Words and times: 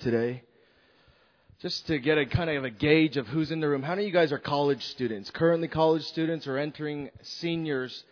today. 0.00 0.42
Just 1.60 1.86
to 1.88 1.98
get 1.98 2.16
a 2.16 2.24
kind 2.24 2.48
of 2.48 2.64
a 2.64 2.70
gauge 2.70 3.16
of 3.16 3.26
who's 3.26 3.50
in 3.50 3.60
the 3.60 3.68
room. 3.68 3.82
How 3.82 3.90
many 3.90 4.04
of 4.04 4.06
you 4.08 4.12
guys 4.14 4.32
are 4.32 4.38
college 4.38 4.82
students? 4.86 5.30
Currently 5.30 5.68
college 5.68 6.04
students 6.04 6.46
or 6.46 6.56
entering 6.56 7.10
seniors? 7.22 8.04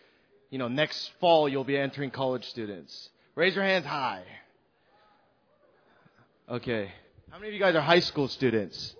You 0.51 0.59
know, 0.59 0.67
next 0.67 1.11
fall 1.19 1.49
you'll 1.49 1.63
be 1.63 1.77
entering 1.77 2.11
college 2.11 2.45
students. 2.45 3.09
Raise 3.35 3.55
your 3.55 3.63
hands 3.63 3.85
high. 3.85 4.23
Okay. 6.47 6.91
How 7.31 7.37
many 7.37 7.49
of 7.49 7.53
you 7.53 7.59
guys 7.59 7.75
are 7.75 7.81
high 7.81 7.99
school 7.99 8.27
students? 8.27 8.95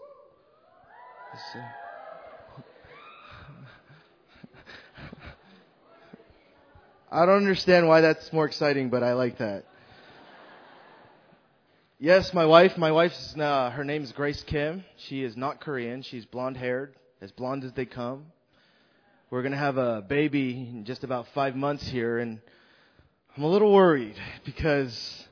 I 7.12 7.26
don't 7.26 7.38
understand 7.38 7.88
why 7.88 8.02
that's 8.02 8.32
more 8.32 8.46
exciting, 8.46 8.90
but 8.90 9.04
I 9.04 9.14
like 9.14 9.40
that. 9.40 9.66
Yes, 12.02 12.34
my 12.34 12.46
wife. 12.46 12.78
My 12.78 12.94
wife's 12.94 13.36
uh, 13.36 13.72
her 13.72 13.84
name 13.84 14.04
is 14.04 14.14
Grace 14.14 14.42
Kim. 14.44 14.86
She 14.96 15.22
is 15.22 15.36
not 15.36 15.60
Korean. 15.60 16.02
She's 16.02 16.24
blonde 16.24 16.56
haired, 16.56 16.96
as 17.20 17.30
blonde 17.34 17.66
as 17.66 17.74
they 17.74 17.86
come. 17.86 18.28
We're 19.30 19.44
gonna 19.44 19.58
have 19.58 19.76
a 19.76 20.02
baby 20.02 20.52
in 20.52 20.86
just 20.86 21.04
about 21.04 21.28
five 21.34 21.58
months 21.58 21.86
here, 21.86 22.20
and 22.20 22.40
I'm 23.36 23.44
a 23.44 23.50
little 23.50 23.74
worried 23.74 24.16
because 24.46 25.28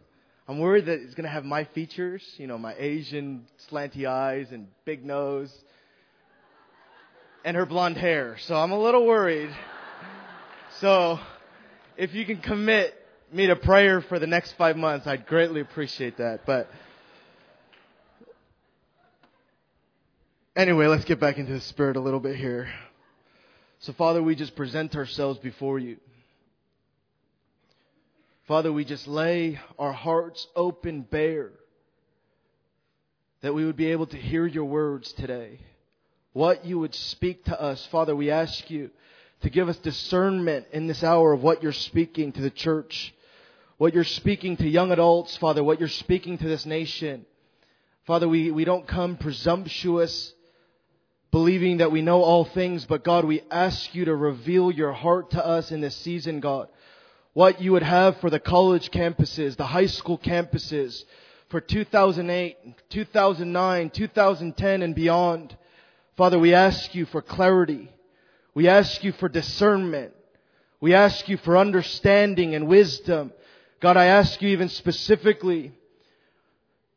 I'm 0.46 0.60
worried 0.60 0.88
that 0.88 1.00
it's 1.00 1.14
gonna 1.16 1.30
have 1.30 1.46
my 1.46 1.64
features. 1.64 2.22
You 2.36 2.48
know, 2.48 2.58
my 2.58 2.76
Asian 2.78 3.48
slanty 3.72 4.06
eyes 4.06 4.52
and 4.52 4.68
big 4.84 5.06
nose, 5.06 5.58
and 7.46 7.56
her 7.56 7.66
blonde 7.66 7.96
hair. 7.96 8.36
So 8.40 8.58
I'm 8.58 8.74
a 8.74 8.80
little 8.80 9.06
worried. 9.06 9.56
So 10.82 11.18
if 11.96 12.14
you 12.14 12.26
can 12.26 12.42
commit 12.42 12.94
me 13.32 13.48
to 13.48 13.56
prayer 13.56 14.02
for 14.02 14.20
the 14.20 14.28
next 14.28 14.54
five 14.54 14.78
months, 14.78 15.08
I'd 15.08 15.26
greatly 15.26 15.62
appreciate 15.62 16.18
that. 16.18 16.46
But 16.46 16.70
anyway, 20.56 20.88
let's 20.88 21.06
get 21.06 21.20
back 21.20 21.38
into 21.38 21.54
the 21.54 21.62
spirit 21.62 21.98
a 21.98 22.02
little 22.02 22.20
bit 22.20 22.36
here. 22.36 22.70
So, 23.80 23.94
Father, 23.94 24.24
we 24.24 24.36
just 24.36 24.56
present 24.56 24.96
ourselves 24.96 25.40
before 25.40 25.78
you. 25.78 25.98
Father, 28.48 28.72
we 28.72 28.86
just 28.86 29.08
lay 29.08 29.60
our 29.78 29.92
hearts 29.92 30.48
open 30.56 31.02
bare 31.02 31.52
that 33.42 33.54
we 33.54 33.66
would 33.66 33.76
be 33.76 33.92
able 33.92 34.08
to 34.08 34.18
hear 34.18 34.48
your 34.48 34.66
words 34.66 35.12
today. 35.14 35.60
What 36.34 36.66
you 36.66 36.80
would 36.80 36.96
speak 36.96 37.46
to 37.46 37.62
us. 37.62 37.86
Father, 37.88 38.16
we 38.16 38.32
ask 38.32 38.70
you 38.70 38.90
to 39.42 39.50
give 39.50 39.70
us 39.70 39.78
discernment 39.78 40.66
in 40.72 40.88
this 40.88 41.04
hour 41.04 41.34
of 41.34 41.44
what 41.44 41.62
you're 41.62 41.74
speaking 41.74 42.32
to 42.32 42.42
the 42.42 42.50
church, 42.50 43.14
what 43.78 43.94
you're 43.94 44.04
speaking 44.04 44.58
to 44.58 44.68
young 44.68 44.92
adults, 44.92 45.38
Father, 45.38 45.64
what 45.64 45.80
you're 45.80 45.88
speaking 45.88 46.38
to 46.40 46.48
this 46.48 46.66
nation. 46.66 47.26
Father, 48.06 48.28
we, 48.28 48.50
we 48.50 48.66
don't 48.66 48.88
come 48.88 49.18
presumptuous, 49.18 50.34
believing 51.32 51.78
that 51.78 51.92
we 51.92 52.02
know 52.02 52.24
all 52.24 52.46
things, 52.46 52.86
but 52.86 53.04
God, 53.04 53.26
we 53.26 53.42
ask 53.52 53.94
you 53.94 54.06
to 54.06 54.16
reveal 54.16 54.72
your 54.72 54.94
heart 54.94 55.32
to 55.32 55.46
us 55.46 55.72
in 55.72 55.82
this 55.82 55.96
season, 55.96 56.40
God. 56.40 56.70
What 57.34 57.62
you 57.62 57.74
would 57.74 57.84
have 57.84 58.18
for 58.18 58.32
the 58.32 58.40
college 58.40 58.90
campuses, 58.90 59.56
the 59.56 59.68
high 59.68 59.86
school 59.86 60.18
campuses, 60.18 61.04
for 61.50 61.62
2008, 61.62 62.90
2009, 62.90 63.90
2010 63.92 64.82
and 64.82 64.96
beyond. 64.96 65.56
Father, 66.16 66.40
we 66.40 66.56
ask 66.56 66.96
you 66.96 67.06
for 67.06 67.22
clarity. 67.22 67.92
We 68.56 68.68
ask 68.68 69.04
you 69.04 69.12
for 69.12 69.30
discernment. 69.30 70.14
We 70.82 70.96
ask 70.96 71.30
you 71.30 71.38
for 71.38 71.58
understanding 71.58 72.56
and 72.56 72.68
wisdom. 72.68 73.32
God, 73.80 73.96
I 73.96 74.06
ask 74.06 74.42
you 74.42 74.50
even 74.50 74.70
specifically 74.70 75.72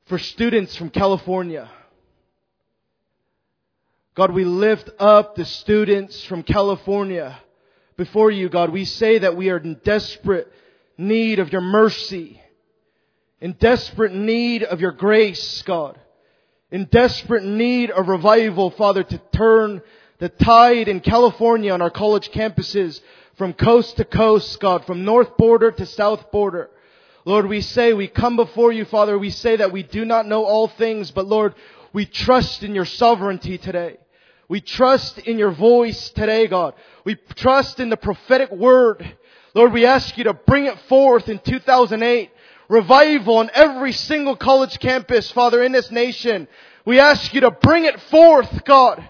for 0.07 0.19
students 0.19 0.75
from 0.77 0.89
California. 0.89 1.71
God, 4.15 4.33
we 4.33 4.45
lift 4.45 4.89
up 4.99 5.35
the 5.35 5.45
students 5.45 6.25
from 6.25 6.43
California 6.43 7.39
before 7.99 8.31
you, 8.31 8.49
God. 8.49 8.71
We 8.71 8.87
say 8.87 9.19
that 9.19 9.37
we 9.37 9.51
are 9.51 9.59
in 9.59 9.79
desperate 9.85 10.51
need 10.97 11.39
of 11.39 11.53
your 11.53 11.61
mercy, 11.61 12.41
in 13.43 13.53
desperate 13.53 14.15
need 14.15 14.63
of 14.63 14.81
your 14.81 14.93
grace, 14.93 15.61
God, 15.63 16.01
in 16.71 16.87
desperate 16.87 17.45
need 17.45 17.91
of 17.91 18.09
revival, 18.09 18.71
Father, 18.71 19.03
to 19.03 19.19
turn 19.35 19.83
the 20.19 20.31
tide 20.31 20.89
in 20.89 21.01
California 21.01 21.73
on 21.73 21.83
our 21.83 21.91
college 21.91 22.31
campuses 22.31 23.01
from 23.37 23.53
coast 23.53 23.97
to 23.97 24.05
coast, 24.05 24.61
God, 24.61 24.85
from 24.85 25.05
north 25.05 25.37
border 25.37 25.71
to 25.71 25.87
south 25.87 26.31
border. 26.31 26.71
Lord, 27.25 27.47
we 27.47 27.61
say, 27.61 27.93
we 27.93 28.09
come 28.09 28.37
before 28.37 28.73
you, 28.73 28.85
Father, 28.85 29.19
we 29.19 29.31
say 29.31 29.57
that 29.57 29.73
we 29.73 29.83
do 29.83 30.05
not 30.05 30.27
know 30.27 30.45
all 30.45 30.69
things, 30.69 31.11
but 31.11 31.27
Lord, 31.27 31.55
we 31.93 32.07
trust 32.07 32.63
in 32.63 32.75
your 32.75 32.85
sovereignty 32.85 33.59
today. 33.59 33.99
We 34.49 34.61
trust 34.61 35.19
in 35.19 35.39
your 35.39 35.53
voice 35.53 36.11
today, 36.11 36.47
God. 36.47 36.75
We 37.05 37.17
trust 37.37 37.79
in 37.79 37.89
the 37.89 37.97
prophetic 37.97 38.51
word. 38.51 39.17
Lord, 39.55 39.73
we 39.73 39.87
ask 39.87 40.17
you 40.19 40.25
to 40.25 40.35
bring 40.35 40.67
it 40.67 40.79
forth 40.89 41.29
in 41.29 41.39
2008. 41.39 42.31
Revival 42.69 43.39
on 43.39 43.51
every 43.53 43.93
single 43.93 44.37
college 44.37 44.79
campus, 44.79 45.31
Father, 45.31 45.63
in 45.63 45.73
this 45.73 45.91
nation. 45.91 46.49
We 46.85 46.99
ask 46.99 47.35
you 47.35 47.43
to 47.43 47.51
bring 47.51 47.85
it 47.85 48.01
forth, 48.03 48.65
God. 48.65 49.09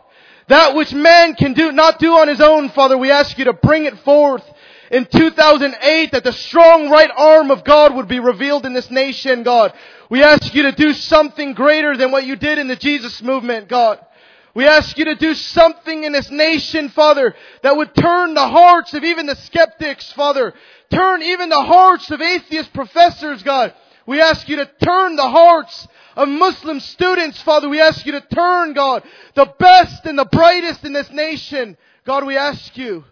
That 0.51 0.75
which 0.75 0.93
man 0.93 1.37
can 1.37 1.53
do, 1.53 1.71
not 1.71 2.01
do 2.01 2.13
on 2.15 2.27
his 2.27 2.41
own, 2.41 2.71
Father, 2.71 2.99
we 2.99 3.13
ask 3.13 3.39
you 3.39 3.45
to 3.45 3.53
bring 3.53 3.85
it 3.85 3.97
forth 4.01 4.43
in 4.91 5.07
2008 5.07 6.11
that 6.11 6.25
the 6.25 6.33
strong 6.33 6.91
right 6.91 7.11
arm 7.17 7.53
of 7.53 7.63
God 7.63 7.95
would 7.95 8.09
be 8.09 8.19
revealed 8.19 8.67
in 8.67 8.73
this 8.73 8.91
nation, 8.91 9.45
God. 9.45 9.73
We 10.11 10.25
ask 10.25 10.53
you 10.53 10.65
to 10.65 10.73
do 10.73 10.93
something 10.93 11.53
greater 11.53 11.97
than 11.97 12.11
what 12.11 12.27
you 12.27 12.35
did 12.35 12.59
in 12.59 12.67
the 12.67 12.75
Jesus 12.75 13.23
movement, 13.23 13.69
God. 13.69 14.05
We 14.53 14.67
ask 14.67 14.99
you 14.99 15.05
to 15.05 15.15
do 15.15 15.35
something 15.35 16.03
in 16.03 16.11
this 16.11 16.33
nation, 16.33 16.89
Father, 16.89 17.37
that 17.63 17.77
would 17.77 17.95
turn 17.95 18.35
the 18.35 18.49
hearts 18.49 18.93
of 18.93 19.05
even 19.05 19.27
the 19.27 19.37
skeptics, 19.37 20.11
Father. 20.15 20.53
Turn 20.91 21.23
even 21.23 21.49
the 21.49 21.63
hearts 21.63 22.11
of 22.11 22.21
atheist 22.21 22.73
professors, 22.73 23.45
God. 23.45 23.73
We 24.07 24.21
ask 24.21 24.49
you 24.49 24.57
to 24.57 24.71
turn 24.83 25.17
the 25.17 25.29
hearts 25.29 25.87
of 26.17 26.29
Muslim 26.29 26.81
students, 26.81 27.41
Father. 27.43 27.69
We 27.69 27.81
ask 27.81 28.05
you 28.07 28.13
to 28.13 28.21
turn, 28.21 28.73
God, 28.73 29.03
the 29.35 29.53
best 29.59 30.07
and 30.07 30.19
the 30.19 30.25
brightest 30.25 30.85
in 30.85 30.93
this 30.93 31.11
nation. 31.11 31.77
God, 32.05 32.25
we 32.25 32.37
ask 32.37 32.77
you, 32.77 33.05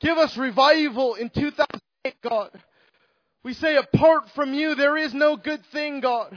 give 0.00 0.18
us 0.18 0.36
revival 0.36 1.14
in 1.14 1.30
2008, 1.30 2.14
God. 2.22 2.50
We 3.42 3.54
say 3.54 3.76
apart 3.76 4.30
from 4.30 4.54
you, 4.54 4.74
there 4.74 4.96
is 4.96 5.14
no 5.14 5.36
good 5.36 5.64
thing, 5.66 6.00
God. 6.00 6.36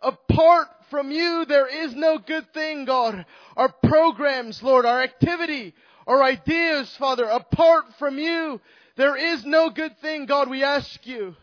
Apart 0.00 0.68
from 0.90 1.10
you, 1.10 1.44
there 1.46 1.66
is 1.66 1.94
no 1.94 2.18
good 2.18 2.52
thing, 2.52 2.84
God. 2.84 3.26
Our 3.56 3.68
programs, 3.68 4.62
Lord, 4.62 4.86
our 4.86 5.02
activity, 5.02 5.74
our 6.06 6.22
ideas, 6.22 6.94
Father, 6.96 7.24
apart 7.24 7.86
from 7.98 8.18
you, 8.18 8.60
there 8.96 9.16
is 9.16 9.44
no 9.44 9.70
good 9.70 9.98
thing, 9.98 10.26
God. 10.26 10.48
We 10.48 10.62
ask 10.62 11.04
you 11.06 11.36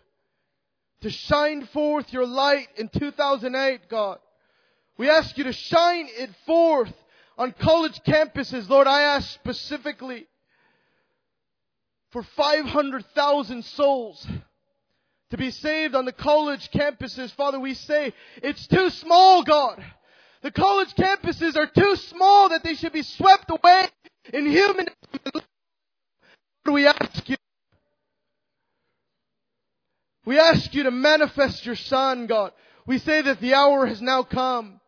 to 1.03 1.09
shine 1.09 1.65
forth 1.67 2.11
your 2.11 2.25
light 2.25 2.67
in 2.77 2.87
2008, 2.87 3.81
God. 3.89 4.19
We 4.97 5.09
ask 5.09 5.37
you 5.37 5.43
to 5.43 5.53
shine 5.53 6.07
it 6.09 6.29
forth 6.45 6.93
on 7.37 7.51
college 7.51 7.99
campuses. 8.07 8.69
Lord, 8.69 8.87
I 8.87 9.01
ask 9.01 9.29
specifically 9.33 10.25
for 12.11 12.23
500,000 12.23 13.65
souls 13.65 14.25
to 15.31 15.37
be 15.37 15.51
saved 15.51 15.93
on 15.93 16.05
the 16.05 16.13
college 16.13 16.69
campuses. 16.71 17.31
Father, 17.35 17.59
we 17.59 17.73
say 17.73 18.13
it's 18.37 18.65
too 18.67 18.89
small, 18.89 19.43
God. 19.43 19.83
The 20.41 20.51
college 20.51 20.93
campuses 20.95 21.57
are 21.57 21.67
too 21.67 21.95
small 21.97 22.49
that 22.49 22.63
they 22.63 22.75
should 22.75 22.93
be 22.93 23.03
swept 23.03 23.49
away 23.49 23.87
in 24.31 24.45
human. 24.45 24.87
We 26.65 26.87
ask 26.87 27.27
you 27.27 27.35
we 30.25 30.39
ask 30.39 30.73
you 30.73 30.83
to 30.83 30.91
manifest 30.91 31.65
your 31.65 31.75
Son, 31.75 32.27
God. 32.27 32.51
We 32.85 32.99
say 32.99 33.21
that 33.21 33.39
the 33.39 33.53
hour 33.53 33.85
has 33.85 34.01
now 34.01 34.23
come. 34.23 34.79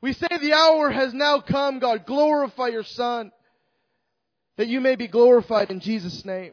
We 0.00 0.12
say 0.12 0.28
the 0.40 0.52
hour 0.52 0.90
has 0.90 1.12
now 1.12 1.40
come, 1.40 1.78
God. 1.78 2.06
Glorify 2.06 2.68
your 2.68 2.84
Son. 2.84 3.32
That 4.56 4.68
you 4.68 4.80
may 4.80 4.96
be 4.96 5.08
glorified 5.08 5.70
in 5.70 5.80
Jesus' 5.80 6.24
name. 6.24 6.52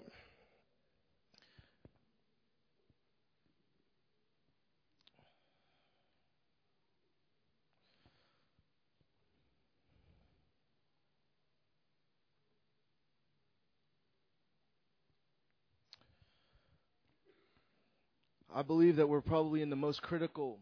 I 18.56 18.62
believe 18.62 18.96
that 18.96 19.10
we're 19.10 19.20
probably 19.20 19.62
in 19.62 19.70
the 19.70 19.76
most 19.76 20.02
critical 20.02 20.60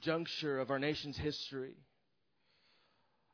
juncture 0.00 0.60
of 0.60 0.70
our 0.70 0.78
nation's 0.78 1.16
history. 1.16 1.76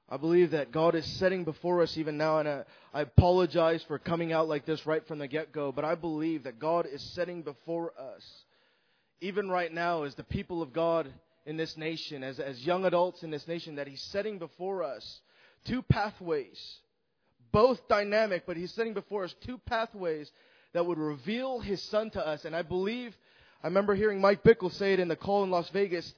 I 0.08 0.18
believe 0.18 0.52
that 0.52 0.70
God 0.70 0.94
is 0.94 1.04
setting 1.04 1.42
before 1.42 1.82
us 1.82 1.98
even 1.98 2.16
now, 2.16 2.38
and 2.38 2.48
I, 2.48 2.64
apologize 2.94 3.82
for 3.82 3.98
coming 3.98 4.32
out 4.32 4.48
like 4.48 4.66
this 4.66 4.86
right 4.86 5.04
from 5.08 5.18
the 5.18 5.26
get 5.26 5.50
go, 5.50 5.72
but 5.72 5.84
I 5.84 5.96
believe 5.96 6.44
that 6.44 6.60
God 6.60 6.86
is 6.86 7.02
setting 7.02 7.42
before 7.42 7.92
us 7.98 8.24
even 9.20 9.48
right 9.48 9.72
now, 9.72 10.04
as 10.04 10.14
the 10.14 10.22
people 10.22 10.62
of 10.62 10.72
God 10.72 11.12
in 11.44 11.56
this 11.56 11.76
nation, 11.76 12.22
as, 12.22 12.38
as 12.38 12.64
young 12.64 12.84
adults 12.84 13.24
in 13.24 13.32
this 13.32 13.48
nation, 13.48 13.74
that 13.76 13.88
He's 13.88 14.02
setting 14.12 14.38
before 14.38 14.84
us 14.84 15.20
two 15.64 15.82
pathways, 15.82 16.78
both 17.50 17.88
dynamic, 17.88 18.44
but 18.46 18.56
He's 18.56 18.72
setting 18.72 18.94
before 18.94 19.24
us 19.24 19.34
two 19.44 19.58
pathways 19.58 20.30
that 20.72 20.86
would 20.86 20.98
reveal 20.98 21.60
His 21.60 21.82
Son 21.82 22.10
to 22.10 22.26
us. 22.26 22.44
And 22.44 22.54
I 22.54 22.62
believe, 22.62 23.16
I 23.62 23.66
remember 23.66 23.94
hearing 23.94 24.20
Mike 24.20 24.42
Bickle 24.42 24.72
say 24.72 24.92
it 24.92 25.00
in 25.00 25.08
the 25.08 25.16
call 25.16 25.44
in 25.44 25.50
Las 25.50 25.68
Vegas, 25.70 26.14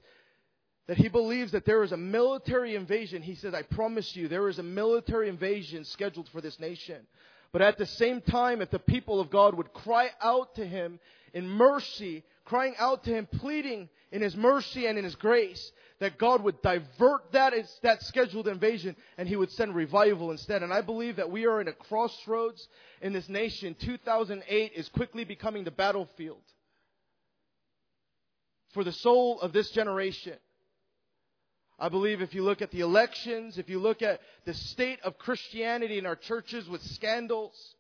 that 0.89 0.97
he 0.97 1.09
believes 1.09 1.53
that 1.53 1.65
there 1.65 1.83
is 1.85 1.93
a 1.93 1.97
military 1.97 2.75
invasion. 2.75 3.23
He 3.23 3.37
says, 3.37 3.55
I 3.55 3.63
promise 3.63 4.17
you, 4.17 4.29
there 4.29 4.49
is 4.49 4.59
a 4.59 4.65
military 4.65 5.29
invasion 5.29 5.85
scheduled 5.85 6.29
for 6.31 6.41
this 6.41 6.59
nation. 6.59 7.07
But 7.53 7.63
at 7.63 7.79
the 7.79 7.87
same 7.87 8.21
time, 8.21 8.61
if 8.61 8.71
the 8.71 8.79
people 8.79 9.21
of 9.21 9.31
God 9.31 9.55
would 9.55 9.73
cry 9.73 10.11
out 10.21 10.57
to 10.57 10.67
Him 10.67 10.99
in 11.35 11.49
mercy, 11.49 12.25
crying 12.45 12.75
out 12.79 13.05
to 13.05 13.11
Him, 13.11 13.27
pleading 13.27 13.89
in 14.11 14.23
His 14.23 14.35
mercy 14.35 14.87
and 14.87 14.99
in 14.99 15.05
His 15.05 15.15
grace, 15.15 15.71
that 16.03 16.19
God 16.19 16.43
would 16.43 16.61
divert 16.63 17.31
that, 17.31 17.55
that 17.83 18.03
scheduled 18.03 18.49
invasion 18.49 18.97
and 19.17 19.29
He 19.29 19.37
would 19.37 19.53
send 19.53 19.73
revival 19.73 20.33
instead. 20.33 20.65
And 20.65 20.73
I 20.73 20.81
believe 20.81 21.17
that 21.17 21.31
we 21.31 21.47
are 21.47 21.61
in 21.61 21.69
a 21.69 21.73
crossroads 21.73 22.67
in 23.01 23.13
this 23.13 23.29
nation. 23.29 23.77
2008 23.79 24.73
is 24.75 24.89
quickly 24.89 25.23
becoming 25.23 25.63
the 25.63 25.71
battlefield 25.71 26.43
for 28.75 28.83
the 28.83 28.91
soul 28.91 29.41
of 29.41 29.53
this 29.53 29.71
generation. 29.71 30.35
I 31.79 31.89
believe 31.89 32.21
if 32.21 32.35
you 32.35 32.43
look 32.43 32.63
at 32.63 32.73
the 32.73 32.81
elections, 32.81 33.57
if 33.57 33.69
you 33.71 33.79
look 33.79 34.03
at 34.03 34.21
the 34.45 34.55
state 34.55 34.99
of 35.05 35.19
Christianity 35.19 35.99
in 35.99 36.07
our 36.07 36.17
churches 36.17 36.69
with 36.69 36.83
scandals, 36.83 37.77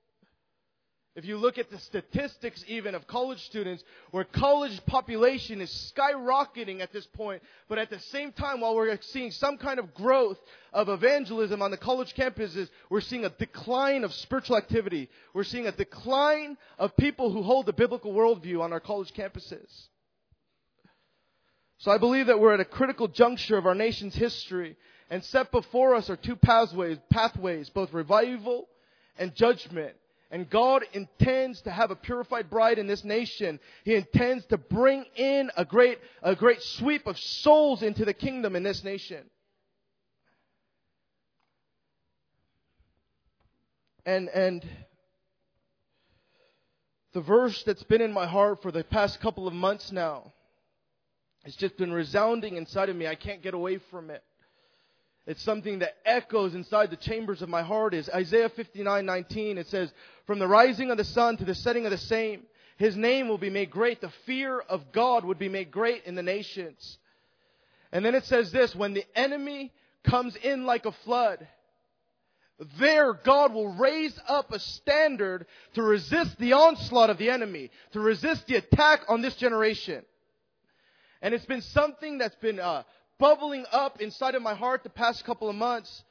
if 1.14 1.26
you 1.26 1.36
look 1.36 1.58
at 1.58 1.70
the 1.70 1.78
statistics 1.78 2.64
even 2.66 2.94
of 2.94 3.06
college 3.06 3.44
students, 3.44 3.84
where 4.12 4.24
college 4.24 4.84
population 4.86 5.60
is 5.60 5.92
skyrocketing 5.94 6.80
at 6.80 6.92
this 6.92 7.06
point, 7.06 7.42
but 7.68 7.78
at 7.78 7.90
the 7.90 7.98
same 7.98 8.32
time, 8.32 8.60
while 8.60 8.74
we're 8.74 8.98
seeing 9.02 9.30
some 9.30 9.58
kind 9.58 9.78
of 9.78 9.92
growth 9.92 10.38
of 10.72 10.88
evangelism 10.88 11.60
on 11.60 11.70
the 11.70 11.76
college 11.76 12.14
campuses, 12.14 12.70
we're 12.88 13.02
seeing 13.02 13.26
a 13.26 13.30
decline 13.30 14.04
of 14.04 14.14
spiritual 14.14 14.56
activity. 14.56 15.10
We're 15.34 15.44
seeing 15.44 15.66
a 15.66 15.72
decline 15.72 16.56
of 16.78 16.96
people 16.96 17.30
who 17.30 17.42
hold 17.42 17.66
the 17.66 17.74
biblical 17.74 18.14
worldview 18.14 18.62
on 18.62 18.72
our 18.72 18.80
college 18.80 19.12
campuses. 19.12 19.88
So 21.76 21.90
I 21.90 21.98
believe 21.98 22.28
that 22.28 22.40
we're 22.40 22.54
at 22.54 22.60
a 22.60 22.64
critical 22.64 23.08
juncture 23.08 23.58
of 23.58 23.66
our 23.66 23.74
nation's 23.74 24.14
history, 24.14 24.76
and 25.10 25.22
set 25.22 25.52
before 25.52 25.94
us 25.94 26.08
are 26.08 26.16
two 26.16 26.36
pathways, 26.36 26.96
pathways, 27.10 27.68
both 27.68 27.92
revival 27.92 28.66
and 29.18 29.34
judgment. 29.34 29.94
And 30.32 30.48
God 30.48 30.82
intends 30.94 31.60
to 31.62 31.70
have 31.70 31.90
a 31.90 31.94
purified 31.94 32.48
bride 32.48 32.78
in 32.78 32.86
this 32.86 33.04
nation. 33.04 33.60
He 33.84 33.94
intends 33.94 34.46
to 34.46 34.56
bring 34.56 35.04
in 35.14 35.50
a 35.58 35.64
great, 35.66 35.98
a 36.22 36.34
great 36.34 36.62
sweep 36.62 37.06
of 37.06 37.18
souls 37.18 37.82
into 37.82 38.06
the 38.06 38.14
kingdom 38.14 38.56
in 38.56 38.62
this 38.62 38.82
nation. 38.82 39.28
And, 44.06 44.30
and 44.30 44.66
the 47.12 47.20
verse 47.20 47.62
that's 47.64 47.82
been 47.82 48.00
in 48.00 48.10
my 48.10 48.26
heart 48.26 48.62
for 48.62 48.72
the 48.72 48.84
past 48.84 49.20
couple 49.20 49.46
of 49.46 49.52
months 49.52 49.92
now, 49.92 50.32
it's 51.44 51.56
just 51.56 51.76
been 51.76 51.92
resounding 51.92 52.56
inside 52.56 52.88
of 52.88 52.96
me. 52.96 53.06
I 53.06 53.16
can't 53.16 53.42
get 53.42 53.52
away 53.52 53.80
from 53.90 54.08
it. 54.08 54.24
It's 55.26 55.42
something 55.42 55.80
that 55.80 55.96
echoes 56.04 56.54
inside 56.54 56.90
the 56.90 56.96
chambers 56.96 57.42
of 57.42 57.48
my 57.48 57.62
heart 57.62 57.94
is 57.94 58.10
Isaiah 58.10 58.48
59:19 58.48 59.56
it 59.56 59.68
says 59.68 59.92
from 60.26 60.38
the 60.38 60.48
rising 60.48 60.90
of 60.90 60.96
the 60.96 61.04
sun 61.04 61.36
to 61.36 61.44
the 61.44 61.54
setting 61.54 61.84
of 61.84 61.92
the 61.92 61.98
same 61.98 62.42
his 62.76 62.96
name 62.96 63.28
will 63.28 63.38
be 63.38 63.50
made 63.50 63.70
great. 63.70 64.00
The 64.00 64.12
fear 64.26 64.58
of 64.58 64.90
God 64.92 65.24
would 65.24 65.38
be 65.38 65.48
made 65.48 65.70
great 65.70 66.04
in 66.04 66.16
the 66.16 66.22
nations. 66.22 66.98
And 67.92 68.04
then 68.04 68.14
it 68.14 68.24
says 68.24 68.50
this 68.50 68.74
when 68.74 68.94
the 68.94 69.04
enemy 69.14 69.72
comes 70.02 70.34
in 70.34 70.66
like 70.66 70.86
a 70.86 70.92
flood 70.92 71.46
there 72.78 73.12
God 73.12 73.52
will 73.52 73.74
raise 73.74 74.18
up 74.28 74.52
a 74.52 74.58
standard 74.58 75.46
to 75.74 75.82
resist 75.82 76.38
the 76.38 76.52
onslaught 76.52 77.10
of 77.10 77.18
the 77.18 77.30
enemy 77.30 77.70
to 77.92 78.00
resist 78.00 78.46
the 78.46 78.56
attack 78.56 79.00
on 79.08 79.22
this 79.22 79.34
generation. 79.36 80.04
And 81.20 81.34
it's 81.34 81.46
been 81.46 81.62
something 81.62 82.18
that's 82.18 82.34
been 82.36 82.60
uh, 82.60 82.82
bubbling 83.22 83.64
up 83.70 84.00
inside 84.00 84.34
of 84.34 84.42
my 84.42 84.52
heart 84.52 84.82
the 84.82 84.90
past 84.90 85.24
couple 85.24 85.48
of 85.48 85.54
months 85.54 86.02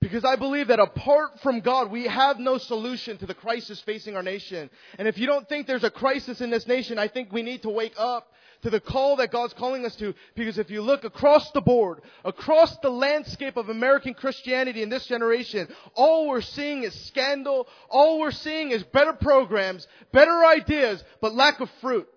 because 0.00 0.24
I 0.24 0.36
believe 0.36 0.68
that 0.68 0.80
apart 0.80 1.38
from 1.42 1.60
God, 1.60 1.90
we 1.90 2.04
have 2.06 2.38
no 2.38 2.56
solution 2.56 3.18
to 3.18 3.26
the 3.26 3.34
crisis 3.34 3.78
facing 3.82 4.16
our 4.16 4.22
nation. 4.22 4.70
And 4.98 5.06
if 5.06 5.18
you 5.18 5.26
don't 5.26 5.46
think 5.46 5.66
there's 5.66 5.84
a 5.84 5.90
crisis 5.90 6.40
in 6.40 6.48
this 6.48 6.66
nation, 6.66 6.98
I 6.98 7.08
think 7.08 7.30
we 7.30 7.42
need 7.42 7.60
to 7.62 7.68
wake 7.68 7.92
up 7.98 8.32
to 8.62 8.70
the 8.70 8.80
call 8.80 9.16
that 9.16 9.30
God's 9.30 9.52
calling 9.52 9.84
us 9.84 9.94
to. 9.96 10.14
Because 10.34 10.56
if 10.56 10.70
you 10.70 10.80
look 10.80 11.04
across 11.04 11.50
the 11.50 11.60
board, 11.60 12.00
across 12.24 12.74
the 12.78 12.88
landscape 12.88 13.58
of 13.58 13.68
American 13.68 14.14
Christianity 14.14 14.82
in 14.82 14.88
this 14.88 15.04
generation, 15.04 15.68
all 15.94 16.26
we're 16.28 16.40
seeing 16.40 16.84
is 16.84 16.94
scandal. 17.08 17.68
All 17.90 18.18
we're 18.18 18.30
seeing 18.30 18.70
is 18.70 18.82
better 18.82 19.12
programs, 19.12 19.86
better 20.10 20.42
ideas, 20.46 21.04
but 21.20 21.34
lack 21.34 21.60
of 21.60 21.68
fruit. 21.82 22.08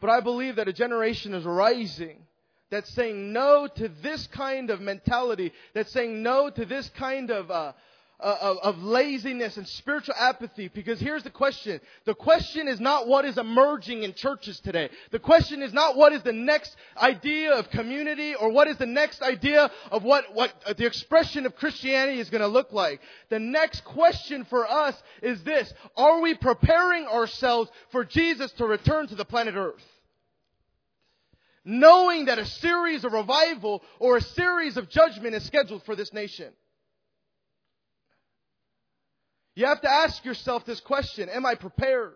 But 0.00 0.10
I 0.10 0.20
believe 0.20 0.56
that 0.56 0.68
a 0.68 0.72
generation 0.72 1.34
is 1.34 1.44
rising 1.44 2.18
that's 2.70 2.92
saying 2.94 3.32
no 3.32 3.68
to 3.76 3.88
this 4.02 4.26
kind 4.28 4.70
of 4.70 4.80
mentality, 4.80 5.52
that's 5.74 5.92
saying 5.92 6.22
no 6.22 6.50
to 6.50 6.64
this 6.64 6.88
kind 6.90 7.30
of, 7.30 7.50
uh, 7.50 7.72
Uh, 8.20 8.36
of, 8.40 8.58
of 8.58 8.82
laziness 8.82 9.56
and 9.56 9.66
spiritual 9.66 10.14
apathy. 10.16 10.68
Because 10.68 11.00
here's 11.00 11.24
the 11.24 11.30
question. 11.30 11.80
The 12.04 12.14
question 12.14 12.68
is 12.68 12.78
not 12.78 13.08
what 13.08 13.24
is 13.24 13.38
emerging 13.38 14.04
in 14.04 14.14
churches 14.14 14.60
today. 14.60 14.88
The 15.10 15.18
question 15.18 15.62
is 15.62 15.72
not 15.72 15.96
what 15.96 16.12
is 16.12 16.22
the 16.22 16.32
next 16.32 16.76
idea 16.96 17.52
of 17.54 17.70
community 17.70 18.36
or 18.36 18.50
what 18.50 18.68
is 18.68 18.78
the 18.78 18.86
next 18.86 19.20
idea 19.20 19.68
of 19.90 20.04
what, 20.04 20.32
what 20.32 20.52
the 20.76 20.86
expression 20.86 21.44
of 21.44 21.56
Christianity 21.56 22.20
is 22.20 22.30
going 22.30 22.40
to 22.40 22.46
look 22.46 22.72
like. 22.72 23.00
The 23.30 23.40
next 23.40 23.84
question 23.84 24.44
for 24.44 24.64
us 24.64 24.94
is 25.20 25.42
this. 25.42 25.74
Are 25.96 26.20
we 26.20 26.36
preparing 26.36 27.06
ourselves 27.06 27.68
for 27.90 28.04
Jesus 28.04 28.52
to 28.52 28.64
return 28.64 29.08
to 29.08 29.16
the 29.16 29.24
planet 29.24 29.56
earth? 29.56 29.82
knowing 31.64 32.26
that 32.26 32.38
a 32.38 32.44
series 32.44 33.04
of 33.04 33.12
revival 33.12 33.82
or 33.98 34.18
a 34.18 34.20
series 34.20 34.76
of 34.76 34.88
judgment 34.90 35.34
is 35.34 35.42
scheduled 35.44 35.82
for 35.84 35.96
this 35.96 36.12
nation. 36.12 36.52
You 39.54 39.66
have 39.66 39.80
to 39.82 39.90
ask 39.90 40.24
yourself 40.24 40.64
this 40.64 40.80
question 40.80 41.28
Am 41.28 41.46
I 41.46 41.54
prepared? 41.54 42.14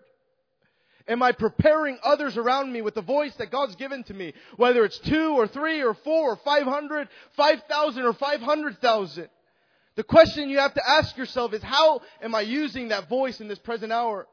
Am 1.07 1.23
I 1.23 1.33
preparing 1.33 1.99
others 2.03 2.37
around 2.37 2.71
me 2.71 2.83
with 2.83 2.95
the 2.95 3.03
voice 3.03 3.35
that 3.37 3.51
God's 3.51 3.77
given 3.77 4.05
to 4.05 4.15
me? 4.15 4.35
Whether 4.57 4.85
it's 4.85 4.99
two 4.99 5.31
or 5.39 5.47
three 5.47 5.83
or 5.83 5.95
four 5.95 6.33
or 6.33 6.37
five 6.45 6.65
hundred, 6.65 7.09
five 7.35 7.63
thousand 7.69 8.05
or 8.05 8.13
five 8.13 8.41
hundred 8.41 8.79
thousand. 8.81 9.29
The 9.97 10.05
question 10.05 10.51
you 10.51 10.59
have 10.59 10.75
to 10.75 10.89
ask 10.89 11.17
yourself 11.17 11.55
is 11.55 11.63
how 11.63 12.03
am 12.23 12.35
I 12.35 12.43
using 12.43 12.89
that 12.89 13.09
voice 13.09 13.41
in 13.41 13.49
this 13.49 13.59
present 13.59 13.91
hour? 13.91 14.27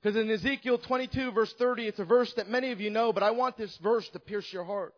Because 0.00 0.16
in 0.16 0.30
Ezekiel 0.30 0.78
22 0.78 1.32
verse 1.32 1.52
30, 1.58 1.88
it's 1.88 1.98
a 1.98 2.04
verse 2.04 2.32
that 2.34 2.48
many 2.48 2.72
of 2.72 2.80
you 2.80 2.90
know, 2.90 3.12
but 3.12 3.22
I 3.22 3.32
want 3.32 3.56
this 3.56 3.76
verse 3.82 4.08
to 4.10 4.18
pierce 4.18 4.50
your 4.52 4.64
heart. 4.64 4.94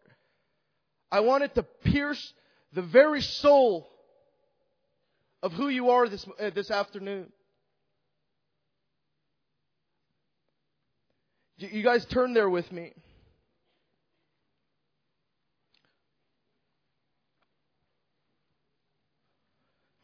I 1.11 1.21
want 1.21 1.45
it 1.45 1.55
to 1.55 1.63
pierce 1.63 2.33
the 2.73 2.83
very 2.83 3.23
soul 3.23 3.89
of 5.43 5.53
who 5.53 5.69
you 5.69 5.91
are 5.91 6.09
this, 6.09 6.27
uh, 6.41 6.51
this 6.51 6.71
afternoon. 6.71 7.33
You 11.59 11.83
guys 11.83 12.05
turn 12.05 12.35
there 12.35 12.51
with 12.51 12.71
me. 12.71 12.93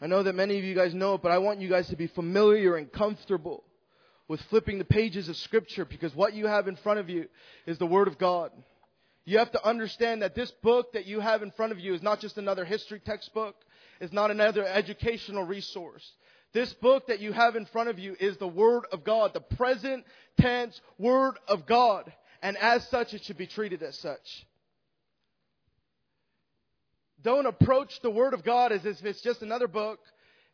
I 0.01 0.07
know 0.07 0.23
that 0.23 0.35
many 0.35 0.59
of 0.59 0.65
you 0.65 0.75
guys 0.75 0.95
know 0.95 1.15
it, 1.15 1.23
but 1.23 1.31
I 1.31 1.39
want 1.39 1.61
you 1.61 1.69
guys 1.69 1.89
to 1.89 1.97
be 1.97 2.09
familiar 2.09 2.77
and 2.77 2.91
comfortable 2.91 3.63
with 4.27 4.41
flipping 4.51 4.79
the 4.79 4.85
pages 4.85 5.29
of 5.29 5.37
Scripture 5.37 5.85
because 5.85 6.15
what 6.15 6.35
you 6.35 6.47
have 6.47 6.67
in 6.67 6.77
front 6.77 6.99
of 6.99 7.09
you 7.09 7.27
is 7.67 7.79
the 7.79 7.87
Word 7.87 8.09
of 8.09 8.19
God. 8.19 8.51
You 9.25 9.39
have 9.39 9.53
to 9.53 9.65
understand 9.65 10.23
that 10.23 10.35
this 10.35 10.51
book 10.63 10.93
that 10.95 11.07
you 11.07 11.21
have 11.21 11.43
in 11.43 11.53
front 11.53 11.73
of 11.73 11.79
you 11.79 11.95
is 11.95 12.03
not 12.03 12.21
just 12.21 12.39
another 12.39 12.65
history 12.65 13.01
textbook, 13.01 13.55
it's 14.01 14.13
not 14.13 14.31
another 14.31 14.67
educational 14.67 15.45
resource. 15.45 16.09
This 16.53 16.73
book 16.75 17.07
that 17.07 17.21
you 17.21 17.33
have 17.33 17.57
in 17.57 17.65
front 17.67 17.89
of 17.89 17.99
you 17.99 18.17
is 18.19 18.37
the 18.37 18.49
Word 18.49 18.85
of 18.93 19.05
God, 19.05 19.33
the 19.33 19.41
present 19.41 20.05
tense 20.39 20.79
Word 20.99 21.39
of 21.49 21.67
God. 21.67 22.13
And 22.43 22.57
as 22.59 22.87
such, 22.89 23.15
it 23.15 23.25
should 23.25 23.39
be 23.39 23.47
treated 23.47 23.83
as 23.83 23.97
such. 23.99 24.47
Don't 27.23 27.47
approach 27.47 28.01
the 28.03 28.11
Word 28.11 28.35
of 28.35 28.45
God 28.45 28.73
as 28.73 28.85
if 28.85 29.03
it's 29.05 29.23
just 29.23 29.43
another 29.43 29.69
book 29.69 30.01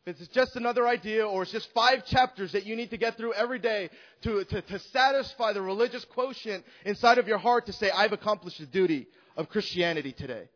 it's 0.09 0.27
just 0.29 0.55
another 0.55 0.87
idea 0.87 1.27
or 1.27 1.43
it's 1.43 1.51
just 1.51 1.69
five 1.73 2.05
chapters 2.05 2.53
that 2.53 2.65
you 2.65 2.75
need 2.75 2.89
to 2.91 2.97
get 2.97 3.17
through 3.17 3.33
every 3.33 3.59
day 3.59 3.89
to, 4.23 4.43
to, 4.45 4.61
to 4.61 4.79
satisfy 4.79 5.53
the 5.53 5.61
religious 5.61 6.05
quotient 6.05 6.63
inside 6.85 7.17
of 7.17 7.27
your 7.27 7.37
heart 7.37 7.65
to 7.67 7.73
say, 7.73 7.91
I've 7.91 8.13
accomplished 8.13 8.59
the 8.59 8.65
duty 8.65 9.07
of 9.35 9.49
Christianity 9.49 10.11
today. 10.11 10.49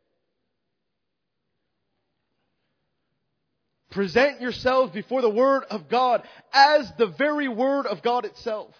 Present 3.91 4.41
yourselves 4.41 4.91
before 4.91 5.21
the 5.21 5.29
Word 5.29 5.63
of 5.69 5.87
God 5.87 6.23
as 6.51 6.91
the 6.97 7.07
very 7.07 7.47
Word 7.47 7.85
of 7.85 8.01
God 8.01 8.25
itself. 8.25 8.73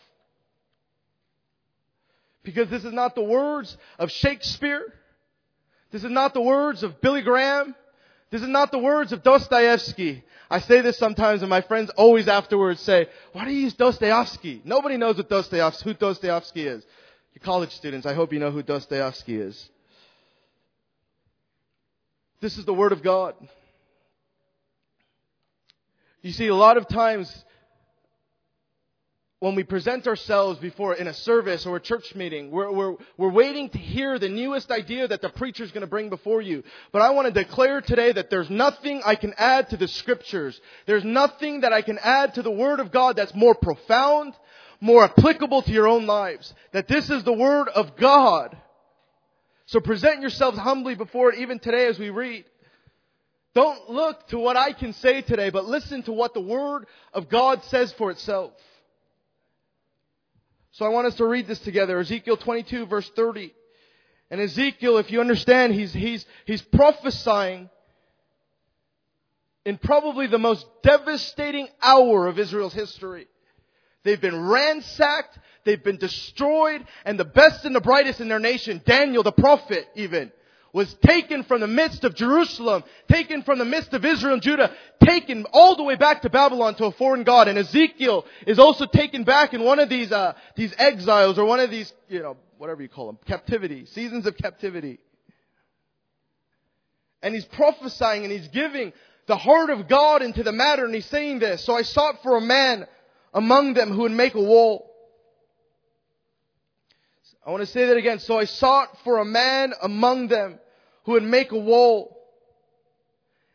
Because 2.43 2.69
this 2.69 2.83
is 2.83 2.93
not 2.93 3.15
the 3.15 3.23
words 3.23 3.77
of 3.99 4.09
Shakespeare. 4.11 4.83
This 5.91 6.03
is 6.03 6.09
not 6.09 6.33
the 6.33 6.41
words 6.41 6.81
of 6.81 6.99
Billy 6.99 7.21
Graham. 7.21 7.75
This 8.33 8.41
is 8.41 8.47
not 8.47 8.71
the 8.71 8.79
words 8.79 9.11
of 9.11 9.21
Dostoevsky. 9.21 10.23
I 10.49 10.59
say 10.59 10.81
this 10.81 10.97
sometimes 10.97 11.43
and 11.43 11.51
my 11.51 11.61
friends 11.61 11.91
always 11.91 12.27
afterwards 12.27 12.81
say, 12.81 13.07
why 13.31 13.45
do 13.45 13.51
you 13.51 13.59
use 13.59 13.75
Dostoevsky? 13.75 14.59
Nobody 14.65 14.97
knows 14.97 15.17
what 15.17 15.29
Dostoevsky, 15.29 15.83
who 15.83 15.93
Dostoevsky 15.93 16.65
is. 16.65 16.83
You 17.35 17.41
college 17.41 17.69
students, 17.75 18.07
I 18.07 18.15
hope 18.15 18.33
you 18.33 18.39
know 18.39 18.49
who 18.49 18.63
Dostoevsky 18.63 19.39
is. 19.39 19.69
This 22.41 22.57
is 22.57 22.65
the 22.65 22.73
Word 22.73 22.91
of 22.91 23.03
God. 23.03 23.35
You 26.23 26.31
see, 26.31 26.47
a 26.47 26.55
lot 26.55 26.77
of 26.77 26.87
times 26.87 27.31
when 29.43 29.55
we 29.55 29.63
present 29.63 30.07
ourselves 30.07 30.57
before 30.57 30.95
in 30.95 31.05
a 31.07 31.13
service 31.13 31.65
or 31.65 31.75
a 31.75 31.81
church 31.81 32.15
meeting, 32.15 32.49
we're, 32.49 32.71
we're, 32.71 32.95
we're 33.17 33.29
waiting 33.29 33.67
to 33.67 33.77
hear 33.77 34.17
the 34.17 34.29
newest 34.29 34.71
idea 34.71 35.05
that 35.05 35.21
the 35.21 35.27
preacher's 35.27 35.69
going 35.73 35.81
to 35.81 35.87
bring 35.87 36.07
before 36.07 36.41
you. 36.41 36.63
But 36.93 37.01
I 37.01 37.09
want 37.09 37.27
to 37.27 37.43
declare 37.43 37.81
today 37.81 38.13
that 38.13 38.29
there's 38.29 38.49
nothing 38.49 39.01
I 39.03 39.15
can 39.15 39.33
add 39.37 39.69
to 39.71 39.75
the 39.75 39.89
scriptures. 39.89 40.61
There's 40.85 41.03
nothing 41.03 41.59
that 41.59 41.73
I 41.73 41.81
can 41.81 41.99
add 42.01 42.35
to 42.35 42.41
the 42.41 42.51
Word 42.51 42.79
of 42.79 42.93
God 42.93 43.17
that's 43.17 43.35
more 43.35 43.53
profound, 43.53 44.33
more 44.79 45.03
applicable 45.03 45.63
to 45.63 45.73
your 45.73 45.89
own 45.89 46.05
lives. 46.05 46.53
That 46.71 46.87
this 46.87 47.09
is 47.09 47.25
the 47.25 47.33
Word 47.33 47.67
of 47.67 47.97
God. 47.97 48.55
So 49.65 49.81
present 49.81 50.21
yourselves 50.21 50.57
humbly 50.57 50.95
before 50.95 51.33
it 51.33 51.39
even 51.39 51.59
today 51.59 51.87
as 51.87 51.99
we 51.99 52.11
read. 52.11 52.45
Don't 53.53 53.89
look 53.89 54.25
to 54.29 54.39
what 54.39 54.55
I 54.55 54.71
can 54.71 54.93
say 54.93 55.21
today, 55.21 55.49
but 55.49 55.65
listen 55.65 56.01
to 56.03 56.13
what 56.13 56.33
the 56.33 56.39
Word 56.39 56.85
of 57.11 57.27
God 57.27 57.61
says 57.65 57.91
for 57.97 58.09
itself. 58.09 58.53
So 60.73 60.85
I 60.85 60.89
want 60.89 61.07
us 61.07 61.15
to 61.15 61.25
read 61.25 61.47
this 61.47 61.59
together. 61.59 61.99
Ezekiel 61.99 62.37
22 62.37 62.87
verse 62.87 63.09
30. 63.15 63.53
And 64.31 64.41
Ezekiel, 64.41 64.97
if 64.97 65.11
you 65.11 65.21
understand, 65.21 65.73
he's, 65.73 65.93
he's, 65.93 66.25
he's 66.45 66.61
prophesying 66.61 67.69
in 69.65 69.77
probably 69.77 70.25
the 70.25 70.39
most 70.39 70.65
devastating 70.81 71.67
hour 71.81 72.27
of 72.27 72.39
Israel's 72.39 72.73
history. 72.73 73.27
They've 74.03 74.19
been 74.19 74.47
ransacked, 74.47 75.37
they've 75.63 75.83
been 75.83 75.97
destroyed, 75.97 76.83
and 77.05 77.19
the 77.19 77.25
best 77.25 77.63
and 77.65 77.75
the 77.75 77.81
brightest 77.81 78.19
in 78.19 78.27
their 78.27 78.39
nation, 78.39 78.81
Daniel 78.83 79.21
the 79.21 79.31
prophet 79.31 79.87
even, 79.95 80.31
was 80.73 80.91
taken 81.05 81.43
from 81.43 81.61
the 81.61 81.67
midst 81.67 82.03
of 82.03 82.15
Jerusalem, 82.15 82.83
taken 83.07 83.43
from 83.43 83.59
the 83.59 83.65
midst 83.65 83.93
of 83.93 84.03
Israel 84.03 84.33
and 84.33 84.41
Judah, 84.41 84.75
taken 85.03 85.45
all 85.53 85.75
the 85.75 85.83
way 85.83 85.95
back 85.95 86.23
to 86.23 86.31
Babylon 86.31 86.73
to 86.75 86.85
a 86.85 86.91
foreign 86.91 87.23
god. 87.23 87.47
And 87.47 87.59
Ezekiel 87.59 88.25
is 88.47 88.57
also 88.57 88.87
taken 88.87 89.23
back 89.23 89.53
in 89.53 89.63
one 89.63 89.77
of 89.77 89.87
these, 89.87 90.11
uh, 90.11 90.33
these 90.55 90.73
exiles 90.79 91.37
or 91.37 91.45
one 91.45 91.59
of 91.59 91.69
these, 91.69 91.93
you 92.09 92.21
know, 92.21 92.37
whatever 92.57 92.81
you 92.81 92.89
call 92.89 93.05
them, 93.05 93.19
captivity, 93.27 93.85
seasons 93.85 94.25
of 94.25 94.35
captivity. 94.35 94.99
And 97.21 97.35
he's 97.35 97.45
prophesying 97.45 98.23
and 98.23 98.31
he's 98.31 98.47
giving 98.47 98.93
the 99.27 99.37
heart 99.37 99.69
of 99.69 99.87
God 99.87 100.23
into 100.23 100.41
the 100.41 100.51
matter 100.51 100.85
and 100.85 100.93
he's 100.93 101.05
saying 101.05 101.37
this. 101.39 101.63
So 101.63 101.75
I 101.75 101.83
sought 101.83 102.23
for 102.23 102.35
a 102.35 102.41
man 102.41 102.87
among 103.31 103.75
them 103.75 103.91
who 103.91 104.01
would 104.01 104.11
make 104.11 104.33
a 104.33 104.41
wall. 104.41 104.89
I 107.45 107.51
want 107.51 107.61
to 107.61 107.67
say 107.67 107.85
that 107.85 107.97
again. 107.97 108.19
So 108.19 108.39
I 108.39 108.45
sought 108.45 108.97
for 109.03 109.19
a 109.19 109.25
man 109.25 109.73
among 109.81 110.29
them 110.29 110.59
who 111.03 111.13
would 111.13 111.23
make 111.23 111.51
a 111.51 111.57
wall 111.57 112.17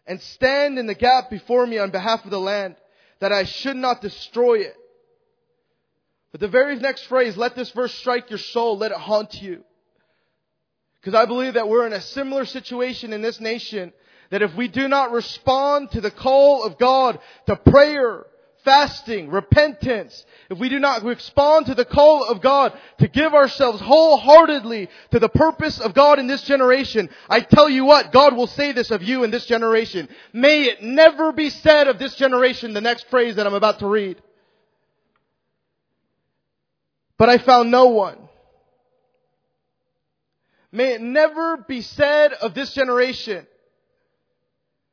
and 0.07 0.21
stand 0.21 0.79
in 0.79 0.87
the 0.87 0.95
gap 0.95 1.31
before 1.31 1.67
me 1.67 1.79
on 1.79 1.91
behalf 1.91 2.25
of 2.25 2.31
the 2.31 2.41
land 2.41 2.77
that 3.21 3.33
I 3.33 3.45
should 3.45 3.77
not 3.77 4.01
destroy 4.01 4.61
it. 4.61 4.77
But 6.33 6.41
the 6.41 6.49
very 6.49 6.77
next 6.77 7.03
phrase, 7.05 7.37
let 7.37 7.55
this 7.55 7.71
verse 7.71 7.95
strike 7.95 8.31
your 8.31 8.39
soul, 8.39 8.79
let 8.79 8.93
it 8.93 8.99
haunt 8.99 9.41
you. 9.41 9.65
Because 11.01 11.15
I 11.15 11.27
believe 11.27 11.55
that 11.55 11.69
we're 11.69 11.87
in 11.87 11.93
a 11.93 12.01
similar 12.01 12.45
situation 12.45 13.13
in 13.13 13.23
this 13.23 13.41
nation 13.41 13.93
that 14.31 14.43
if 14.43 14.55
we 14.55 14.69
do 14.69 14.89
not 14.89 15.13
respond 15.13 15.91
to 15.93 16.01
the 16.01 16.11
call 16.11 16.65
of 16.65 16.79
God 16.79 17.19
to 17.47 17.57
prayer, 17.57 18.27
fasting, 18.65 19.31
repentance, 19.31 20.25
if 20.51 20.59
we 20.59 20.69
do 20.69 20.79
not 20.79 21.03
respond 21.03 21.67
to 21.67 21.75
the 21.75 21.85
call 21.85 22.25
of 22.25 22.41
God 22.41 22.73
to 22.99 23.09
give 23.09 23.35
ourselves 23.35 23.81
wholeheartedly 23.81 24.89
to 25.11 25.19
the 25.19 25.29
purpose 25.29 25.81
of 25.81 25.95
God 25.95 26.19
in 26.19 26.27
this 26.27 26.43
generation, 26.43 27.09
I 27.29 27.41
tell 27.41 27.69
you 27.69 27.85
what, 27.85 28.13
God 28.13 28.37
will 28.37 28.47
say 28.47 28.73
this 28.73 28.91
of 28.91 29.03
you 29.03 29.25
in 29.25 29.31
this 29.31 29.47
generation. 29.47 30.09
May 30.33 30.65
it 30.65 30.83
never 30.83 31.33
be 31.33 31.51
said 31.51 31.89
of 31.89 31.99
this 31.99 32.15
generation, 32.17 32.75
the 32.75 32.81
next 32.81 33.09
phrase 33.09 33.37
that 33.37 33.47
I'm 33.47 33.55
about 33.55 33.79
to 33.81 33.87
read. 33.87 34.21
But 37.17 37.29
I 37.29 37.39
found 37.39 37.71
no 37.71 37.89
one. 37.89 38.19
May 40.71 40.93
it 40.93 41.01
never 41.01 41.57
be 41.57 41.81
said 41.81 42.33
of 42.35 42.55
this 42.55 42.73
generation 42.75 43.47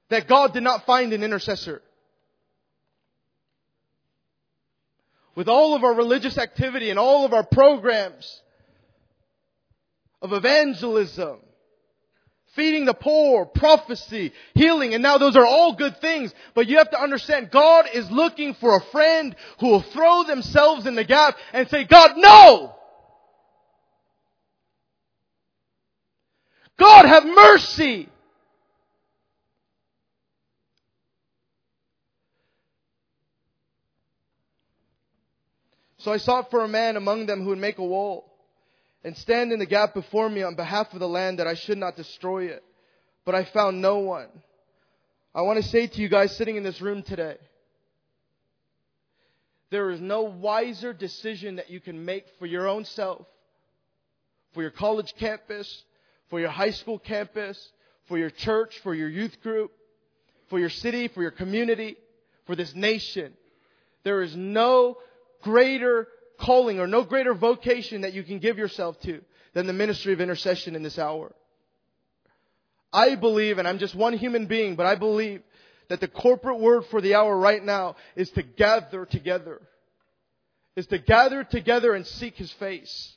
that 0.10 0.28
God 0.28 0.54
did 0.54 0.64
not 0.64 0.86
find 0.86 1.14
an 1.14 1.24
intercessor. 1.24 1.82
With 5.36 5.48
all 5.48 5.76
of 5.76 5.84
our 5.84 5.94
religious 5.94 6.38
activity 6.38 6.90
and 6.90 6.98
all 6.98 7.26
of 7.26 7.34
our 7.34 7.44
programs 7.44 8.42
of 10.22 10.34
evangelism, 10.34 11.40
feeding 12.56 12.86
the 12.86 12.94
poor, 12.94 13.46
prophecy, 13.46 14.32
healing, 14.54 14.94
and 14.94 15.04
now 15.04 15.18
those 15.18 15.36
are 15.36 15.46
all 15.46 15.76
good 15.76 16.00
things, 16.00 16.34
but 16.54 16.68
you 16.68 16.78
have 16.78 16.90
to 16.92 17.00
understand 17.00 17.52
God 17.52 17.86
is 17.94 18.10
looking 18.10 18.54
for 18.56 18.78
a 18.78 18.82
friend 18.92 19.36
who 19.60 19.68
will 19.68 19.82
throw 19.82 20.24
themselves 20.24 20.86
in 20.86 20.96
the 20.96 21.04
gap 21.04 21.36
and 21.54 21.70
say, 21.70 21.84
God, 21.84 22.14
no! 22.16 22.74
God 26.78 27.06
have 27.06 27.26
mercy! 27.26 28.10
So 36.06 36.14
I 36.14 36.18
sought 36.18 36.52
for 36.52 36.64
a 36.64 36.68
man 36.68 36.98
among 36.98 37.26
them 37.26 37.42
who 37.42 37.50
would 37.50 37.58
make 37.58 37.80
a 37.80 37.84
wall 37.84 38.32
and 39.04 39.18
stand 39.18 39.52
in 39.52 39.58
the 39.58 39.66
gap 39.66 39.96
before 39.96 40.30
me 40.30 40.44
on 40.44 40.54
behalf 40.54 40.94
of 40.94 41.00
the 41.00 41.08
land 41.08 41.40
that 41.40 41.48
I 41.48 41.56
should 41.56 41.80
not 41.80 41.96
destroy 41.96 42.46
it. 42.46 42.64
But 43.26 43.34
I 43.34 43.44
found 43.46 43.82
no 43.82 43.98
one. 43.98 44.28
I 45.34 45.42
want 45.42 45.58
to 45.64 45.68
say 45.68 45.88
to 45.88 46.00
you 46.00 46.08
guys 46.08 46.38
sitting 46.38 46.58
in 46.58 46.64
this 46.64 46.80
room 46.80 47.02
today, 47.02 47.38
there 49.72 49.90
is 49.90 50.00
no 50.00 50.22
wiser 50.22 50.94
decision 50.94 51.56
that 51.56 51.72
you 51.72 51.80
can 51.80 52.06
make 52.06 52.26
for 52.38 52.46
your 52.46 52.68
own 52.68 52.86
self, 52.86 53.26
for 54.54 54.62
your 54.62 54.70
college 54.70 55.12
campus, 55.18 55.86
for 56.30 56.40
your 56.40 56.52
high 56.52 56.70
school 56.70 57.00
campus, 57.00 57.72
for 58.08 58.20
your 58.20 58.30
church, 58.30 58.80
for 58.84 58.94
your 58.94 59.10
youth 59.10 59.42
group, 59.42 59.72
for 60.52 60.60
your 60.60 60.70
city, 60.70 61.08
for 61.08 61.24
your 61.24 61.32
community, 61.32 61.98
for 62.46 62.56
this 62.56 62.76
nation. 62.76 63.34
There 64.04 64.22
is 64.22 64.36
no 64.36 64.98
greater 65.46 66.08
calling 66.40 66.80
or 66.80 66.88
no 66.88 67.04
greater 67.04 67.34
vocation 67.34 68.02
that 68.02 68.14
you 68.14 68.24
can 68.24 68.40
give 68.40 68.58
yourself 68.58 69.00
to 69.02 69.22
than 69.54 69.68
the 69.68 69.74
ministry 69.74 70.12
of 70.12 70.20
intercession 70.20 70.76
in 70.76 70.84
this 70.84 71.00
hour. 71.00 71.34
I 72.92 73.16
believe, 73.16 73.60
and 73.60 73.68
I'm 73.68 73.78
just 73.78 73.94
one 73.94 74.14
human 74.14 74.48
being, 74.48 74.76
but 74.76 74.88
I 74.88 74.96
believe 74.96 75.44
that 75.88 76.00
the 76.00 76.08
corporate 76.08 76.60
word 76.60 76.86
for 76.90 77.00
the 77.00 77.14
hour 77.16 77.38
right 77.38 77.64
now 77.64 77.96
is 78.16 78.32
to 78.32 78.42
gather 78.42 79.06
together. 79.06 79.62
Is 80.76 80.88
to 80.88 80.98
gather 80.98 81.44
together 81.44 81.94
and 81.94 82.06
seek 82.08 82.36
His 82.36 82.52
face. 82.54 83.14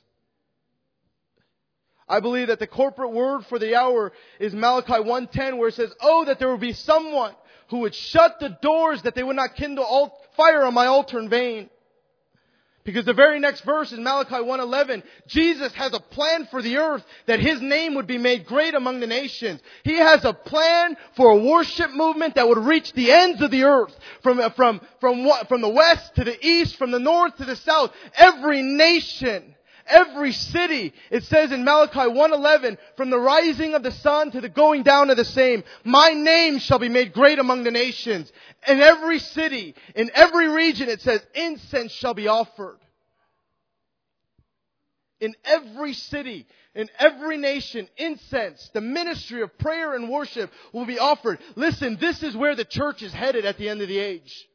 I 2.07 2.19
believe 2.19 2.47
that 2.47 2.59
the 2.59 2.67
corporate 2.67 3.11
word 3.11 3.45
for 3.47 3.59
the 3.59 3.75
hour 3.75 4.13
is 4.39 4.53
Malachi 4.53 4.93
1:10 4.93 5.57
where 5.57 5.69
it 5.69 5.75
says, 5.75 5.93
"Oh 5.99 6.25
that 6.25 6.39
there 6.39 6.49
would 6.51 6.61
be 6.61 6.73
someone 6.73 7.35
who 7.69 7.79
would 7.79 7.95
shut 7.95 8.39
the 8.39 8.49
doors 8.61 9.01
that 9.01 9.15
they 9.15 9.23
would 9.23 9.35
not 9.35 9.55
kindle 9.55 10.13
fire 10.37 10.63
on 10.63 10.73
my 10.73 10.85
altar 10.85 11.19
in 11.19 11.27
vain." 11.29 11.69
Because 12.83 13.05
the 13.05 13.13
very 13.13 13.39
next 13.39 13.61
verse 13.61 13.91
in 13.91 14.03
Malachi 14.03 14.35
1:11, 14.35 15.03
Jesus 15.27 15.73
has 15.73 15.93
a 15.93 15.99
plan 15.99 16.47
for 16.49 16.61
the 16.61 16.77
earth 16.77 17.05
that 17.25 17.39
his 17.39 17.61
name 17.61 17.95
would 17.95 18.07
be 18.07 18.17
made 18.17 18.45
great 18.45 18.73
among 18.73 18.99
the 18.99 19.07
nations. 19.07 19.61
He 19.83 19.95
has 19.95 20.23
a 20.23 20.33
plan 20.33 20.95
for 21.15 21.31
a 21.31 21.37
worship 21.37 21.91
movement 21.91 22.35
that 22.35 22.47
would 22.47 22.57
reach 22.57 22.93
the 22.93 23.11
ends 23.11 23.41
of 23.41 23.51
the 23.51 23.65
earth, 23.65 23.95
from 24.23 24.49
from 24.51 24.81
from 24.99 25.29
from 25.47 25.61
the 25.61 25.69
west 25.69 26.15
to 26.15 26.23
the 26.23 26.37
east, 26.45 26.77
from 26.77 26.91
the 26.91 26.99
north 26.99 27.35
to 27.37 27.45
the 27.45 27.57
south, 27.57 27.91
every 28.15 28.61
nation 28.61 29.55
every 29.89 30.31
city. 30.31 30.93
It 31.09 31.23
says 31.25 31.51
in 31.51 31.63
Malachi 31.63 31.99
1:11, 31.99 32.77
from 32.95 33.09
the 33.09 33.19
rising 33.19 33.73
of 33.73 33.83
the 33.83 33.91
sun 33.91 34.31
to 34.31 34.41
the 34.41 34.49
going 34.49 34.83
down 34.83 35.09
of 35.09 35.17
the 35.17 35.25
same, 35.25 35.63
my 35.83 36.11
name 36.11 36.59
shall 36.59 36.79
be 36.79 36.89
made 36.89 37.11
great 37.11 37.39
among 37.39 37.63
the 37.63 37.71
nations. 37.71 38.31
In 38.67 38.81
every 38.81 39.19
city, 39.19 39.75
in 39.95 40.11
every 40.13 40.49
region, 40.49 40.89
it 40.89 41.01
says 41.01 41.25
incense 41.33 41.91
shall 41.91 42.13
be 42.13 42.27
offered. 42.27 42.79
in 45.19 45.35
every 45.43 45.93
city, 45.93 46.47
in 46.75 46.89
every 46.97 47.37
nation, 47.37 47.87
incense, 47.97 48.69
the 48.73 48.81
ministry 48.81 49.41
of 49.41 49.57
prayer 49.57 49.93
and 49.95 50.09
worship 50.09 50.51
will 50.71 50.85
be 50.85 50.99
offered. 50.99 51.39
Listen, 51.55 51.97
this 51.99 52.23
is 52.23 52.35
where 52.35 52.55
the 52.55 52.65
church 52.65 53.01
is 53.01 53.11
headed 53.11 53.45
at 53.45 53.57
the 53.57 53.69
end 53.69 53.81
of 53.81 53.87
the 53.87 53.97
age. 53.97 54.47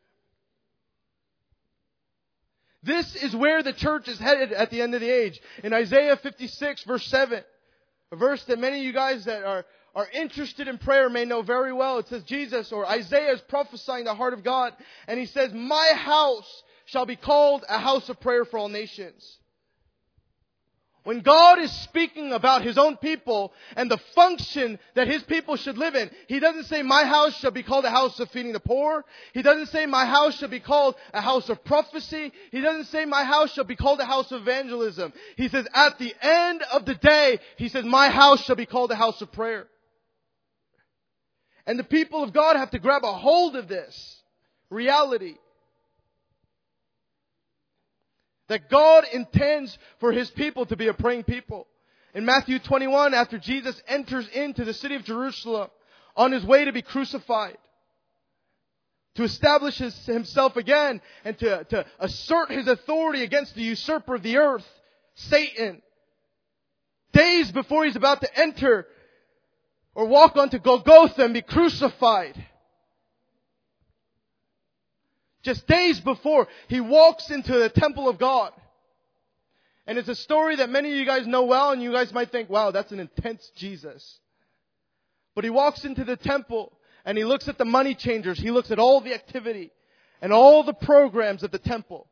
This 2.82 3.14
is 3.16 3.34
where 3.34 3.62
the 3.62 3.72
church 3.72 4.08
is 4.08 4.18
headed 4.18 4.52
at 4.52 4.70
the 4.70 4.82
end 4.82 4.94
of 4.94 5.00
the 5.00 5.10
age. 5.10 5.40
In 5.62 5.72
Isaiah 5.72 6.16
56 6.16 6.84
verse 6.84 7.06
7, 7.06 7.42
a 8.12 8.16
verse 8.16 8.42
that 8.44 8.58
many 8.58 8.78
of 8.80 8.84
you 8.84 8.92
guys 8.92 9.24
that 9.24 9.42
are, 9.42 9.64
are 9.94 10.08
interested 10.12 10.68
in 10.68 10.78
prayer 10.78 11.08
may 11.08 11.24
know 11.24 11.42
very 11.42 11.72
well. 11.72 11.98
It 11.98 12.08
says 12.08 12.22
Jesus 12.24 12.72
or 12.72 12.86
Isaiah 12.86 13.32
is 13.32 13.40
prophesying 13.42 14.04
the 14.04 14.14
heart 14.14 14.32
of 14.32 14.44
God 14.44 14.72
and 15.06 15.18
he 15.18 15.26
says, 15.26 15.52
my 15.52 15.92
house 15.96 16.62
shall 16.86 17.06
be 17.06 17.16
called 17.16 17.64
a 17.68 17.78
house 17.78 18.08
of 18.08 18.20
prayer 18.20 18.44
for 18.44 18.58
all 18.58 18.68
nations. 18.68 19.38
When 21.04 21.20
God 21.20 21.58
is 21.58 21.70
speaking 21.70 22.32
about 22.32 22.62
His 22.62 22.78
own 22.78 22.96
people 22.96 23.52
and 23.76 23.90
the 23.90 24.00
function 24.14 24.78
that 24.94 25.06
His 25.06 25.22
people 25.22 25.56
should 25.56 25.76
live 25.76 25.94
in, 25.94 26.10
He 26.28 26.40
doesn't 26.40 26.64
say, 26.64 26.82
my 26.82 27.04
house 27.04 27.36
shall 27.38 27.50
be 27.50 27.62
called 27.62 27.84
a 27.84 27.90
house 27.90 28.18
of 28.20 28.30
feeding 28.30 28.54
the 28.54 28.60
poor. 28.60 29.04
He 29.34 29.42
doesn't 29.42 29.66
say, 29.66 29.84
my 29.84 30.06
house 30.06 30.38
shall 30.38 30.48
be 30.48 30.60
called 30.60 30.94
a 31.12 31.20
house 31.20 31.50
of 31.50 31.62
prophecy. 31.62 32.32
He 32.50 32.62
doesn't 32.62 32.86
say, 32.86 33.04
my 33.04 33.22
house 33.22 33.52
shall 33.52 33.64
be 33.64 33.76
called 33.76 34.00
a 34.00 34.06
house 34.06 34.32
of 34.32 34.40
evangelism. 34.40 35.12
He 35.36 35.48
says, 35.48 35.66
at 35.74 35.98
the 35.98 36.14
end 36.22 36.62
of 36.72 36.86
the 36.86 36.94
day, 36.94 37.38
He 37.58 37.68
says, 37.68 37.84
my 37.84 38.08
house 38.08 38.42
shall 38.42 38.56
be 38.56 38.66
called 38.66 38.90
a 38.90 38.96
house 38.96 39.20
of 39.20 39.30
prayer. 39.30 39.66
And 41.66 41.78
the 41.78 41.84
people 41.84 42.22
of 42.22 42.32
God 42.32 42.56
have 42.56 42.70
to 42.72 42.78
grab 42.78 43.04
a 43.04 43.12
hold 43.12 43.56
of 43.56 43.68
this 43.68 44.22
reality. 44.70 45.36
That 48.48 48.68
God 48.68 49.04
intends 49.12 49.76
for 50.00 50.12
His 50.12 50.30
people 50.30 50.66
to 50.66 50.76
be 50.76 50.88
a 50.88 50.94
praying 50.94 51.24
people. 51.24 51.66
In 52.14 52.24
Matthew 52.24 52.58
21, 52.58 53.14
after 53.14 53.38
Jesus 53.38 53.80
enters 53.88 54.28
into 54.28 54.64
the 54.64 54.74
city 54.74 54.94
of 54.94 55.04
Jerusalem 55.04 55.70
on 56.14 56.32
His 56.32 56.44
way 56.44 56.66
to 56.66 56.72
be 56.72 56.82
crucified, 56.82 57.56
to 59.14 59.22
establish 59.22 59.78
his, 59.78 59.94
himself 60.06 60.56
again 60.56 61.00
and 61.24 61.38
to, 61.38 61.64
to 61.64 61.86
assert 62.00 62.50
his 62.50 62.66
authority 62.66 63.22
against 63.22 63.54
the 63.54 63.62
usurper 63.62 64.16
of 64.16 64.22
the 64.22 64.38
earth, 64.38 64.66
Satan. 65.14 65.80
Days 67.12 67.52
before 67.52 67.84
he's 67.84 67.96
about 67.96 68.20
to 68.22 68.38
enter 68.38 68.86
or 69.94 70.06
walk 70.06 70.36
onto 70.36 70.58
Golgotha 70.58 71.24
and 71.24 71.34
be 71.34 71.42
crucified. 71.42 72.34
Just 75.42 75.66
days 75.66 76.00
before, 76.00 76.48
he 76.68 76.80
walks 76.80 77.30
into 77.30 77.52
the 77.52 77.68
temple 77.68 78.08
of 78.08 78.18
God. 78.18 78.52
And 79.86 79.98
it's 79.98 80.08
a 80.08 80.14
story 80.14 80.56
that 80.56 80.70
many 80.70 80.90
of 80.90 80.96
you 80.96 81.04
guys 81.04 81.26
know 81.26 81.44
well, 81.44 81.72
and 81.72 81.82
you 81.82 81.92
guys 81.92 82.12
might 82.12 82.32
think, 82.32 82.48
wow, 82.48 82.70
that's 82.70 82.92
an 82.92 83.00
intense 83.00 83.50
Jesus. 83.54 84.18
But 85.34 85.44
he 85.44 85.50
walks 85.50 85.84
into 85.84 86.04
the 86.04 86.16
temple, 86.16 86.72
and 87.04 87.18
he 87.18 87.24
looks 87.24 87.48
at 87.48 87.58
the 87.58 87.66
money 87.66 87.94
changers. 87.94 88.38
He 88.38 88.50
looks 88.50 88.70
at 88.70 88.78
all 88.78 89.02
the 89.02 89.12
activity 89.12 89.70
and 90.22 90.32
all 90.32 90.62
the 90.62 90.72
programs 90.72 91.42
of 91.42 91.50
the 91.50 91.58
temple. 91.58 92.08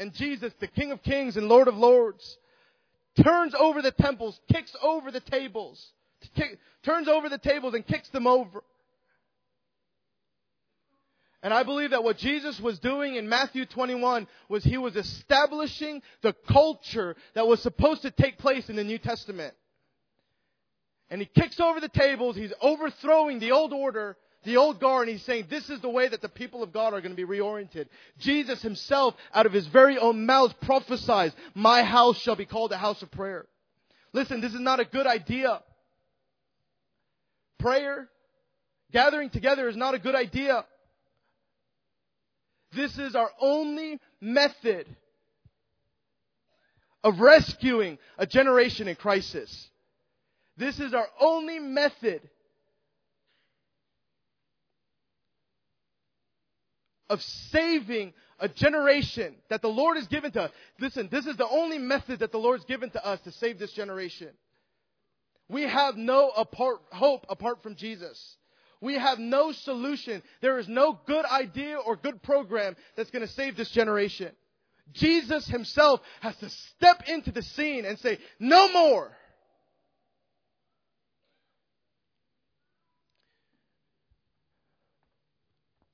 And 0.00 0.12
Jesus, 0.12 0.52
the 0.58 0.66
King 0.66 0.90
of 0.90 1.02
Kings 1.02 1.36
and 1.36 1.48
Lord 1.48 1.68
of 1.68 1.76
Lords, 1.76 2.38
turns 3.22 3.54
over 3.54 3.82
the 3.82 3.90
temples, 3.92 4.38
kicks 4.52 4.74
over 4.82 5.10
the 5.10 5.20
tables, 5.20 5.92
turns 6.82 7.08
over 7.08 7.28
the 7.28 7.38
tables 7.38 7.74
and 7.74 7.86
kicks 7.86 8.08
them 8.10 8.26
over. 8.26 8.62
And 11.42 11.54
I 11.54 11.62
believe 11.62 11.90
that 11.90 12.04
what 12.04 12.18
Jesus 12.18 12.60
was 12.60 12.78
doing 12.78 13.14
in 13.14 13.28
Matthew 13.28 13.64
21 13.64 14.26
was 14.48 14.62
he 14.62 14.76
was 14.76 14.94
establishing 14.94 16.02
the 16.20 16.34
culture 16.48 17.16
that 17.34 17.46
was 17.46 17.60
supposed 17.62 18.02
to 18.02 18.10
take 18.10 18.36
place 18.38 18.68
in 18.68 18.76
the 18.76 18.84
New 18.84 18.98
Testament. 18.98 19.54
And 21.08 21.20
he 21.20 21.26
kicks 21.26 21.58
over 21.58 21.80
the 21.80 21.88
tables, 21.88 22.36
he's 22.36 22.52
overthrowing 22.60 23.38
the 23.38 23.52
old 23.52 23.72
order, 23.72 24.16
the 24.44 24.56
old 24.56 24.80
guard, 24.80 25.08
and 25.08 25.16
he's 25.16 25.26
saying 25.26 25.46
this 25.50 25.68
is 25.68 25.80
the 25.80 25.90
way 25.90 26.08
that 26.08 26.22
the 26.22 26.28
people 26.28 26.62
of 26.62 26.72
God 26.72 26.94
are 26.94 27.00
going 27.00 27.14
to 27.14 27.26
be 27.26 27.28
reoriented. 27.28 27.86
Jesus 28.18 28.62
himself, 28.62 29.14
out 29.34 29.46
of 29.46 29.52
his 29.52 29.66
very 29.66 29.98
own 29.98 30.24
mouth, 30.24 30.54
prophesies, 30.60 31.32
my 31.54 31.82
house 31.82 32.18
shall 32.18 32.36
be 32.36 32.46
called 32.46 32.72
a 32.72 32.78
house 32.78 33.02
of 33.02 33.10
prayer. 33.10 33.46
Listen, 34.12 34.40
this 34.40 34.54
is 34.54 34.60
not 34.60 34.80
a 34.80 34.84
good 34.84 35.06
idea. 35.06 35.60
Prayer, 37.58 38.08
gathering 38.92 39.28
together 39.28 39.68
is 39.68 39.76
not 39.76 39.94
a 39.94 39.98
good 39.98 40.14
idea. 40.14 40.64
This 42.72 42.96
is 42.98 43.14
our 43.14 43.30
only 43.40 44.00
method 44.20 44.86
of 47.04 47.20
rescuing 47.20 47.98
a 48.16 48.26
generation 48.26 48.88
in 48.88 48.96
crisis. 48.96 49.68
This 50.56 50.80
is 50.80 50.94
our 50.94 51.06
only 51.20 51.58
method 51.58 52.22
of 57.10 57.20
saving 57.50 58.14
a 58.38 58.48
generation 58.48 59.34
that 59.50 59.60
the 59.60 59.68
Lord 59.68 59.98
has 59.98 60.06
given 60.06 60.32
to 60.32 60.44
us. 60.44 60.50
Listen, 60.78 61.08
this 61.10 61.26
is 61.26 61.36
the 61.36 61.48
only 61.48 61.76
method 61.76 62.20
that 62.20 62.32
the 62.32 62.38
Lord's 62.38 62.64
given 62.64 62.88
to 62.90 63.04
us 63.04 63.20
to 63.22 63.32
save 63.32 63.58
this 63.58 63.72
generation. 63.72 64.30
We 65.50 65.62
have 65.62 65.96
no 65.96 66.30
apart, 66.30 66.78
hope 66.90 67.26
apart 67.28 67.62
from 67.62 67.74
Jesus. 67.74 68.36
We 68.80 68.94
have 68.94 69.18
no 69.18 69.52
solution. 69.52 70.22
There 70.40 70.58
is 70.58 70.68
no 70.68 70.98
good 71.06 71.26
idea 71.26 71.76
or 71.76 71.96
good 71.96 72.22
program 72.22 72.76
that's 72.96 73.10
going 73.10 73.26
to 73.26 73.32
save 73.32 73.56
this 73.56 73.70
generation. 73.70 74.30
Jesus 74.92 75.46
himself 75.46 76.00
has 76.20 76.36
to 76.36 76.48
step 76.48 77.02
into 77.08 77.30
the 77.32 77.42
scene 77.42 77.84
and 77.84 77.98
say, 77.98 78.18
no 78.38 78.72
more. 78.72 79.10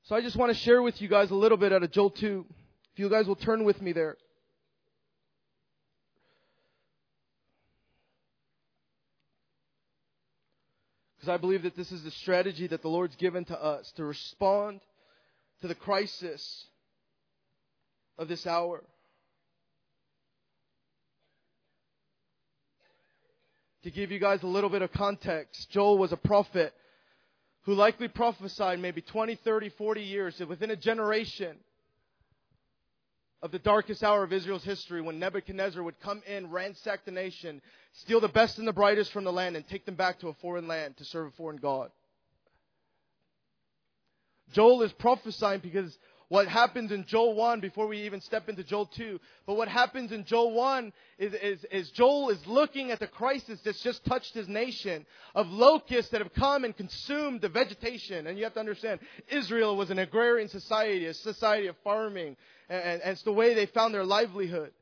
So 0.06 0.14
I 0.14 0.20
just 0.20 0.36
want 0.36 0.52
to 0.52 0.58
share 0.58 0.82
with 0.82 1.02
you 1.02 1.08
guys 1.08 1.32
a 1.32 1.34
little 1.34 1.58
bit 1.58 1.72
out 1.72 1.82
of 1.82 1.90
Joel 1.90 2.10
2. 2.10 2.46
If 2.92 2.98
you 3.00 3.10
guys 3.10 3.26
will 3.26 3.34
turn 3.34 3.64
with 3.64 3.82
me 3.82 3.90
there. 3.90 4.16
Because 11.16 11.28
I 11.28 11.38
believe 11.38 11.64
that 11.64 11.74
this 11.74 11.90
is 11.90 12.04
the 12.04 12.12
strategy 12.12 12.68
that 12.68 12.82
the 12.82 12.88
Lord's 12.88 13.16
given 13.16 13.46
to 13.46 13.60
us 13.60 13.92
to 13.96 14.04
respond 14.04 14.80
to 15.62 15.66
the 15.66 15.74
crisis 15.74 16.66
of 18.16 18.28
this 18.28 18.46
hour. 18.46 18.84
To 23.82 23.90
give 23.90 24.12
you 24.12 24.20
guys 24.20 24.44
a 24.44 24.46
little 24.46 24.70
bit 24.70 24.82
of 24.82 24.92
context, 24.92 25.68
Joel 25.70 25.98
was 25.98 26.12
a 26.12 26.16
prophet 26.16 26.72
who 27.66 27.74
likely 27.74 28.06
prophesied 28.06 28.78
maybe 28.78 29.02
20, 29.02 29.34
30, 29.34 29.70
40 29.70 30.00
years 30.00 30.38
that 30.38 30.48
within 30.48 30.70
a 30.70 30.76
generation 30.76 31.56
of 33.42 33.50
the 33.50 33.58
darkest 33.58 34.04
hour 34.04 34.22
of 34.22 34.32
Israel's 34.32 34.64
history 34.64 35.02
when 35.02 35.18
Nebuchadnezzar 35.18 35.82
would 35.82 36.00
come 36.00 36.22
in, 36.28 36.50
ransack 36.50 37.04
the 37.04 37.10
nation, 37.10 37.60
steal 37.92 38.20
the 38.20 38.28
best 38.28 38.58
and 38.58 38.68
the 38.68 38.72
brightest 38.72 39.12
from 39.12 39.24
the 39.24 39.32
land, 39.32 39.56
and 39.56 39.66
take 39.66 39.84
them 39.84 39.96
back 39.96 40.20
to 40.20 40.28
a 40.28 40.34
foreign 40.34 40.68
land 40.68 40.96
to 40.98 41.04
serve 41.04 41.26
a 41.26 41.30
foreign 41.32 41.56
God. 41.56 41.90
Joel 44.52 44.82
is 44.82 44.92
prophesying 44.92 45.60
because 45.60 45.98
what 46.28 46.48
happens 46.48 46.90
in 46.90 47.04
Joel 47.06 47.34
1 47.34 47.60
before 47.60 47.86
we 47.86 47.98
even 48.02 48.20
step 48.20 48.48
into 48.48 48.64
Joel 48.64 48.86
2. 48.86 49.20
But 49.46 49.56
what 49.56 49.68
happens 49.68 50.10
in 50.10 50.24
Joel 50.24 50.54
1 50.54 50.92
is, 51.18 51.34
is, 51.34 51.66
is, 51.70 51.90
Joel 51.90 52.30
is 52.30 52.44
looking 52.46 52.90
at 52.90 52.98
the 52.98 53.06
crisis 53.06 53.60
that's 53.64 53.82
just 53.82 54.04
touched 54.04 54.34
his 54.34 54.48
nation 54.48 55.06
of 55.36 55.46
locusts 55.48 56.10
that 56.10 56.20
have 56.20 56.34
come 56.34 56.64
and 56.64 56.76
consumed 56.76 57.42
the 57.42 57.48
vegetation. 57.48 58.26
And 58.26 58.36
you 58.36 58.44
have 58.44 58.54
to 58.54 58.60
understand, 58.60 59.00
Israel 59.28 59.76
was 59.76 59.90
an 59.90 60.00
agrarian 60.00 60.48
society, 60.48 61.06
a 61.06 61.14
society 61.14 61.68
of 61.68 61.76
farming, 61.84 62.36
and, 62.68 62.82
and, 62.82 63.02
and 63.02 63.12
it's 63.12 63.22
the 63.22 63.32
way 63.32 63.54
they 63.54 63.66
found 63.66 63.94
their 63.94 64.04
livelihood. 64.04 64.72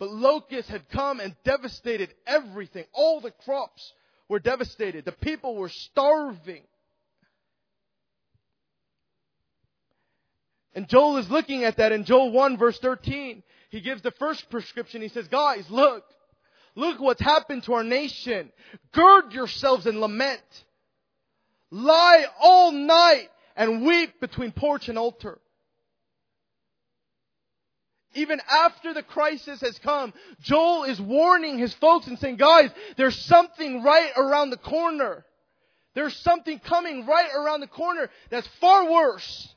But 0.00 0.10
locusts 0.10 0.70
had 0.70 0.88
come 0.88 1.20
and 1.20 1.36
devastated 1.44 2.12
everything. 2.26 2.84
All 2.92 3.20
the 3.20 3.30
crops 3.30 3.92
were 4.28 4.40
devastated. 4.40 5.04
The 5.04 5.12
people 5.12 5.54
were 5.54 5.68
starving. 5.68 6.62
And 10.74 10.88
Joel 10.88 11.18
is 11.18 11.30
looking 11.30 11.64
at 11.64 11.76
that 11.76 11.92
in 11.92 12.04
Joel 12.04 12.32
1 12.32 12.58
verse 12.58 12.78
13. 12.78 13.42
He 13.70 13.80
gives 13.80 14.02
the 14.02 14.10
first 14.12 14.50
prescription. 14.50 15.02
He 15.02 15.08
says, 15.08 15.28
guys, 15.28 15.64
look, 15.70 16.04
look 16.74 17.00
what's 17.00 17.20
happened 17.20 17.64
to 17.64 17.74
our 17.74 17.84
nation. 17.84 18.50
Gird 18.92 19.32
yourselves 19.32 19.86
and 19.86 20.00
lament. 20.00 20.42
Lie 21.70 22.26
all 22.40 22.72
night 22.72 23.28
and 23.56 23.84
weep 23.84 24.20
between 24.20 24.52
porch 24.52 24.88
and 24.88 24.98
altar. 24.98 25.38
Even 28.16 28.40
after 28.48 28.94
the 28.94 29.02
crisis 29.02 29.60
has 29.60 29.76
come, 29.80 30.12
Joel 30.40 30.84
is 30.84 31.00
warning 31.00 31.58
his 31.58 31.74
folks 31.74 32.06
and 32.06 32.16
saying, 32.18 32.36
guys, 32.36 32.70
there's 32.96 33.16
something 33.26 33.82
right 33.82 34.10
around 34.16 34.50
the 34.50 34.56
corner. 34.56 35.24
There's 35.94 36.16
something 36.18 36.60
coming 36.60 37.06
right 37.06 37.30
around 37.36 37.60
the 37.60 37.66
corner 37.66 38.08
that's 38.30 38.48
far 38.60 38.90
worse 38.90 39.53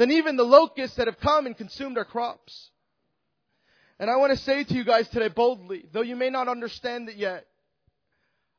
than 0.00 0.12
even 0.12 0.36
the 0.36 0.42
locusts 0.42 0.96
that 0.96 1.08
have 1.08 1.20
come 1.20 1.44
and 1.44 1.54
consumed 1.54 1.98
our 1.98 2.06
crops. 2.06 2.70
And 3.98 4.10
I 4.10 4.16
want 4.16 4.32
to 4.32 4.38
say 4.38 4.64
to 4.64 4.72
you 4.72 4.82
guys 4.82 5.06
today 5.10 5.28
boldly, 5.28 5.84
though 5.92 6.00
you 6.00 6.16
may 6.16 6.30
not 6.30 6.48
understand 6.48 7.10
it 7.10 7.16
yet, 7.16 7.44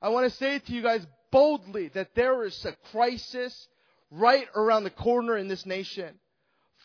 I 0.04 0.10
want 0.10 0.32
to 0.32 0.38
say 0.38 0.60
to 0.60 0.72
you 0.72 0.84
guys 0.84 1.04
boldly 1.32 1.88
that 1.96 2.14
there 2.14 2.44
is 2.44 2.64
a 2.64 2.76
crisis 2.92 3.68
right 4.12 4.46
around 4.56 4.84
the 4.84 4.92
corner 4.92 5.36
in 5.36 5.48
this 5.48 5.66
nation. 5.66 6.14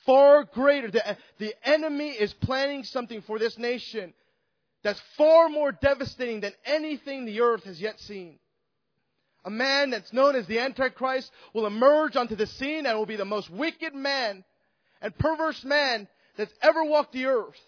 Far 0.06 0.44
greater. 0.44 0.90
The, 0.90 1.18
the 1.36 1.52
enemy 1.62 2.08
is 2.08 2.32
planning 2.32 2.84
something 2.84 3.20
for 3.26 3.38
this 3.38 3.58
nation 3.58 4.14
that's 4.82 5.02
far 5.18 5.50
more 5.50 5.70
devastating 5.70 6.40
than 6.40 6.54
anything 6.64 7.26
the 7.26 7.42
earth 7.42 7.64
has 7.64 7.78
yet 7.78 8.00
seen. 8.00 8.38
A 9.46 9.50
man 9.50 9.90
that's 9.90 10.12
known 10.12 10.34
as 10.34 10.48
the 10.48 10.58
Antichrist 10.58 11.30
will 11.54 11.66
emerge 11.66 12.16
onto 12.16 12.34
the 12.34 12.48
scene 12.48 12.84
and 12.84 12.98
will 12.98 13.06
be 13.06 13.14
the 13.14 13.24
most 13.24 13.48
wicked 13.48 13.94
man 13.94 14.42
and 15.00 15.16
perverse 15.16 15.64
man 15.64 16.08
that's 16.36 16.52
ever 16.60 16.84
walked 16.84 17.12
the 17.12 17.26
earth. 17.26 17.60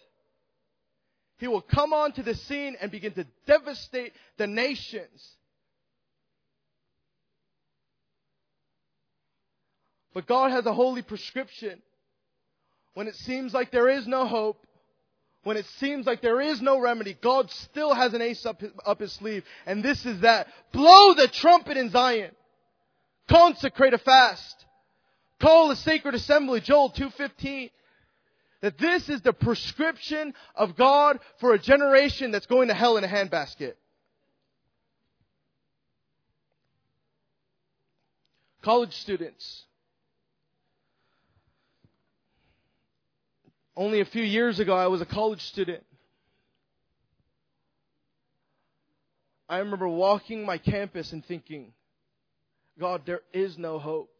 He 1.39 1.47
will 1.47 1.63
come 1.63 1.93
onto 1.93 2.25
the 2.25 2.35
scene 2.35 2.77
and 2.81 2.91
begin 2.91 3.13
to 3.13 3.25
devastate 3.47 4.13
the 4.39 4.49
nations. 4.49 5.37
But 10.13 10.27
God 10.27 10.51
has 10.51 10.67
a 10.67 10.75
holy 10.75 11.03
prescription. 11.03 11.81
When 12.95 13.07
it 13.07 13.15
seems 13.15 13.55
like 13.55 13.71
there 13.71 13.89
is 13.89 14.05
no 14.09 14.27
hope, 14.27 14.67
when 15.49 15.57
it 15.57 15.65
seems 15.79 16.05
like 16.05 16.21
there 16.21 16.43
is 16.43 16.61
no 16.61 16.79
remedy, 16.79 17.17
God 17.23 17.51
still 17.51 17.95
has 17.95 18.13
an 18.13 18.21
ace 18.21 18.45
up 18.45 18.61
his, 18.61 18.71
up 18.85 19.01
his 19.01 19.15
sleeve. 19.15 19.45
And 19.65 19.83
this 19.83 20.05
is 20.05 20.21
that. 20.21 20.47
Blow 20.73 21.15
the 21.15 21.27
trumpet 21.27 21.79
in 21.79 21.89
Zion. 21.89 22.33
Consecrate 23.31 23.95
a 23.95 23.99
fast. 23.99 24.67
Call 25.41 25.71
a 25.71 25.77
sacred 25.77 26.15
assembly. 26.15 26.61
Joel 26.61 26.91
2.15. 26.91 27.71
That 28.61 28.77
this 28.77 29.09
is 29.09 29.23
the 29.23 29.33
prescription 29.33 30.35
of 30.55 30.77
God 30.77 31.19
for 31.41 31.55
a 31.55 31.59
generation 31.59 32.31
that's 32.31 32.45
going 32.45 32.69
to 32.69 32.75
hell 32.75 32.99
in 32.99 33.05
a 33.05 33.09
handbasket. 33.09 33.73
College 38.61 38.93
students. 38.93 39.65
Only 43.79 44.01
a 44.01 44.05
few 44.07 44.25
years 44.25 44.59
ago, 44.59 44.75
I 44.75 44.89
was 44.89 45.01
a 45.01 45.07
college 45.07 45.41
student. 45.41 45.85
I 49.49 49.59
remember 49.59 49.87
walking 49.87 50.45
my 50.45 50.59
campus 50.59 51.13
and 51.13 51.25
thinking, 51.25 51.73
God, 52.81 53.03
there 53.07 53.21
is 53.33 53.57
no 53.57 53.79
hope 53.79 54.11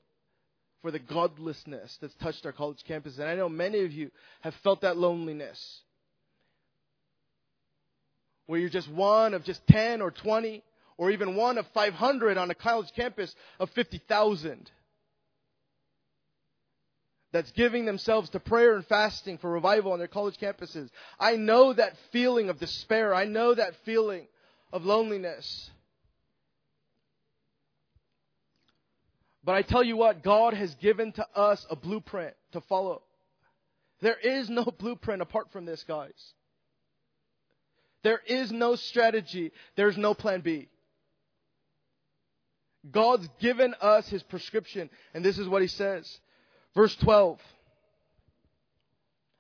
for 0.81 0.93
the 0.93 1.01
godlessness 1.01 1.99
that's 2.01 2.15
touched 2.15 2.47
our 2.47 2.53
college 2.53 2.85
campus. 2.87 3.19
And 3.19 3.29
I 3.29 3.35
know 3.35 3.49
many 3.49 3.81
of 3.81 3.91
you 3.91 4.13
have 4.43 4.55
felt 4.63 4.83
that 4.83 4.97
loneliness. 4.97 5.81
Where 8.47 8.61
you're 8.61 8.69
just 8.69 8.89
one 8.89 9.35
of 9.35 9.43
just 9.43 9.67
10 9.67 10.03
or 10.03 10.13
20 10.13 10.63
or 10.99 11.11
even 11.11 11.35
one 11.35 11.59
of 11.59 11.67
500 11.75 12.39
on 12.39 12.49
a 12.53 12.55
college 12.55 12.93
campus 12.95 13.35
of 13.59 13.71
50,000 13.71 14.71
that's 17.33 17.53
giving 17.53 17.85
themselves 17.85 18.31
to 18.31 18.41
prayer 18.41 18.75
and 18.75 18.87
fasting 18.87 19.39
for 19.39 19.51
revival 19.51 19.93
on 19.93 19.99
their 19.99 20.09
college 20.09 20.39
campuses. 20.39 20.89
I 21.19 21.37
know 21.37 21.73
that 21.73 21.95
feeling 22.11 22.49
of 22.49 22.59
despair. 22.59 23.15
I 23.15 23.27
know 23.27 23.55
that 23.55 23.75
feeling 23.85 24.27
of 24.73 24.85
loneliness. 24.85 25.71
But 29.45 29.55
I 29.55 29.63
tell 29.63 29.83
you 29.83 29.97
what, 29.97 30.23
God 30.23 30.55
has 30.55 30.75
given 30.77 31.13
to 31.13 31.27
us 31.35 31.67
a 31.71 31.77
blueprint 31.77 32.35
to 32.53 32.61
follow. 32.63 33.03
There 34.01 34.19
is 34.19 34.49
no 34.49 34.65
blueprint 34.79 35.23
apart 35.23 35.51
from 35.53 35.65
this, 35.65 35.85
guys. 35.85 36.35
There 38.03 38.21
is 38.27 38.53
no 38.53 38.77
strategy. 38.77 39.53
There's 39.77 39.97
no 39.97 40.15
plan 40.15 40.41
B. 40.41 40.69
God's 42.91 43.29
given 43.41 43.75
us 43.81 44.09
His 44.09 44.23
prescription, 44.23 44.89
and 45.13 45.25
this 45.25 45.39
is 45.39 45.49
what 45.49 45.63
He 45.63 45.69
says. 45.69 46.21
Verse 46.79 46.95
12. 47.03 47.41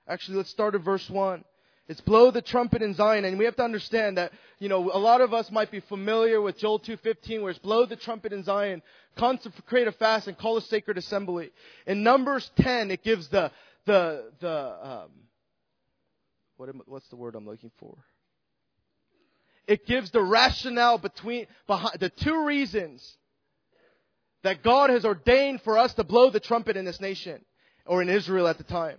Actually, 0.09 0.39
let's 0.39 0.51
start 0.51 0.75
at 0.75 0.81
verse 0.81 1.09
1. 1.09 1.45
It's 1.87 2.01
blow 2.01 2.33
the 2.33 2.43
trumpet 2.43 2.83
in 2.83 2.95
Zion, 2.95 3.25
and 3.25 3.39
we 3.39 3.45
have 3.45 3.55
to 3.55 3.63
understand 3.63 4.19
that, 4.19 4.33
you 4.59 4.69
know, 4.69 4.91
a 4.93 4.99
lot 4.99 5.21
of 5.21 5.33
us 5.33 5.49
might 5.53 5.71
be 5.71 5.79
familiar 5.79 6.41
with 6.41 6.59
Joel 6.59 6.81
2.15, 6.81 7.43
where 7.43 7.51
it's 7.51 7.61
blow 7.61 7.87
the 7.87 7.95
trumpet 7.95 8.33
in 8.33 8.43
Zion, 8.43 8.83
consecrate 9.15 9.87
a 9.87 9.93
fast, 9.93 10.27
and 10.27 10.37
call 10.37 10.57
a 10.57 10.63
sacred 10.63 10.99
assembly. 10.99 11.53
In 11.87 12.03
Numbers 12.03 12.51
10, 12.57 12.91
it 12.91 13.05
gives 13.05 13.29
the, 13.29 13.53
the, 13.87 14.33
the, 14.41 14.51
um, 14.51 15.11
what 16.57 16.69
am, 16.69 16.83
what's 16.87 17.07
the 17.07 17.17
word 17.17 17.37
I'm 17.37 17.47
looking 17.47 17.71
for? 17.79 17.99
It 19.69 19.87
gives 19.87 20.11
the 20.11 20.23
rationale 20.23 20.99
between, 20.99 21.47
behind, 21.69 22.01
the 22.01 22.11
two 22.11 22.47
reasons 22.47 23.17
that 24.43 24.63
God 24.63 24.91
has 24.91 25.05
ordained 25.05 25.63
for 25.63 25.79
us 25.79 25.95
to 25.95 26.05
blow 26.05 26.31
the 26.31 26.41
trumpet 26.41 26.77
in 26.77 26.85
this 26.85 27.01
nation, 27.01 27.45
or 27.87 28.03
in 28.03 28.09
Israel 28.09 28.47
at 28.47 28.59
the 28.59 28.65
time. 28.65 28.99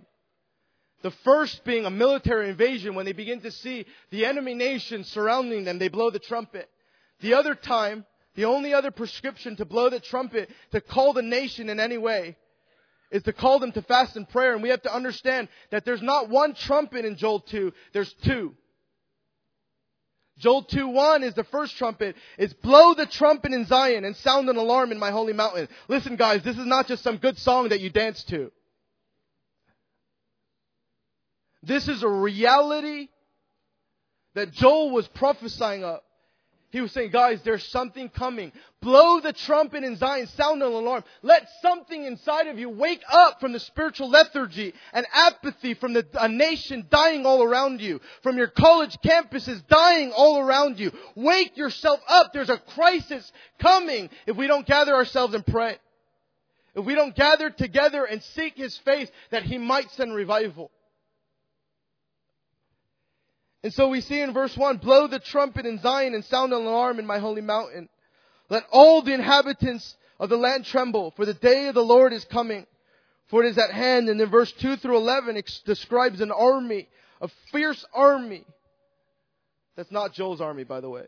The 1.02 1.10
first 1.10 1.64
being 1.64 1.86
a 1.86 1.90
military 1.90 2.50
invasion 2.50 2.94
when 2.94 3.06
they 3.06 3.12
begin 3.12 3.40
to 3.40 3.50
see 3.50 3.86
the 4.10 4.26
enemy 4.26 4.54
nation 4.54 5.04
surrounding 5.04 5.64
them, 5.64 5.78
they 5.78 5.88
blow 5.88 6.10
the 6.10 6.18
trumpet. 6.18 6.68
The 7.20 7.34
other 7.34 7.54
time, 7.54 8.04
the 8.34 8.44
only 8.44 8.74
other 8.74 8.90
prescription 8.90 9.56
to 9.56 9.64
blow 9.64 9.88
the 9.88 10.00
trumpet, 10.00 10.50
to 10.72 10.80
call 10.80 11.12
the 11.12 11.22
nation 11.22 11.70
in 11.70 11.80
any 11.80 11.96
way, 11.96 12.36
is 13.10 13.22
to 13.24 13.32
call 13.32 13.58
them 13.58 13.72
to 13.72 13.82
fast 13.82 14.16
and 14.16 14.28
prayer. 14.28 14.52
And 14.52 14.62
we 14.62 14.68
have 14.68 14.82
to 14.82 14.94
understand 14.94 15.48
that 15.70 15.84
there's 15.84 16.02
not 16.02 16.28
one 16.28 16.54
trumpet 16.54 17.04
in 17.04 17.16
Joel 17.16 17.40
2, 17.40 17.72
there's 17.92 18.12
two. 18.24 18.54
Joel 20.40 20.64
2:1 20.64 21.22
is 21.22 21.34
the 21.34 21.44
first 21.44 21.76
trumpet. 21.76 22.16
It's 22.38 22.52
blow 22.54 22.94
the 22.94 23.06
trumpet 23.06 23.52
in 23.52 23.66
Zion 23.66 24.04
and 24.04 24.16
sound 24.16 24.48
an 24.48 24.56
alarm 24.56 24.90
in 24.90 24.98
my 24.98 25.10
holy 25.10 25.32
mountain. 25.32 25.68
Listen 25.88 26.16
guys, 26.16 26.42
this 26.42 26.58
is 26.58 26.66
not 26.66 26.88
just 26.88 27.02
some 27.02 27.18
good 27.18 27.38
song 27.38 27.68
that 27.68 27.80
you 27.80 27.90
dance 27.90 28.24
to. 28.24 28.50
This 31.62 31.88
is 31.88 32.02
a 32.02 32.08
reality 32.08 33.08
that 34.34 34.50
Joel 34.52 34.90
was 34.90 35.06
prophesying 35.08 35.84
of. 35.84 36.00
He 36.70 36.80
was 36.80 36.92
saying, 36.92 37.10
guys, 37.10 37.40
there's 37.42 37.66
something 37.66 38.08
coming. 38.08 38.52
Blow 38.80 39.20
the 39.20 39.32
trumpet 39.32 39.82
in 39.82 39.96
Zion, 39.96 40.28
sound 40.28 40.62
an 40.62 40.72
alarm. 40.72 41.02
Let 41.20 41.48
something 41.62 42.04
inside 42.04 42.46
of 42.46 42.60
you 42.60 42.68
wake 42.68 43.02
up 43.10 43.40
from 43.40 43.52
the 43.52 43.58
spiritual 43.58 44.08
lethargy 44.08 44.72
and 44.92 45.04
apathy 45.12 45.74
from 45.74 45.94
the, 45.94 46.06
a 46.14 46.28
nation 46.28 46.86
dying 46.88 47.26
all 47.26 47.42
around 47.42 47.80
you, 47.80 48.00
from 48.22 48.36
your 48.36 48.46
college 48.46 48.96
campuses 49.04 49.66
dying 49.66 50.12
all 50.12 50.38
around 50.38 50.78
you. 50.78 50.92
Wake 51.16 51.56
yourself 51.56 52.00
up. 52.08 52.32
There's 52.32 52.50
a 52.50 52.58
crisis 52.58 53.30
coming 53.58 54.08
if 54.26 54.36
we 54.36 54.46
don't 54.46 54.66
gather 54.66 54.94
ourselves 54.94 55.34
and 55.34 55.44
pray. 55.44 55.76
If 56.76 56.84
we 56.84 56.94
don't 56.94 57.16
gather 57.16 57.50
together 57.50 58.04
and 58.04 58.22
seek 58.22 58.56
His 58.56 58.78
face 58.78 59.10
that 59.30 59.42
He 59.42 59.58
might 59.58 59.90
send 59.90 60.14
revival. 60.14 60.70
And 63.62 63.72
so 63.74 63.88
we 63.88 64.00
see 64.00 64.20
in 64.20 64.32
verse 64.32 64.56
1, 64.56 64.78
blow 64.78 65.06
the 65.06 65.18
trumpet 65.18 65.66
in 65.66 65.78
Zion 65.80 66.14
and 66.14 66.24
sound 66.24 66.52
an 66.52 66.62
alarm 66.62 66.98
in 66.98 67.06
my 67.06 67.18
holy 67.18 67.42
mountain. 67.42 67.88
Let 68.48 68.64
all 68.72 69.02
the 69.02 69.12
inhabitants 69.12 69.96
of 70.18 70.28
the 70.28 70.36
land 70.36 70.64
tremble, 70.64 71.12
for 71.12 71.24
the 71.24 71.34
day 71.34 71.68
of 71.68 71.74
the 71.74 71.84
Lord 71.84 72.12
is 72.12 72.24
coming, 72.24 72.66
for 73.28 73.44
it 73.44 73.48
is 73.48 73.58
at 73.58 73.70
hand. 73.70 74.08
And 74.08 74.18
then 74.18 74.30
verse 74.30 74.52
2 74.52 74.76
through 74.76 74.96
11 74.96 75.36
it 75.36 75.50
describes 75.64 76.20
an 76.20 76.30
army, 76.30 76.88
a 77.20 77.28
fierce 77.52 77.84
army. 77.94 78.44
That's 79.76 79.92
not 79.92 80.14
Joel's 80.14 80.40
army, 80.40 80.64
by 80.64 80.80
the 80.80 80.90
way. 80.90 81.06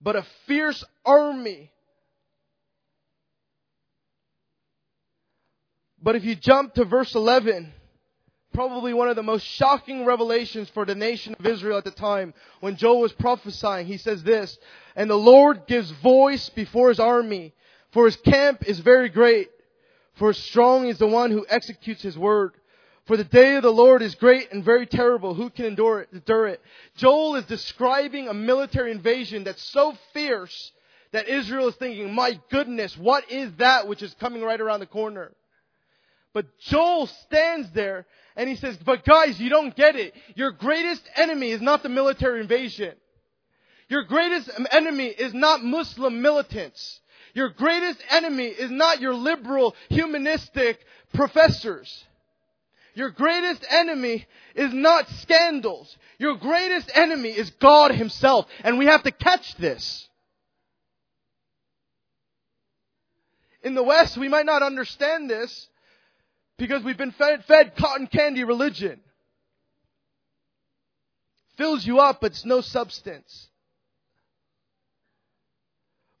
But 0.00 0.16
a 0.16 0.26
fierce 0.46 0.82
army. 1.04 1.70
But 6.02 6.16
if 6.16 6.24
you 6.24 6.34
jump 6.34 6.74
to 6.74 6.84
verse 6.84 7.14
11, 7.14 7.72
probably 8.52 8.92
one 8.92 9.08
of 9.08 9.16
the 9.16 9.22
most 9.22 9.46
shocking 9.46 10.04
revelations 10.04 10.68
for 10.70 10.84
the 10.84 10.94
nation 10.94 11.34
of 11.38 11.46
Israel 11.46 11.78
at 11.78 11.84
the 11.84 11.90
time 11.90 12.34
when 12.60 12.76
Joel 12.76 13.00
was 13.00 13.12
prophesying. 13.12 13.86
He 13.86 13.96
says 13.96 14.22
this, 14.22 14.58
and 14.96 15.08
the 15.08 15.16
Lord 15.16 15.66
gives 15.66 15.90
voice 15.90 16.48
before 16.50 16.88
his 16.88 17.00
army, 17.00 17.54
for 17.92 18.06
his 18.06 18.16
camp 18.16 18.66
is 18.66 18.80
very 18.80 19.08
great, 19.08 19.50
for 20.14 20.32
strong 20.32 20.86
is 20.88 20.98
the 20.98 21.06
one 21.06 21.30
who 21.30 21.46
executes 21.48 22.02
his 22.02 22.18
word. 22.18 22.52
For 23.06 23.16
the 23.16 23.24
day 23.24 23.56
of 23.56 23.62
the 23.62 23.72
Lord 23.72 24.02
is 24.02 24.14
great 24.14 24.52
and 24.52 24.64
very 24.64 24.86
terrible. 24.86 25.34
Who 25.34 25.50
can 25.50 25.64
endure 25.64 26.00
it? 26.00 26.10
Endure 26.12 26.46
it? 26.46 26.60
Joel 26.96 27.36
is 27.36 27.44
describing 27.46 28.28
a 28.28 28.34
military 28.34 28.92
invasion 28.92 29.42
that's 29.42 29.62
so 29.62 29.96
fierce 30.12 30.72
that 31.12 31.28
Israel 31.28 31.68
is 31.68 31.74
thinking, 31.76 32.14
my 32.14 32.38
goodness, 32.50 32.96
what 32.96 33.28
is 33.30 33.50
that 33.56 33.88
which 33.88 34.02
is 34.02 34.14
coming 34.20 34.42
right 34.42 34.60
around 34.60 34.80
the 34.80 34.86
corner? 34.86 35.32
But 36.32 36.58
Joel 36.58 37.06
stands 37.06 37.70
there 37.72 38.06
and 38.36 38.48
he 38.48 38.56
says, 38.56 38.76
but 38.76 39.04
guys, 39.04 39.40
you 39.40 39.50
don't 39.50 39.74
get 39.74 39.96
it. 39.96 40.14
Your 40.36 40.52
greatest 40.52 41.02
enemy 41.16 41.50
is 41.50 41.60
not 41.60 41.82
the 41.82 41.88
military 41.88 42.40
invasion. 42.40 42.94
Your 43.88 44.04
greatest 44.04 44.48
enemy 44.70 45.06
is 45.06 45.34
not 45.34 45.64
Muslim 45.64 46.22
militants. 46.22 47.00
Your 47.34 47.48
greatest 47.50 48.02
enemy 48.10 48.46
is 48.46 48.70
not 48.70 49.00
your 49.00 49.14
liberal, 49.14 49.74
humanistic 49.88 50.78
professors. 51.12 52.04
Your 52.94 53.10
greatest 53.10 53.64
enemy 53.68 54.26
is 54.54 54.72
not 54.72 55.08
scandals. 55.20 55.96
Your 56.18 56.36
greatest 56.36 56.90
enemy 56.94 57.30
is 57.30 57.50
God 57.60 57.92
Himself. 57.92 58.46
And 58.62 58.78
we 58.78 58.86
have 58.86 59.02
to 59.04 59.10
catch 59.10 59.56
this. 59.56 60.08
In 63.62 63.74
the 63.74 63.82
West, 63.82 64.16
we 64.16 64.28
might 64.28 64.46
not 64.46 64.62
understand 64.62 65.28
this 65.28 65.68
because 66.60 66.84
we've 66.84 66.98
been 66.98 67.12
fed, 67.12 67.44
fed 67.46 67.74
cotton 67.74 68.06
candy 68.06 68.44
religion. 68.44 69.00
Fills 71.56 71.84
you 71.84 71.98
up, 71.98 72.20
but 72.20 72.32
it's 72.32 72.44
no 72.44 72.60
substance. 72.60 73.48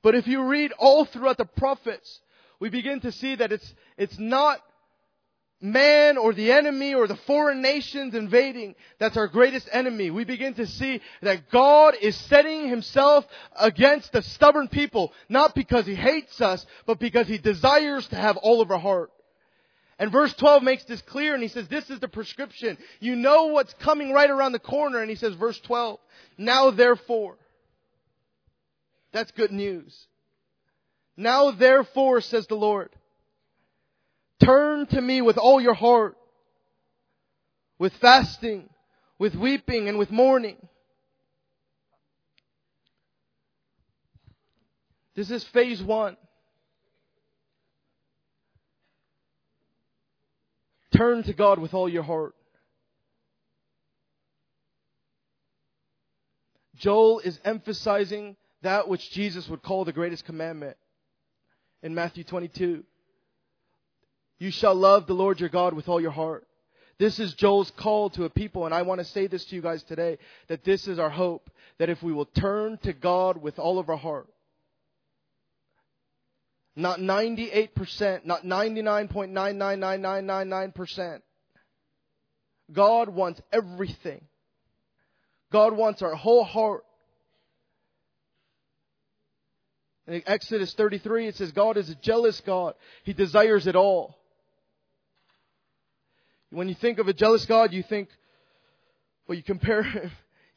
But 0.02 0.14
if 0.14 0.26
you 0.26 0.42
read 0.44 0.72
all 0.78 1.04
throughout 1.04 1.36
the 1.36 1.44
prophets, 1.44 2.20
we 2.58 2.70
begin 2.70 3.00
to 3.00 3.12
see 3.12 3.34
that 3.36 3.52
it's, 3.52 3.74
it's 3.98 4.18
not 4.18 4.60
man 5.60 6.16
or 6.16 6.32
the 6.32 6.52
enemy 6.52 6.94
or 6.94 7.06
the 7.06 7.16
foreign 7.16 7.60
nations 7.60 8.14
invading 8.14 8.74
that's 8.98 9.18
our 9.18 9.28
greatest 9.28 9.68
enemy. 9.70 10.10
We 10.10 10.24
begin 10.24 10.54
to 10.54 10.66
see 10.66 11.02
that 11.20 11.50
God 11.50 11.96
is 12.00 12.16
setting 12.16 12.66
himself 12.66 13.26
against 13.56 14.12
the 14.12 14.22
stubborn 14.22 14.68
people, 14.68 15.12
not 15.28 15.54
because 15.54 15.84
he 15.84 15.94
hates 15.94 16.40
us, 16.40 16.64
but 16.86 16.98
because 16.98 17.28
he 17.28 17.36
desires 17.36 18.08
to 18.08 18.16
have 18.16 18.38
all 18.38 18.62
of 18.62 18.70
our 18.70 18.78
heart. 18.78 19.10
And 20.00 20.10
verse 20.10 20.32
12 20.32 20.62
makes 20.62 20.84
this 20.84 21.02
clear 21.02 21.34
and 21.34 21.42
he 21.42 21.50
says, 21.50 21.68
this 21.68 21.90
is 21.90 22.00
the 22.00 22.08
prescription. 22.08 22.78
You 23.00 23.16
know 23.16 23.48
what's 23.48 23.74
coming 23.74 24.12
right 24.12 24.30
around 24.30 24.52
the 24.52 24.58
corner. 24.58 25.02
And 25.02 25.10
he 25.10 25.14
says, 25.14 25.34
verse 25.34 25.60
12, 25.60 26.00
now 26.38 26.70
therefore, 26.70 27.36
that's 29.12 29.30
good 29.32 29.52
news. 29.52 30.06
Now 31.18 31.50
therefore, 31.50 32.22
says 32.22 32.46
the 32.46 32.54
Lord, 32.54 32.88
turn 34.42 34.86
to 34.86 35.00
me 35.02 35.20
with 35.20 35.36
all 35.36 35.60
your 35.60 35.74
heart, 35.74 36.16
with 37.78 37.92
fasting, 37.96 38.70
with 39.18 39.34
weeping, 39.34 39.86
and 39.86 39.98
with 39.98 40.10
mourning. 40.10 40.56
This 45.14 45.30
is 45.30 45.44
phase 45.44 45.82
one. 45.82 46.16
Turn 51.00 51.22
to 51.22 51.32
God 51.32 51.58
with 51.58 51.72
all 51.72 51.88
your 51.88 52.02
heart. 52.02 52.34
Joel 56.76 57.20
is 57.20 57.40
emphasizing 57.42 58.36
that 58.60 58.86
which 58.86 59.10
Jesus 59.10 59.48
would 59.48 59.62
call 59.62 59.86
the 59.86 59.94
greatest 59.94 60.26
commandment 60.26 60.76
in 61.82 61.94
Matthew 61.94 62.22
22. 62.22 62.84
You 64.40 64.50
shall 64.50 64.74
love 64.74 65.06
the 65.06 65.14
Lord 65.14 65.40
your 65.40 65.48
God 65.48 65.72
with 65.72 65.88
all 65.88 66.02
your 66.02 66.10
heart. 66.10 66.46
This 66.98 67.18
is 67.18 67.32
Joel's 67.32 67.70
call 67.70 68.10
to 68.10 68.24
a 68.24 68.28
people, 68.28 68.66
and 68.66 68.74
I 68.74 68.82
want 68.82 68.98
to 68.98 69.06
say 69.06 69.26
this 69.26 69.46
to 69.46 69.56
you 69.56 69.62
guys 69.62 69.82
today, 69.82 70.18
that 70.48 70.64
this 70.64 70.86
is 70.86 70.98
our 70.98 71.08
hope, 71.08 71.48
that 71.78 71.88
if 71.88 72.02
we 72.02 72.12
will 72.12 72.26
turn 72.26 72.76
to 72.82 72.92
God 72.92 73.38
with 73.38 73.58
all 73.58 73.78
of 73.78 73.88
our 73.88 73.96
heart, 73.96 74.28
not 76.80 76.98
98%, 76.98 78.24
not 78.24 78.42
99.999999%. 78.44 81.20
God 82.72 83.08
wants 83.08 83.40
everything. 83.52 84.24
God 85.52 85.76
wants 85.76 86.02
our 86.02 86.14
whole 86.14 86.44
heart. 86.44 86.84
In 90.06 90.22
Exodus 90.26 90.72
33, 90.74 91.28
it 91.28 91.36
says 91.36 91.52
God 91.52 91.76
is 91.76 91.90
a 91.90 91.94
jealous 91.96 92.40
God. 92.40 92.74
He 93.04 93.12
desires 93.12 93.66
it 93.66 93.76
all. 93.76 94.16
When 96.50 96.68
you 96.68 96.74
think 96.74 96.98
of 96.98 97.06
a 97.06 97.12
jealous 97.12 97.46
God, 97.46 97.72
you 97.72 97.84
think, 97.84 98.08
well, 99.28 99.36
you 99.36 99.44
compare, 99.44 99.84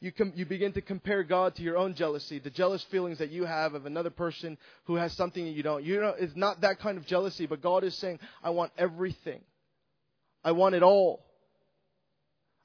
you, 0.04 0.12
com- 0.12 0.34
you 0.36 0.44
begin 0.44 0.70
to 0.74 0.82
compare 0.82 1.22
God 1.22 1.54
to 1.54 1.62
your 1.62 1.78
own 1.78 1.94
jealousy, 1.94 2.38
the 2.38 2.50
jealous 2.50 2.82
feelings 2.84 3.16
that 3.18 3.30
you 3.30 3.46
have 3.46 3.72
of 3.72 3.86
another 3.86 4.10
person 4.10 4.58
who 4.84 4.96
has 4.96 5.14
something 5.14 5.42
that 5.42 5.52
you 5.52 5.62
don't. 5.62 5.82
You 5.82 5.98
know, 5.98 6.14
it's 6.18 6.36
not 6.36 6.60
that 6.60 6.78
kind 6.78 6.98
of 6.98 7.06
jealousy, 7.06 7.46
but 7.46 7.62
God 7.62 7.84
is 7.84 7.96
saying, 7.96 8.18
I 8.42 8.50
want 8.50 8.72
everything. 8.76 9.40
I 10.44 10.52
want 10.52 10.74
it 10.74 10.82
all. 10.82 11.24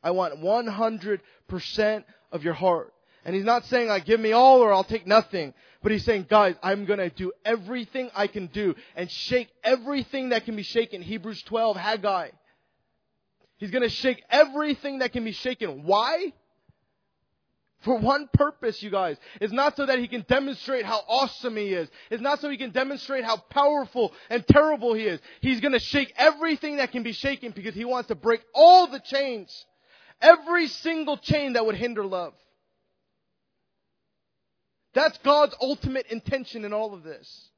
I 0.03 0.11
want 0.11 0.41
100% 0.41 2.03
of 2.33 2.43
your 2.43 2.53
heart. 2.55 2.93
And 3.23 3.33
he's 3.33 3.45
not 3.45 3.63
saying, 3.67 3.87
like, 3.87 4.03
give 4.03 4.19
me 4.19 4.33
all 4.33 4.59
or 4.59 4.73
I'll 4.73 4.83
take 4.83 5.07
nothing. 5.07 5.53
But 5.81 5.93
he's 5.93 6.03
saying, 6.03 6.27
guys, 6.29 6.55
I'm 6.61 6.83
gonna 6.83 7.09
do 7.09 7.31
everything 7.45 8.11
I 8.13 8.27
can 8.27 8.47
do 8.47 8.75
and 8.97 9.09
shake 9.09 9.47
everything 9.63 10.29
that 10.29 10.43
can 10.43 10.57
be 10.57 10.63
shaken. 10.63 11.01
Hebrews 11.01 11.41
12, 11.43 11.77
Haggai. 11.77 12.31
He's 13.59 13.71
gonna 13.71 13.87
shake 13.87 14.21
everything 14.29 14.99
that 14.99 15.13
can 15.13 15.23
be 15.23 15.31
shaken. 15.31 15.83
Why? 15.83 16.33
For 17.81 17.97
one 17.97 18.27
purpose, 18.33 18.83
you 18.83 18.89
guys. 18.89 19.17
It's 19.39 19.53
not 19.53 19.77
so 19.77 19.85
that 19.85 19.99
he 19.99 20.07
can 20.09 20.25
demonstrate 20.27 20.83
how 20.83 21.01
awesome 21.07 21.55
he 21.55 21.73
is. 21.73 21.89
It's 22.11 22.21
not 22.21 22.41
so 22.41 22.49
he 22.49 22.57
can 22.57 22.71
demonstrate 22.71 23.23
how 23.23 23.37
powerful 23.37 24.13
and 24.29 24.45
terrible 24.45 24.93
he 24.93 25.03
is. 25.03 25.21
He's 25.39 25.61
gonna 25.61 25.79
shake 25.79 26.13
everything 26.17 26.77
that 26.77 26.91
can 26.91 27.03
be 27.03 27.13
shaken 27.13 27.51
because 27.51 27.75
he 27.75 27.85
wants 27.85 28.09
to 28.09 28.15
break 28.15 28.41
all 28.53 28.87
the 28.87 28.99
chains. 28.99 29.65
Every 30.21 30.67
single 30.67 31.15
chain 31.17 31.53
that 31.53 31.65
would 31.65 31.75
hinder 31.75 32.05
love. 32.05 32.33
That's 34.93 35.17
God's 35.19 35.55
ultimate 35.61 36.07
intention 36.07 36.65
in 36.65 36.73
all 36.73 36.93
of 36.93 37.03
this. 37.03 37.49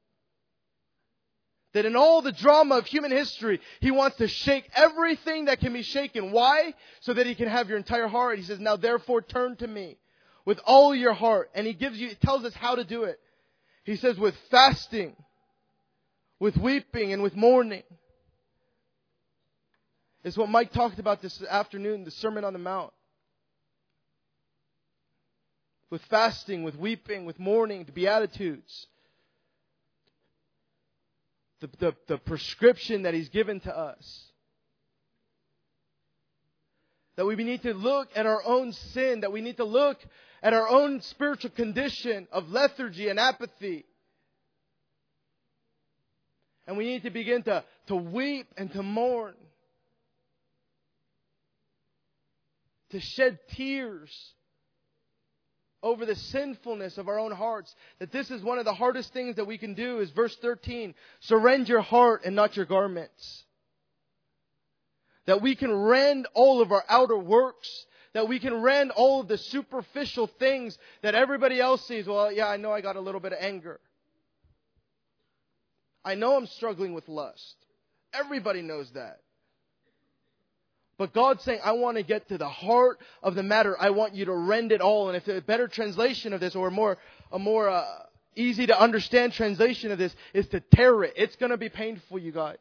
That 1.72 1.86
in 1.86 1.96
all 1.96 2.22
the 2.22 2.32
drama 2.32 2.76
of 2.76 2.86
human 2.86 3.10
history, 3.10 3.60
He 3.80 3.90
wants 3.90 4.18
to 4.18 4.28
shake 4.28 4.68
everything 4.74 5.46
that 5.46 5.58
can 5.58 5.72
be 5.72 5.82
shaken. 5.82 6.30
Why? 6.30 6.74
So 7.00 7.14
that 7.14 7.26
He 7.26 7.34
can 7.34 7.48
have 7.48 7.68
your 7.68 7.78
entire 7.78 8.06
heart. 8.06 8.38
He 8.38 8.44
says, 8.44 8.60
now 8.60 8.76
therefore 8.76 9.22
turn 9.22 9.56
to 9.56 9.66
me 9.66 9.96
with 10.44 10.58
all 10.64 10.94
your 10.94 11.12
heart. 11.12 11.50
And 11.54 11.66
He 11.66 11.72
gives 11.72 11.98
you, 11.98 12.08
He 12.08 12.14
tells 12.14 12.44
us 12.44 12.54
how 12.54 12.76
to 12.76 12.84
do 12.84 13.04
it. 13.04 13.18
He 13.84 13.96
says 13.96 14.18
with 14.18 14.34
fasting, 14.50 15.16
with 16.38 16.56
weeping, 16.56 17.12
and 17.12 17.22
with 17.22 17.36
mourning. 17.36 17.82
It's 20.24 20.36
what 20.36 20.48
Mike 20.48 20.72
talked 20.72 20.98
about 20.98 21.20
this 21.20 21.42
afternoon, 21.42 22.04
the 22.04 22.10
Sermon 22.12 22.44
on 22.44 22.52
the 22.52 22.58
Mount 22.58 22.92
with 25.92 26.02
fasting, 26.08 26.62
with 26.62 26.74
weeping, 26.74 27.26
with 27.26 27.38
mourning, 27.38 27.84
the 27.84 27.92
Beatitudes. 27.92 28.86
The, 31.60 31.68
the, 31.78 31.96
the 32.08 32.16
prescription 32.16 33.02
that 33.02 33.12
He's 33.12 33.28
given 33.28 33.60
to 33.60 33.78
us. 33.78 34.24
That 37.16 37.26
we 37.26 37.36
need 37.36 37.60
to 37.64 37.74
look 37.74 38.08
at 38.16 38.24
our 38.24 38.42
own 38.42 38.72
sin, 38.72 39.20
that 39.20 39.32
we 39.32 39.42
need 39.42 39.58
to 39.58 39.64
look 39.64 39.98
at 40.42 40.52
our 40.52 40.68
own 40.68 41.00
spiritual 41.02 41.50
condition 41.50 42.26
of 42.32 42.50
lethargy 42.50 43.08
and 43.08 43.18
apathy. 43.20 43.84
And 46.66 46.76
we 46.76 46.84
need 46.84 47.02
to 47.02 47.10
begin 47.10 47.42
to, 47.44 47.64
to 47.88 47.96
weep 47.96 48.46
and 48.56 48.72
to 48.72 48.82
mourn. 48.82 49.34
To 52.90 53.00
shed 53.00 53.38
tears 53.54 54.10
over 55.82 56.06
the 56.06 56.14
sinfulness 56.14 56.98
of 56.98 57.08
our 57.08 57.18
own 57.18 57.32
hearts. 57.32 57.74
That 57.98 58.12
this 58.12 58.30
is 58.30 58.42
one 58.42 58.58
of 58.58 58.64
the 58.64 58.74
hardest 58.74 59.12
things 59.12 59.36
that 59.36 59.46
we 59.46 59.58
can 59.58 59.74
do 59.74 60.00
is 60.00 60.10
verse 60.10 60.36
13. 60.40 60.94
Surrender 61.20 61.72
your 61.72 61.80
heart 61.80 62.22
and 62.24 62.36
not 62.36 62.56
your 62.56 62.66
garments. 62.66 63.44
That 65.26 65.40
we 65.40 65.54
can 65.54 65.72
rend 65.72 66.26
all 66.34 66.60
of 66.60 66.72
our 66.72 66.84
outer 66.88 67.16
works. 67.16 67.86
That 68.14 68.28
we 68.28 68.38
can 68.38 68.60
rend 68.60 68.90
all 68.90 69.20
of 69.20 69.28
the 69.28 69.38
superficial 69.38 70.26
things 70.26 70.76
that 71.02 71.14
everybody 71.14 71.60
else 71.60 71.86
sees. 71.86 72.06
Well, 72.06 72.30
yeah, 72.30 72.46
I 72.46 72.58
know 72.58 72.70
I 72.70 72.80
got 72.80 72.96
a 72.96 73.00
little 73.00 73.20
bit 73.20 73.32
of 73.32 73.38
anger. 73.40 73.80
I 76.04 76.14
know 76.14 76.36
I'm 76.36 76.46
struggling 76.46 76.94
with 76.94 77.08
lust. 77.08 77.56
Everybody 78.12 78.60
knows 78.60 78.90
that. 78.92 79.20
But 80.98 81.14
God's 81.14 81.42
saying, 81.42 81.60
I 81.64 81.72
want 81.72 81.96
to 81.96 82.02
get 82.02 82.28
to 82.28 82.38
the 82.38 82.48
heart 82.48 83.00
of 83.22 83.34
the 83.34 83.42
matter. 83.42 83.76
I 83.80 83.90
want 83.90 84.14
you 84.14 84.26
to 84.26 84.34
rend 84.34 84.72
it 84.72 84.80
all. 84.80 85.08
And 85.08 85.16
if 85.16 85.26
a 85.26 85.40
better 85.40 85.66
translation 85.66 86.32
of 86.32 86.40
this, 86.40 86.54
or 86.54 86.68
a 86.68 86.70
more, 86.70 86.98
a 87.32 87.38
more 87.38 87.68
uh, 87.68 87.84
easy 88.36 88.66
to 88.66 88.78
understand 88.78 89.32
translation 89.32 89.90
of 89.90 89.98
this, 89.98 90.14
is 90.34 90.46
to 90.48 90.60
tear 90.60 91.02
it. 91.04 91.14
It's 91.16 91.36
going 91.36 91.50
to 91.50 91.56
be 91.56 91.70
painful, 91.70 92.18
you 92.18 92.30
guys. 92.30 92.58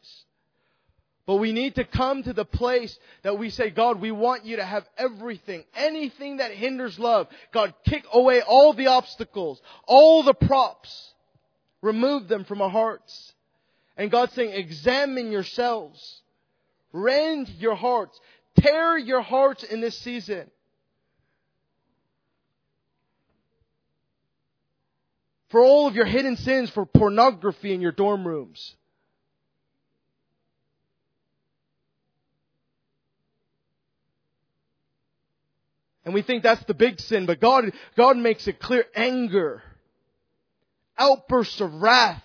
But 1.25 1.35
we 1.35 1.51
need 1.51 1.75
to 1.75 1.83
come 1.83 2.23
to 2.23 2.33
the 2.33 2.45
place 2.45 2.97
that 3.23 3.37
we 3.37 3.49
say, 3.49 3.69
God, 3.69 4.01
we 4.01 4.11
want 4.11 4.45
you 4.45 4.57
to 4.57 4.65
have 4.65 4.85
everything. 4.97 5.63
Anything 5.75 6.37
that 6.37 6.51
hinders 6.51 6.97
love. 6.97 7.27
God, 7.53 7.73
kick 7.85 8.05
away 8.11 8.41
all 8.41 8.73
the 8.73 8.87
obstacles, 8.87 9.61
all 9.85 10.23
the 10.23 10.33
props. 10.33 11.13
Remove 11.81 12.27
them 12.27 12.43
from 12.43 12.61
our 12.61 12.69
hearts. 12.69 13.33
And 13.97 14.09
God's 14.09 14.33
saying, 14.33 14.51
examine 14.51 15.31
yourselves. 15.31 16.21
Rend 16.91 17.49
your 17.59 17.75
hearts. 17.75 18.19
Tear 18.59 18.97
your 18.97 19.21
hearts 19.21 19.63
in 19.63 19.79
this 19.79 19.97
season. 19.99 20.49
for 25.51 25.61
all 25.61 25.87
of 25.87 25.95
your 25.95 26.05
hidden 26.05 26.37
sins, 26.37 26.69
for 26.69 26.85
pornography 26.85 27.73
in 27.73 27.81
your 27.81 27.91
dorm 27.91 28.25
rooms. 28.25 28.75
And 36.03 36.13
we 36.13 36.21
think 36.23 36.41
that's 36.41 36.63
the 36.65 36.73
big 36.73 36.99
sin, 36.99 37.25
but 37.25 37.39
God, 37.39 37.71
God 37.95 38.17
makes 38.17 38.47
it 38.47 38.59
clear 38.59 38.85
anger, 38.95 39.61
outbursts 40.97 41.61
of 41.61 41.73
wrath, 41.75 42.23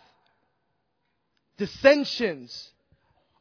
dissensions, 1.58 2.70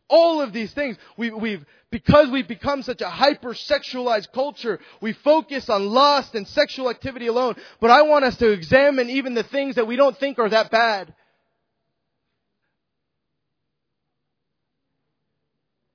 all 0.10 0.42
of 0.42 0.52
these 0.52 0.74
things. 0.74 0.98
We, 1.18 1.32
we've, 1.32 1.66
because 1.90 2.30
we've 2.30 2.48
become 2.48 2.84
such 2.84 3.02
a 3.02 3.10
hyper-sexualized 3.10 4.34
culture, 4.34 4.80
we 5.02 5.14
focus 5.14 5.70
on 5.70 5.88
lust 5.88 6.36
and 6.36 6.46
sexual 6.48 6.90
activity 6.90 7.28
alone. 7.28 7.56
But 7.80 7.90
I 7.92 8.02
want 8.02 8.26
us 8.26 8.36
to 8.38 8.52
examine 8.52 9.10
even 9.10 9.34
the 9.34 9.44
things 9.44 9.76
that 9.76 9.88
we 9.88 9.96
don't 9.96 10.18
think 10.18 10.38
are 10.38 10.50
that 10.50 10.70
bad. 10.70 11.14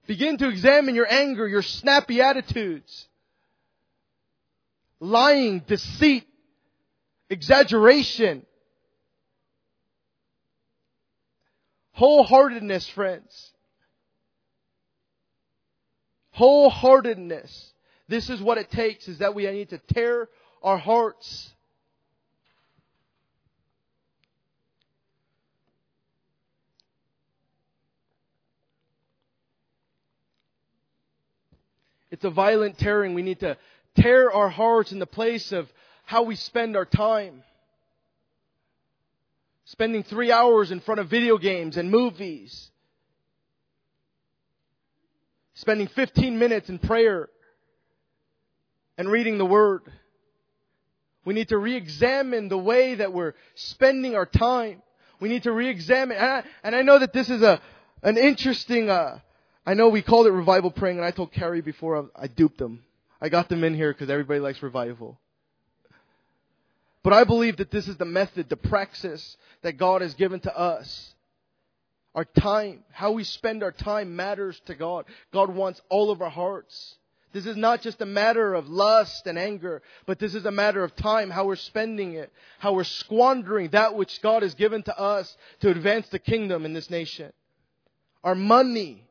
Begin 0.07 0.38
to 0.38 0.48
examine 0.48 0.94
your 0.94 1.07
anger, 1.12 1.46
your 1.46 1.62
snappy 1.62 2.20
attitudes, 2.20 3.07
lying, 5.01 5.61
deceit, 5.67 6.27
exaggeration, 7.31 8.45
wholeheartedness, 11.99 12.89
friends. 12.91 13.53
Wholeheartedness. 16.39 17.73
This 18.09 18.31
is 18.31 18.41
what 18.41 18.59
it 18.59 18.71
takes 18.71 19.09
is 19.09 19.19
that 19.19 19.35
we 19.35 19.51
need 19.51 19.71
to 19.71 19.79
tear 19.79 20.29
our 20.63 20.79
hearts. 20.79 21.51
It's 32.11 32.25
a 32.25 32.31
violent 32.31 32.79
tearing. 32.79 33.15
We 33.15 33.23
need 33.23 33.41
to 33.41 33.57
tear 33.96 34.31
our 34.31 34.48
hearts 34.48 34.92
in 34.92 34.98
the 34.98 35.07
place 35.07 35.53
of 35.53 35.70
how 36.05 36.22
we 36.22 36.37
spend 36.37 36.76
our 36.76 36.85
time. 36.85 37.42
Spending 39.64 40.03
three 40.03 40.33
hours 40.33 40.70
in 40.70 40.81
front 40.81 41.00
of 41.00 41.09
video 41.09 41.38
games 41.38 41.76
and 41.76 41.90
movies 41.90 42.70
spending 45.61 45.88
15 45.88 46.38
minutes 46.38 46.70
in 46.70 46.79
prayer 46.79 47.29
and 48.96 49.11
reading 49.11 49.37
the 49.37 49.44
Word. 49.44 49.83
We 51.26 51.35
need 51.35 51.48
to 51.48 51.59
re-examine 51.59 52.48
the 52.48 52.59
way 52.59 52.94
that 52.94 53.12
we're 53.12 53.35
spending 53.55 54.16
our 54.16 54.24
time. 54.24 54.83
We 55.20 55.29
need 55.29 55.42
to 55.42 55.53
re-examine, 55.53 56.16
and 56.16 56.26
I, 56.26 56.42
and 56.62 56.74
I 56.74 56.81
know 56.81 56.98
that 56.98 57.12
this 57.12 57.29
is 57.29 57.42
a, 57.42 57.61
an 58.03 58.16
interesting, 58.16 58.88
uh, 58.88 59.18
I 59.66 59.74
know 59.74 59.90
we 59.90 60.00
called 60.00 60.26
it 60.26 60.31
revival 60.31 60.70
praying, 60.70 60.96
and 60.96 61.05
I 61.05 61.11
told 61.11 61.31
Carrie 61.31 61.61
before 61.61 62.09
I, 62.16 62.24
I 62.24 62.26
duped 62.26 62.57
them. 62.57 62.83
I 63.20 63.28
got 63.28 63.48
them 63.48 63.64
in 63.64 63.74
here 63.74 63.92
because 63.92 64.11
everybody 64.11 64.40
likes 64.40 64.62
revival. 64.62 65.18
But 67.02 67.12
I 67.12 67.24
believe 67.24 67.59
that 67.59 67.70
this 67.70 67.88
is 67.88 67.96
the 67.96 68.04
method, 68.04 68.48
the 68.48 68.56
praxis 68.56 69.37
that 69.62 69.78
God 69.78 70.02
has 70.02 70.14
given 70.14 70.40
to 70.40 70.56
us 70.56 71.14
our 72.14 72.24
time, 72.24 72.83
how 72.90 73.12
we 73.12 73.24
spend 73.24 73.62
our 73.62 73.72
time 73.72 74.16
matters 74.16 74.61
to 74.66 74.74
God. 74.74 75.04
God 75.33 75.54
wants 75.54 75.80
all 75.88 76.11
of 76.11 76.20
our 76.20 76.30
hearts. 76.30 76.96
This 77.33 77.46
is 77.46 77.56
not 77.56 77.83
just 77.83 78.00
a 78.00 78.06
matter 78.06 78.54
of 78.54 78.68
lust 78.68 79.26
and 79.26 79.38
anger, 79.38 79.83
but 80.04 80.18
this 80.18 80.35
is 80.35 80.44
a 80.44 80.50
matter 80.50 80.83
of 80.83 80.96
time, 80.96 81.30
how 81.30 81.44
we're 81.46 81.54
spending 81.54 82.14
it, 82.14 82.33
how 82.59 82.72
we're 82.72 82.83
squandering 82.83 83.70
that 83.70 83.94
which 83.94 84.20
God 84.20 84.42
has 84.42 84.54
given 84.54 84.83
to 84.83 84.98
us 84.98 85.37
to 85.61 85.70
advance 85.70 86.09
the 86.09 86.18
kingdom 86.18 86.64
in 86.64 86.72
this 86.72 86.90
nation. 86.90 87.33
Our 88.24 88.35
money. 88.35 89.06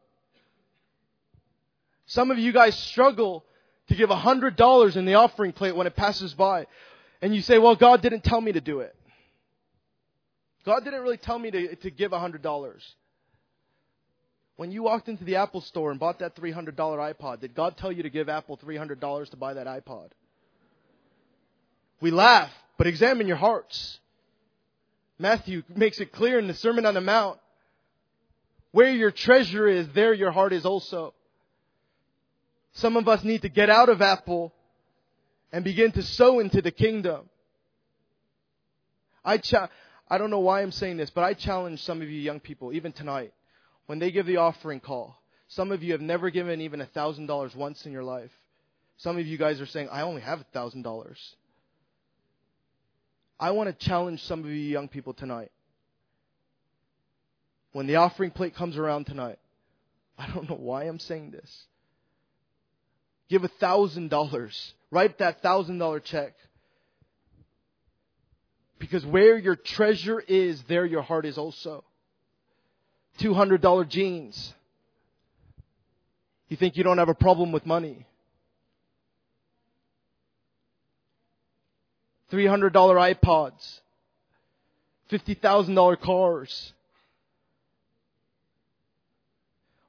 Some 2.06 2.30
of 2.30 2.38
you 2.38 2.52
guys 2.52 2.78
struggle 2.78 3.46
to 3.90 3.96
give 3.96 4.10
a 4.10 4.16
hundred 4.16 4.56
dollars 4.56 4.96
in 4.96 5.06
the 5.06 5.16
offering 5.16 5.52
plate 5.52 5.76
when 5.76 5.88
it 5.88 5.96
passes 5.96 6.34
by. 6.34 6.68
And 7.22 7.36
you 7.36 7.42
say, 7.42 7.58
well, 7.58 7.76
God 7.76 8.02
didn't 8.02 8.24
tell 8.24 8.40
me 8.40 8.54
to 8.54 8.62
do 8.62 8.80
it. 8.80 8.96
God 10.66 10.84
didn't 10.84 11.02
really 11.02 11.18
tell 11.18 11.40
me 11.40 11.52
to, 11.52 11.76
to 11.76 11.92
give 11.92 12.12
$100. 12.12 12.74
When 14.56 14.72
you 14.72 14.84
walked 14.84 15.08
into 15.08 15.24
the 15.24 15.38
Apple 15.38 15.62
store 15.62 15.92
and 15.92 16.00
bought 16.00 16.20
that 16.20 16.36
$300 16.36 16.76
iPod, 16.76 17.40
did 17.40 17.56
God 17.56 17.78
tell 17.78 17.92
you 17.92 18.04
to 18.04 18.10
give 18.10 18.30
Apple 18.30 18.58
$300 18.58 19.30
to 19.32 19.38
buy 19.38 19.54
that 19.54 19.68
iPod? 19.68 20.10
We 22.02 22.12
laugh, 22.12 22.52
but 22.78 22.88
examine 22.88 23.28
your 23.28 23.38
hearts. 23.38 24.00
Matthew 25.18 25.64
makes 25.74 26.00
it 26.00 26.12
clear 26.12 26.40
in 26.40 26.48
the 26.48 26.54
Sermon 26.54 26.86
on 26.86 26.94
the 26.94 27.02
Mount. 27.02 27.40
Where 28.72 28.92
your 28.92 29.12
treasure 29.12 29.68
is, 29.68 29.88
there 29.96 30.14
your 30.14 30.32
heart 30.32 30.54
is 30.54 30.66
also. 30.66 31.14
Some 32.74 32.98
of 32.98 33.08
us 33.08 33.24
need 33.24 33.42
to 33.42 33.50
get 33.50 33.70
out 33.70 33.90
of 33.90 34.02
Apple 34.02 34.54
and 35.52 35.64
begin 35.64 35.92
to 35.94 36.04
sow 36.04 36.40
into 36.40 36.62
the 36.62 36.72
kingdom. 36.72 37.30
I, 39.26 39.38
cha- 39.38 39.70
I 40.08 40.18
don't 40.18 40.30
know 40.30 40.40
why 40.40 40.62
I'm 40.62 40.72
saying 40.72 40.98
this, 40.98 41.10
but 41.10 41.24
I 41.24 41.34
challenge 41.34 41.84
some 41.84 42.02
of 42.02 42.10
you 42.10 42.20
young 42.20 42.40
people, 42.40 42.74
even 42.74 42.92
tonight, 42.92 43.34
when 43.88 44.00
they 44.00 44.12
give 44.12 44.26
the 44.26 44.38
offering 44.38 44.80
call. 44.80 45.22
Some 45.48 45.72
of 45.72 45.82
you 45.82 45.94
have 45.94 46.02
never 46.02 46.30
given 46.30 46.62
even 46.62 46.80
a 46.82 46.86
thousand 46.86 47.26
dollars 47.26 47.56
once 47.56 47.86
in 47.86 47.92
your 47.92 48.04
life. 48.04 48.32
Some 48.98 49.18
of 49.18 49.26
you 49.26 49.38
guys 49.38 49.60
are 49.62 49.66
saying, 49.66 49.90
I 49.92 50.02
only 50.02 50.22
have 50.22 50.42
a 50.42 50.46
thousand 50.54 50.84
dollars. 50.84 51.18
I 53.40 53.52
want 53.52 53.68
to 53.70 53.86
challenge 53.86 54.22
some 54.24 54.42
of 54.42 54.48
you 54.48 54.56
young 54.56 54.90
people 54.90 55.14
tonight. 55.14 55.52
When 57.72 57.88
the 57.88 57.96
offering 57.96 58.32
plate 58.32 58.56
comes 58.56 58.78
around 58.78 59.06
tonight, 59.06 59.40
I 60.18 60.28
don't 60.28 60.50
know 60.50 60.58
why 60.58 60.84
I'm 60.84 61.00
saying 61.00 61.32
this. 61.32 61.66
Give 63.30 63.44
a 63.44 63.48
thousand 63.48 64.10
dollars. 64.10 64.74
Write 64.92 65.20
that 65.20 65.42
thousand 65.42 65.78
dollar 65.78 66.00
check. 66.00 66.34
Because 68.80 69.06
where 69.06 69.38
your 69.38 69.56
treasure 69.56 70.20
is, 70.20 70.64
there 70.68 70.86
your 70.86 71.02
heart 71.02 71.26
is 71.26 71.38
also. 71.38 71.84
$200 73.20 73.90
jeans. 73.90 74.54
You 76.48 76.58
think 76.58 76.78
you 76.78 76.84
don't 76.84 76.98
have 76.98 77.10
a 77.10 77.14
problem 77.14 77.52
with 77.52 77.66
money. 77.66 78.08
$300 82.32 82.72
iPods. 82.72 83.80
$50,000 85.12 86.00
cars. 86.02 86.74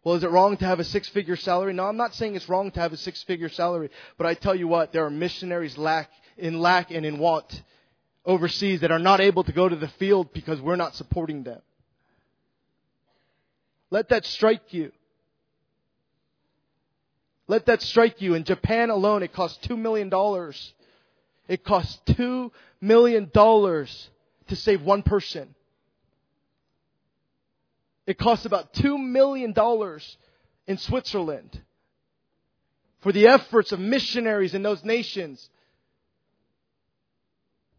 Well, 0.02 0.14
is 0.14 0.24
it 0.24 0.30
wrong 0.30 0.56
to 0.56 0.64
have 0.64 0.80
a 0.80 0.84
six 0.84 1.08
figure 1.08 1.36
salary? 1.36 1.74
No, 1.74 1.84
I'm 1.84 1.96
not 1.96 2.14
saying 2.14 2.34
it's 2.34 2.48
wrong 2.48 2.70
to 2.70 2.80
have 2.80 2.92
a 2.92 2.96
six 2.96 3.22
figure 3.22 3.50
salary, 3.50 3.90
but 4.16 4.26
I 4.26 4.34
tell 4.34 4.54
you 4.54 4.66
what, 4.66 4.92
there 4.92 5.04
are 5.04 5.10
missionaries 5.10 5.76
lack, 5.76 6.10
in 6.38 6.60
lack 6.60 6.90
and 6.90 7.04
in 7.04 7.18
want 7.18 7.62
overseas 8.24 8.80
that 8.80 8.90
are 8.90 8.98
not 8.98 9.20
able 9.20 9.44
to 9.44 9.52
go 9.52 9.68
to 9.68 9.76
the 9.76 9.88
field 9.88 10.32
because 10.32 10.60
we're 10.60 10.76
not 10.76 10.94
supporting 10.94 11.42
them. 11.42 11.60
Let 13.90 14.08
that 14.10 14.24
strike 14.24 14.72
you. 14.72 14.92
Let 17.46 17.66
that 17.66 17.82
strike 17.82 18.22
you. 18.22 18.34
In 18.34 18.44
Japan 18.44 18.90
alone, 18.90 19.22
it 19.22 19.32
costs 19.32 19.66
$2 19.66 19.76
million. 19.76 20.10
It 21.48 21.64
costs 21.64 22.00
$2 22.06 22.50
million 22.80 23.28
to 23.30 24.56
save 24.56 24.82
one 24.82 25.02
person. 25.02 25.54
It 28.10 28.18
costs 28.18 28.44
about 28.44 28.72
$2 28.72 28.98
million 28.98 29.54
in 30.66 30.78
Switzerland 30.78 31.62
for 33.02 33.12
the 33.12 33.28
efforts 33.28 33.70
of 33.70 33.78
missionaries 33.78 34.52
in 34.52 34.64
those 34.64 34.82
nations 34.84 35.48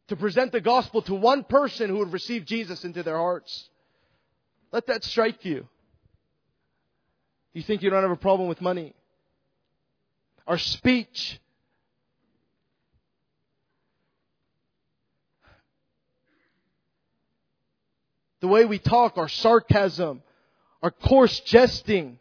to 0.07 0.15
present 0.15 0.53
the 0.53 0.61
gospel 0.61 1.01
to 1.01 1.13
one 1.13 1.43
person 1.43 1.89
who 1.89 1.97
would 1.97 2.13
receive 2.13 2.45
Jesus 2.45 2.85
into 2.85 3.03
their 3.03 3.17
hearts. 3.17 3.69
Let 4.71 4.87
that 4.87 5.03
strike 5.03 5.43
you. 5.43 5.67
You 7.51 7.61
think 7.61 7.81
you 7.81 7.89
don't 7.89 8.01
have 8.01 8.11
a 8.11 8.15
problem 8.15 8.47
with 8.47 8.61
money. 8.61 8.95
Our 10.47 10.57
speech. 10.57 11.41
The 18.41 18.47
way 18.47 18.65
we 18.65 18.79
talk, 18.79 19.17
our 19.17 19.29
sarcasm, 19.29 20.21
our 20.81 20.91
coarse 20.91 21.39
jesting, 21.41 22.19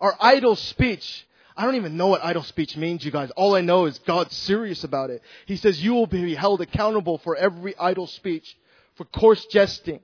our 0.00 0.16
idle 0.20 0.56
speech. 0.56 1.26
I 1.56 1.64
don't 1.64 1.74
even 1.74 1.96
know 1.96 2.06
what 2.06 2.24
idle 2.24 2.44
speech 2.44 2.76
means, 2.76 3.04
you 3.04 3.10
guys. 3.10 3.30
All 3.32 3.54
I 3.54 3.60
know 3.60 3.84
is 3.84 3.98
God's 3.98 4.34
serious 4.34 4.84
about 4.84 5.10
it. 5.10 5.22
He 5.46 5.56
says 5.56 5.82
you 5.82 5.92
will 5.92 6.06
be 6.06 6.34
held 6.34 6.60
accountable 6.60 7.18
for 7.18 7.36
every 7.36 7.76
idle 7.76 8.06
speech, 8.06 8.56
for 8.94 9.04
coarse 9.04 9.44
jesting. 9.46 10.00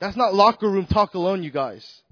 That's 0.00 0.16
not 0.16 0.34
locker 0.34 0.68
room 0.68 0.86
talk 0.86 1.14
alone, 1.14 1.42
you 1.42 1.50
guys. 1.50 2.02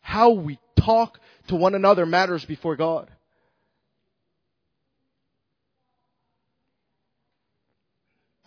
How 0.00 0.30
we 0.30 0.58
talk 0.76 1.20
to 1.48 1.54
one 1.54 1.74
another 1.74 2.06
matters 2.06 2.44
before 2.44 2.76
God. 2.76 3.10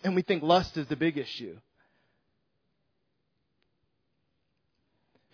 And 0.04 0.14
we 0.14 0.22
think 0.22 0.42
lust 0.42 0.76
is 0.76 0.86
the 0.86 0.96
big 0.96 1.18
issue. 1.18 1.56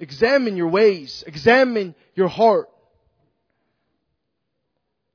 Examine 0.01 0.57
your 0.57 0.69
ways. 0.69 1.23
Examine 1.27 1.95
your 2.15 2.29
heart. 2.29 2.69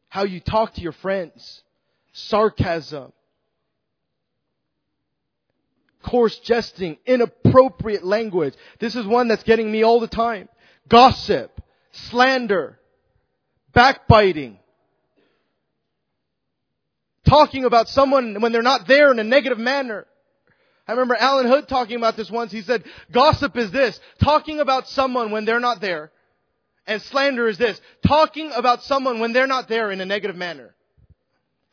How 0.07 0.23
you 0.23 0.39
talk 0.39 0.73
to 0.75 0.81
your 0.81 0.93
friends. 0.93 1.63
Sarcasm. 2.13 3.11
Coarse 6.03 6.39
jesting. 6.39 6.97
Inappropriate 7.05 8.03
language. 8.03 8.53
This 8.79 8.95
is 8.95 9.05
one 9.05 9.27
that's 9.27 9.43
getting 9.43 9.71
me 9.71 9.83
all 9.83 9.99
the 9.99 10.07
time. 10.07 10.47
Gossip. 10.87 11.61
Slander. 11.91 12.79
Backbiting 13.73 14.59
talking 17.27 17.65
about 17.65 17.89
someone 17.89 18.41
when 18.41 18.51
they're 18.51 18.61
not 18.61 18.87
there 18.87 19.11
in 19.11 19.19
a 19.19 19.23
negative 19.23 19.59
manner. 19.59 20.05
I 20.87 20.93
remember 20.93 21.15
Allen 21.15 21.47
Hood 21.47 21.67
talking 21.67 21.97
about 21.97 22.17
this 22.17 22.31
once. 22.31 22.51
He 22.51 22.61
said, 22.61 22.83
gossip 23.11 23.55
is 23.57 23.71
this, 23.71 23.99
talking 24.23 24.59
about 24.59 24.87
someone 24.87 25.31
when 25.31 25.45
they're 25.45 25.59
not 25.59 25.81
there. 25.81 26.11
And 26.87 27.01
slander 27.03 27.47
is 27.47 27.59
this, 27.59 27.79
talking 28.07 28.51
about 28.51 28.81
someone 28.83 29.19
when 29.19 29.31
they're 29.31 29.45
not 29.45 29.69
there 29.69 29.91
in 29.91 30.01
a 30.01 30.05
negative 30.05 30.35
manner. 30.35 30.73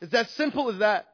It's 0.02 0.12
as 0.12 0.28
simple 0.32 0.70
as 0.70 0.80
that. 0.80 1.06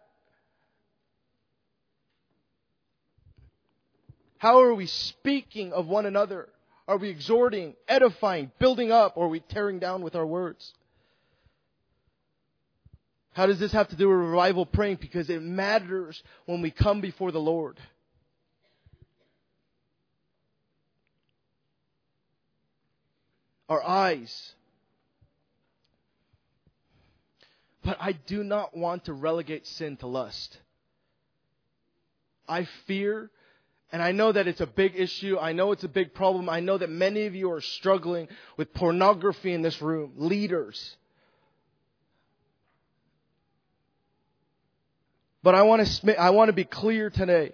How 4.39 4.61
are 4.62 4.74
we 4.74 4.87
speaking 4.87 5.72
of 5.72 5.87
one 5.87 6.05
another? 6.05 6.49
Are 6.89 6.97
we 6.97 7.09
exhorting, 7.09 7.74
edifying, 7.87 8.51
building 8.59 8.91
up, 8.91 9.16
or 9.16 9.26
are 9.26 9.28
we 9.28 9.39
tearing 9.39 9.78
down 9.78 10.03
with 10.03 10.16
our 10.16 10.26
words? 10.26 10.74
How 13.33 13.47
does 13.47 13.59
this 13.59 13.72
have 13.72 13.89
to 13.89 13.97
do 13.97 14.09
with 14.09 14.18
revival 14.18 14.66
praying? 14.66 14.99
Because 15.01 15.30
it 15.30 15.43
matters 15.43 16.22
when 16.45 16.61
we 16.61 16.70
come 16.70 17.01
before 17.01 17.33
the 17.33 17.41
Lord. 17.41 17.78
Our 23.68 23.83
eyes. 23.83 24.55
But 27.83 27.97
I 28.01 28.12
do 28.12 28.45
not 28.45 28.76
want 28.76 29.07
to 29.07 29.14
relegate 29.14 29.66
sin 29.66 29.97
to 29.99 30.07
lust. 30.07 30.59
I 32.47 32.68
fear, 32.87 33.30
and 33.91 34.03
I 34.03 34.12
know 34.12 34.30
that 34.30 34.47
it's 34.47 34.61
a 34.61 34.66
big 34.66 34.95
issue. 34.95 35.39
I 35.39 35.53
know 35.53 35.72
it's 35.72 35.85
a 35.85 35.89
big 35.89 36.12
problem. 36.12 36.51
I 36.51 36.61
know 36.61 36.76
that 36.76 36.91
many 36.91 37.24
of 37.24 37.35
you 37.35 37.51
are 37.51 37.62
struggling 37.62 38.28
with 38.59 38.74
pornography 38.74 39.55
in 39.55 39.62
this 39.62 39.80
room, 39.80 40.12
leaders. 40.16 40.97
But 45.43 45.55
I 45.55 45.62
want 45.62 45.86
to, 45.86 46.20
I 46.20 46.30
want 46.30 46.49
to 46.49 46.53
be 46.53 46.64
clear 46.64 47.11
today 47.11 47.53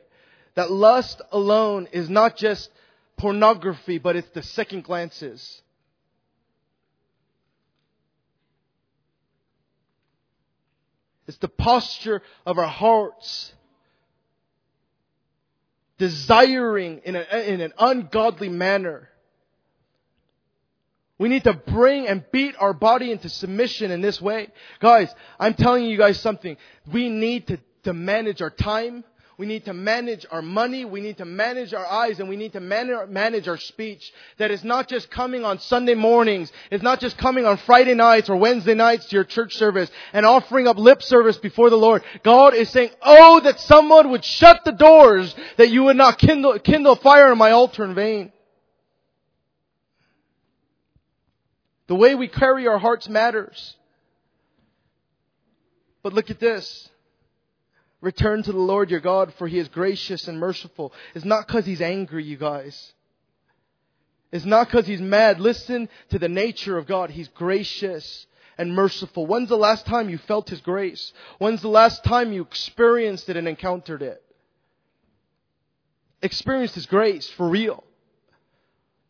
that 0.55 0.71
lust 0.71 1.23
alone 1.33 1.89
is 1.93 2.11
not 2.11 2.37
just 2.37 2.71
pornography, 3.17 3.99
but 3.99 4.17
it's 4.17 4.29
the 4.31 4.43
second 4.43 4.85
glances. 4.85 5.63
It's 11.27 11.39
the 11.39 11.49
posture 11.49 12.23
of 12.47 12.59
our 12.59 12.67
hearts 12.67 13.53
desiring 15.99 17.03
in, 17.05 17.17
a, 17.17 17.53
in 17.53 17.61
an 17.61 17.73
ungodly 17.79 18.49
manner. 18.49 19.09
We 21.19 21.29
need 21.29 21.45
to 21.45 21.53
bring 21.53 22.07
and 22.07 22.25
beat 22.31 22.55
our 22.59 22.73
body 22.73 23.11
into 23.11 23.29
submission 23.29 23.91
in 23.91 24.01
this 24.01 24.21
way. 24.21 24.49
Guys, 24.81 25.13
I'm 25.39 25.55
telling 25.55 25.85
you 25.85 25.99
guys 25.99 26.21
something. 26.21 26.57
We 26.91 27.09
need 27.09 27.49
to 27.49 27.59
to 27.89 27.95
manage 27.95 28.43
our 28.43 28.51
time. 28.51 29.03
We 29.39 29.47
need 29.47 29.65
to 29.65 29.73
manage 29.73 30.27
our 30.31 30.43
money. 30.43 30.85
We 30.85 31.01
need 31.01 31.19
to 31.19 31.25
manage 31.25 31.73
our 31.73 31.87
eyes 31.87 32.21
and 32.21 32.29
we 32.29 32.37
need 32.37 32.53
to 32.53 32.61
manage 32.61 33.49
our 33.49 33.57
speech. 33.57 34.13
That 34.37 34.51
is 34.51 34.63
not 34.63 34.89
just 34.89 35.11
coming 35.11 35.43
on 35.43 35.59
Sunday 35.59 35.95
mornings. 35.95 36.53
It's 36.71 36.83
not 36.83 37.01
just 37.01 37.17
coming 37.17 37.47
on 37.47 37.57
Friday 37.57 37.95
nights 37.95 38.29
or 38.29 38.37
Wednesday 38.37 38.75
nights 38.75 39.07
to 39.07 39.17
your 39.17 39.25
church 39.25 39.55
service 39.55 39.91
and 40.13 40.27
offering 40.27 40.69
up 40.69 40.77
lip 40.77 41.03
service 41.03 41.39
before 41.39 41.71
the 41.71 41.79
Lord. 41.79 42.03
God 42.25 42.53
is 42.53 42.69
saying, 42.69 42.91
oh, 43.01 43.41
that 43.41 43.59
someone 43.61 44.11
would 44.11 44.25
shut 44.25 44.65
the 44.67 44.73
doors 44.73 45.35
that 45.57 45.71
you 45.71 45.85
would 45.85 45.97
not 45.97 46.19
kindle, 46.19 46.59
kindle 46.59 46.97
fire 46.97 47.31
on 47.31 47.39
my 47.39 47.53
altar 47.53 47.85
in 47.85 47.95
vain. 47.95 48.33
The 51.87 51.95
way 51.95 52.15
we 52.15 52.29
carry 52.29 52.67
our 52.67 52.79
hearts 52.79 53.09
matters. 53.09 53.77
But 56.03 56.13
look 56.13 56.29
at 56.29 56.39
this. 56.39 56.91
Return 58.01 58.43
to 58.45 58.53
the 58.53 58.59
Lord 58.59 58.91
your 58.91 59.01
God, 59.01 59.35
for 59.35 59.49
he 59.49 59.59
is 59.59 59.69
gracious 59.69 60.29
and 60.29 60.39
merciful. 60.39 60.93
It's 61.15 61.25
not 61.25 61.47
because 61.47 61.67
he's 61.67 61.81
angry, 61.81 62.25
you 62.25 62.37
guys. 62.37 62.93
It's 64.31 64.45
not 64.45 64.69
because 64.69 64.87
he's 64.87 65.01
mad. 65.01 65.41
Listen 65.41 65.89
to 66.11 66.19
the 66.19 66.29
nature 66.29 66.79
of 66.79 66.87
God. 66.87 67.11
He's 67.11 67.29
gracious 67.29 68.27
and 68.57 68.75
merciful. 68.75 69.27
When's 69.27 69.49
the 69.49 69.57
last 69.57 69.87
time 69.87 70.09
you 70.09 70.19
felt 70.19 70.51
his 70.51 70.61
grace? 70.61 71.13
When's 71.39 71.63
the 71.63 71.69
last 71.69 72.05
time 72.05 72.33
you 72.33 72.43
experienced 72.43 73.29
it 73.29 73.37
and 73.37 73.49
encountered 73.49 74.03
it? 74.03 74.23
Experienced 76.23 76.75
his 76.75 76.87
grace 76.87 77.29
for 77.29 77.49
real. 77.49 77.85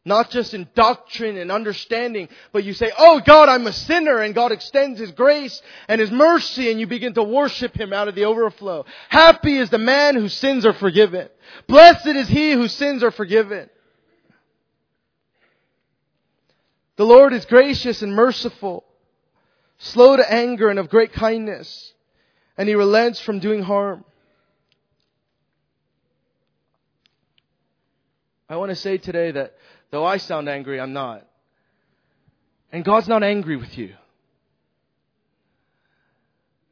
Not 0.08 0.30
just 0.30 0.54
in 0.54 0.66
doctrine 0.74 1.36
and 1.36 1.52
understanding, 1.52 2.28
but 2.50 2.64
you 2.64 2.72
say, 2.72 2.90
Oh 2.96 3.20
God, 3.20 3.50
I'm 3.50 3.66
a 3.66 3.72
sinner, 3.72 4.20
and 4.22 4.34
God 4.34 4.52
extends 4.52 4.98
His 4.98 5.12
grace 5.12 5.60
and 5.86 6.00
His 6.00 6.10
mercy, 6.10 6.70
and 6.70 6.80
you 6.80 6.86
begin 6.86 7.12
to 7.14 7.22
worship 7.22 7.78
Him 7.78 7.92
out 7.92 8.08
of 8.08 8.14
the 8.14 8.24
overflow. 8.24 8.86
Happy 9.10 9.58
is 9.58 9.68
the 9.68 9.78
man 9.78 10.14
whose 10.14 10.32
sins 10.32 10.64
are 10.64 10.72
forgiven. 10.72 11.28
Blessed 11.66 12.06
is 12.06 12.26
he 12.26 12.52
whose 12.52 12.72
sins 12.72 13.02
are 13.02 13.10
forgiven. 13.10 13.68
The 16.96 17.04
Lord 17.04 17.34
is 17.34 17.44
gracious 17.44 18.00
and 18.00 18.14
merciful, 18.14 18.84
slow 19.76 20.16
to 20.16 20.32
anger 20.32 20.68
and 20.70 20.78
of 20.78 20.88
great 20.88 21.12
kindness, 21.12 21.92
and 22.56 22.66
He 22.66 22.74
relents 22.74 23.20
from 23.20 23.40
doing 23.40 23.62
harm. 23.62 24.04
I 28.48 28.56
want 28.56 28.70
to 28.70 28.76
say 28.76 28.96
today 28.96 29.30
that 29.32 29.54
Though 29.90 30.04
I 30.04 30.18
sound 30.18 30.48
angry, 30.48 30.80
I'm 30.80 30.92
not. 30.92 31.26
And 32.70 32.84
God's 32.84 33.08
not 33.08 33.22
angry 33.22 33.56
with 33.56 33.76
you. 33.78 33.94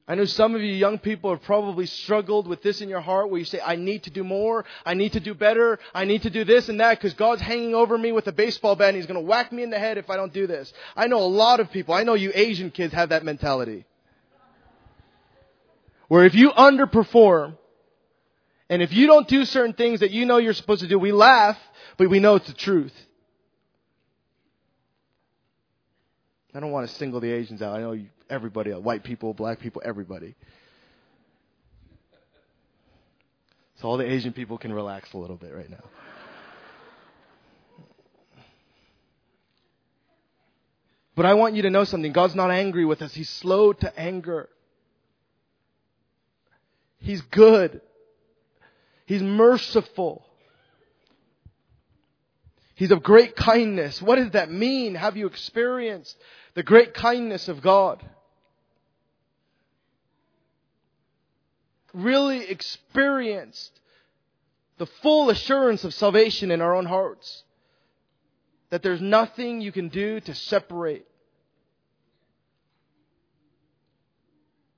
I 0.08 0.14
know 0.14 0.24
some 0.24 0.54
of 0.54 0.60
you 0.60 0.72
young 0.72 0.98
people 0.98 1.30
have 1.30 1.42
probably 1.42 1.86
struggled 1.86 2.46
with 2.46 2.62
this 2.62 2.80
in 2.80 2.88
your 2.88 3.00
heart 3.00 3.28
where 3.28 3.40
you 3.40 3.44
say, 3.44 3.60
I 3.60 3.74
need 3.74 4.04
to 4.04 4.10
do 4.10 4.22
more. 4.22 4.64
I 4.84 4.94
need 4.94 5.14
to 5.14 5.20
do 5.20 5.34
better. 5.34 5.80
I 5.92 6.04
need 6.04 6.22
to 6.22 6.30
do 6.30 6.44
this 6.44 6.68
and 6.68 6.78
that 6.78 6.98
because 6.98 7.14
God's 7.14 7.42
hanging 7.42 7.74
over 7.74 7.98
me 7.98 8.12
with 8.12 8.28
a 8.28 8.32
baseball 8.32 8.76
bat 8.76 8.90
and 8.90 8.96
He's 8.96 9.06
going 9.06 9.18
to 9.18 9.26
whack 9.26 9.50
me 9.50 9.64
in 9.64 9.70
the 9.70 9.80
head 9.80 9.98
if 9.98 10.08
I 10.08 10.14
don't 10.14 10.32
do 10.32 10.46
this. 10.46 10.72
I 10.94 11.08
know 11.08 11.18
a 11.18 11.26
lot 11.26 11.58
of 11.58 11.72
people, 11.72 11.92
I 11.92 12.04
know 12.04 12.14
you 12.14 12.30
Asian 12.34 12.70
kids 12.70 12.94
have 12.94 13.08
that 13.08 13.24
mentality. 13.24 13.84
Where 16.06 16.24
if 16.24 16.36
you 16.36 16.52
underperform 16.52 17.58
and 18.68 18.82
if 18.82 18.92
you 18.92 19.08
don't 19.08 19.26
do 19.26 19.44
certain 19.44 19.72
things 19.72 20.00
that 20.00 20.12
you 20.12 20.24
know 20.24 20.36
you're 20.36 20.52
supposed 20.52 20.82
to 20.82 20.88
do, 20.88 21.00
we 21.00 21.10
laugh, 21.10 21.58
but 21.96 22.08
we 22.08 22.20
know 22.20 22.36
it's 22.36 22.46
the 22.46 22.54
truth. 22.54 22.94
I 26.56 26.60
don't 26.60 26.70
want 26.70 26.88
to 26.88 26.94
single 26.94 27.20
the 27.20 27.30
Asians 27.30 27.60
out. 27.60 27.76
I 27.76 27.80
know 27.80 28.02
everybody, 28.30 28.72
uh, 28.72 28.78
white 28.78 29.04
people, 29.04 29.34
black 29.34 29.60
people, 29.60 29.82
everybody. 29.84 30.34
So 33.74 33.88
all 33.88 33.98
the 33.98 34.10
Asian 34.10 34.32
people 34.32 34.56
can 34.56 34.72
relax 34.72 35.12
a 35.12 35.18
little 35.18 35.36
bit 35.36 35.54
right 35.54 35.68
now. 35.68 35.84
But 41.14 41.26
I 41.26 41.34
want 41.34 41.56
you 41.56 41.62
to 41.62 41.70
know 41.70 41.84
something. 41.84 42.12
God's 42.12 42.34
not 42.34 42.50
angry 42.50 42.86
with 42.86 43.02
us. 43.02 43.12
He's 43.12 43.28
slow 43.28 43.74
to 43.74 44.00
anger. 44.00 44.48
He's 47.00 47.20
good. 47.20 47.82
He's 49.04 49.22
merciful. 49.22 50.24
He's 52.76 52.92
of 52.92 53.02
great 53.02 53.34
kindness. 53.34 54.00
What 54.00 54.16
does 54.16 54.30
that 54.30 54.50
mean? 54.50 54.94
Have 54.94 55.16
you 55.16 55.26
experienced 55.26 56.16
the 56.56 56.62
great 56.62 56.94
kindness 56.94 57.48
of 57.48 57.60
God. 57.60 58.02
Really 61.92 62.48
experienced 62.48 63.78
the 64.78 64.86
full 64.86 65.30
assurance 65.30 65.84
of 65.84 65.94
salvation 65.94 66.50
in 66.50 66.62
our 66.62 66.74
own 66.74 66.86
hearts. 66.86 67.44
That 68.70 68.82
there's 68.82 69.02
nothing 69.02 69.60
you 69.60 69.70
can 69.70 69.88
do 69.88 70.18
to 70.20 70.34
separate 70.34 71.06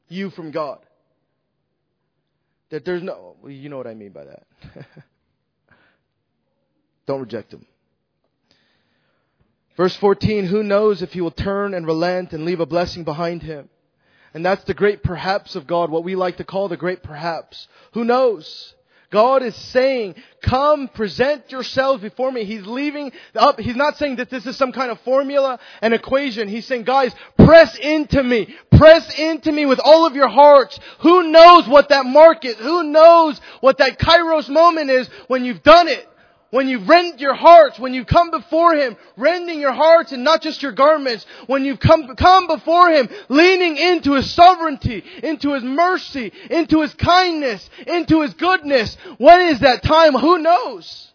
you 0.09 0.31
from 0.31 0.51
God. 0.51 0.81
That 2.71 2.85
there's 2.85 3.03
no, 3.05 3.37
you 3.47 3.69
know 3.69 3.77
what 3.77 3.87
I 3.87 3.95
mean 3.95 4.11
by 4.11 4.25
that. 4.25 4.47
Don't 7.07 7.21
reject 7.21 7.53
Him. 7.53 7.65
Verse 9.79 9.95
14, 9.95 10.47
who 10.47 10.65
knows 10.65 11.03
if 11.03 11.13
he 11.13 11.21
will 11.21 11.31
turn 11.31 11.73
and 11.73 11.87
relent 11.87 12.33
and 12.33 12.45
leave 12.45 12.59
a 12.59 12.67
blessing 12.67 13.05
behind 13.05 13.45
him? 13.45 13.69
And 14.35 14.45
that's 14.45 14.65
the 14.65 14.75
great 14.75 15.05
perhaps 15.05 15.55
of 15.55 15.69
God, 15.69 15.89
what 15.89 16.03
we 16.03 16.17
like 16.17 16.39
to 16.39 16.45
call 16.45 16.67
the 16.67 16.77
great 16.77 17.01
perhaps. 17.01 17.69
Who 17.93 18.05
knows? 18.05 18.75
God 19.11 19.45
is 19.45 19.55
saying, 19.55 20.17
come 20.43 20.89
present 20.89 21.53
yourselves 21.53 22.03
before 22.03 22.33
me. 22.33 22.43
He's 22.45 22.67
leaving 22.67 23.13
up. 23.37 23.61
He's 23.61 23.77
not 23.77 23.97
saying 23.97 24.17
that 24.17 24.31
this 24.31 24.47
is 24.47 24.57
some 24.57 24.73
kind 24.73 24.91
of 24.91 25.01
formula 25.03 25.61
and 25.81 25.95
equation. 25.95 26.49
He's 26.49 26.67
saying, 26.67 26.83
guys, 26.83 27.15
press 27.39 27.79
into 27.79 28.21
me. 28.25 28.53
Press 28.73 29.17
into 29.17 29.53
me 29.53 29.65
with 29.65 29.79
all 29.79 30.09
of 30.09 30.17
your 30.17 30.29
hearts. 30.29 30.79
Who 31.03 31.31
knows 31.31 31.69
what 31.69 31.91
that 31.91 32.05
market? 32.05 32.57
Who 32.57 32.83
knows 32.83 33.41
what 33.61 33.79
that 33.79 34.01
kairos 34.01 34.49
moment 34.49 34.91
is 34.91 35.09
when 35.29 35.45
you've 35.45 35.63
done 35.63 35.87
it? 35.87 36.05
When 36.51 36.69
you 36.69 36.79
rend 36.79 37.21
your 37.21 37.35
hearts, 37.35 37.79
when 37.79 37.93
you 37.93 38.07
come 38.07 38.31
before 38.31 38.75
Him, 38.75 38.97
rending 39.17 39.61
your 39.61 39.73
hearts 39.73 40.13
and 40.13 40.25
not 40.25 40.41
just 40.41 40.63
your 40.63 40.73
garments, 40.73 41.27
when 41.47 41.65
you 41.65 41.77
come, 41.77 42.17
come 42.17 42.47
before 42.47 42.91
Him, 42.91 43.09
leaning 43.29 43.77
into 43.77 44.15
His 44.15 44.31
sovereignty, 44.33 45.05
into 45.23 45.53
His 45.53 45.63
mercy, 45.63 46.33
into 46.51 46.81
His 46.81 46.95
kindness, 46.95 47.69
into 47.87 48.23
His 48.23 48.33
goodness, 48.35 48.97
when 49.19 49.49
is 49.49 49.61
that 49.61 49.83
time? 49.83 50.15
Who 50.15 50.39
knows? 50.39 51.13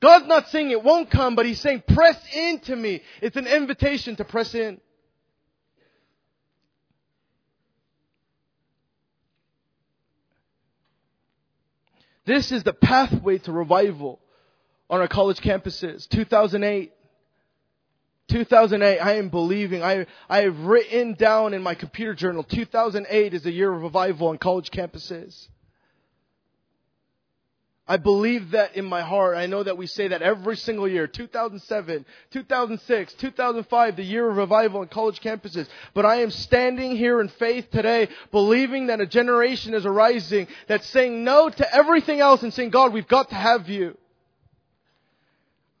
God's 0.00 0.26
not 0.26 0.48
saying 0.48 0.70
it 0.70 0.82
won't 0.82 1.10
come, 1.10 1.36
but 1.36 1.46
He's 1.46 1.60
saying 1.60 1.84
press 1.86 2.18
into 2.34 2.74
me. 2.74 3.02
It's 3.22 3.36
an 3.36 3.46
invitation 3.46 4.16
to 4.16 4.24
press 4.24 4.54
in. 4.54 4.80
This 12.30 12.52
is 12.52 12.62
the 12.62 12.72
pathway 12.72 13.38
to 13.38 13.50
revival 13.50 14.20
on 14.88 15.00
our 15.00 15.08
college 15.08 15.38
campuses. 15.38 16.08
2008. 16.08 16.92
2008, 18.28 18.98
I 19.00 19.14
am 19.16 19.30
believing. 19.30 19.82
I, 19.82 20.06
I 20.28 20.42
have 20.42 20.56
written 20.60 21.14
down 21.14 21.54
in 21.54 21.62
my 21.64 21.74
computer 21.74 22.14
journal 22.14 22.44
2008 22.44 23.34
is 23.34 23.42
the 23.42 23.50
year 23.50 23.74
of 23.74 23.82
revival 23.82 24.28
on 24.28 24.38
college 24.38 24.70
campuses. 24.70 25.48
I 27.88 27.96
believe 27.96 28.52
that 28.52 28.76
in 28.76 28.84
my 28.84 29.00
heart. 29.00 29.36
I 29.36 29.46
know 29.46 29.64
that 29.64 29.76
we 29.76 29.86
say 29.88 30.08
that 30.08 30.22
every 30.22 30.56
single 30.56 30.86
year 30.86 31.08
2007, 31.08 32.04
2006, 32.30 33.14
2005, 33.14 33.96
the 33.96 34.02
year 34.04 34.30
of 34.30 34.36
revival 34.36 34.80
on 34.80 34.88
college 34.88 35.20
campuses. 35.20 35.66
But 35.92 36.06
I 36.06 36.22
am 36.22 36.30
standing 36.30 36.96
here 36.96 37.20
in 37.20 37.28
faith 37.28 37.68
today, 37.72 38.08
believing 38.30 38.86
that 38.86 39.00
a 39.00 39.06
generation 39.06 39.74
is 39.74 39.84
arising 39.84 40.46
that's 40.68 40.88
saying 40.90 41.24
no 41.24 41.48
to 41.48 41.74
everything 41.74 42.20
else 42.20 42.44
and 42.44 42.54
saying, 42.54 42.70
God, 42.70 42.92
we've 42.92 43.08
got 43.08 43.30
to 43.30 43.34
have 43.34 43.68
you. 43.68 43.96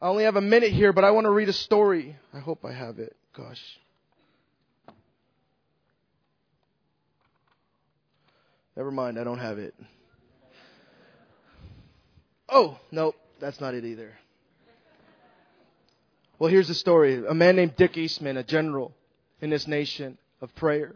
I 0.02 0.08
only 0.08 0.24
have 0.24 0.36
a 0.36 0.40
minute 0.40 0.72
here, 0.72 0.92
but 0.92 1.04
I 1.04 1.12
want 1.12 1.26
to 1.26 1.30
read 1.30 1.48
a 1.48 1.52
story. 1.52 2.16
I 2.34 2.40
hope 2.40 2.64
I 2.64 2.72
have 2.72 2.98
it. 2.98 3.14
Gosh. 3.36 3.62
Never 8.76 8.90
mind, 8.90 9.18
I 9.18 9.24
don't 9.24 9.38
have 9.38 9.58
it. 9.58 9.74
Oh, 12.50 12.78
no, 12.90 13.14
that's 13.38 13.60
not 13.60 13.74
it 13.74 13.84
either. 13.84 14.12
Well, 16.38 16.50
here's 16.50 16.68
the 16.68 16.74
story. 16.74 17.24
A 17.26 17.34
man 17.34 17.56
named 17.56 17.76
Dick 17.76 17.96
Eastman, 17.96 18.36
a 18.36 18.42
general 18.42 18.92
in 19.40 19.50
this 19.50 19.66
nation 19.66 20.18
of 20.40 20.54
prayer. 20.54 20.94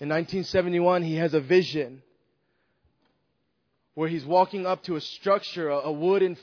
In 0.00 0.08
1971, 0.08 1.02
he 1.02 1.16
has 1.16 1.34
a 1.34 1.40
vision 1.40 2.02
where 3.94 4.08
he's 4.08 4.24
walking 4.24 4.64
up 4.64 4.84
to 4.84 4.94
a 4.94 5.00
structure, 5.00 5.68
a, 5.70 5.90
wooden 5.90 6.36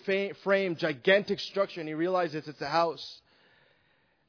frame, 0.44 0.76
gigantic 0.76 1.40
structure, 1.40 1.80
and 1.80 1.88
he 1.88 1.96
realizes 1.96 2.48
it's 2.48 2.62
a 2.62 2.68
house. 2.68 3.22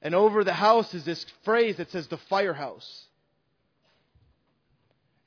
And 0.00 0.14
over 0.14 0.44
the 0.44 0.52
house 0.52 0.94
is 0.94 1.04
this 1.04 1.26
phrase 1.44 1.76
that 1.78 1.90
says 1.90 2.06
the 2.06 2.18
firehouse. 2.18 3.06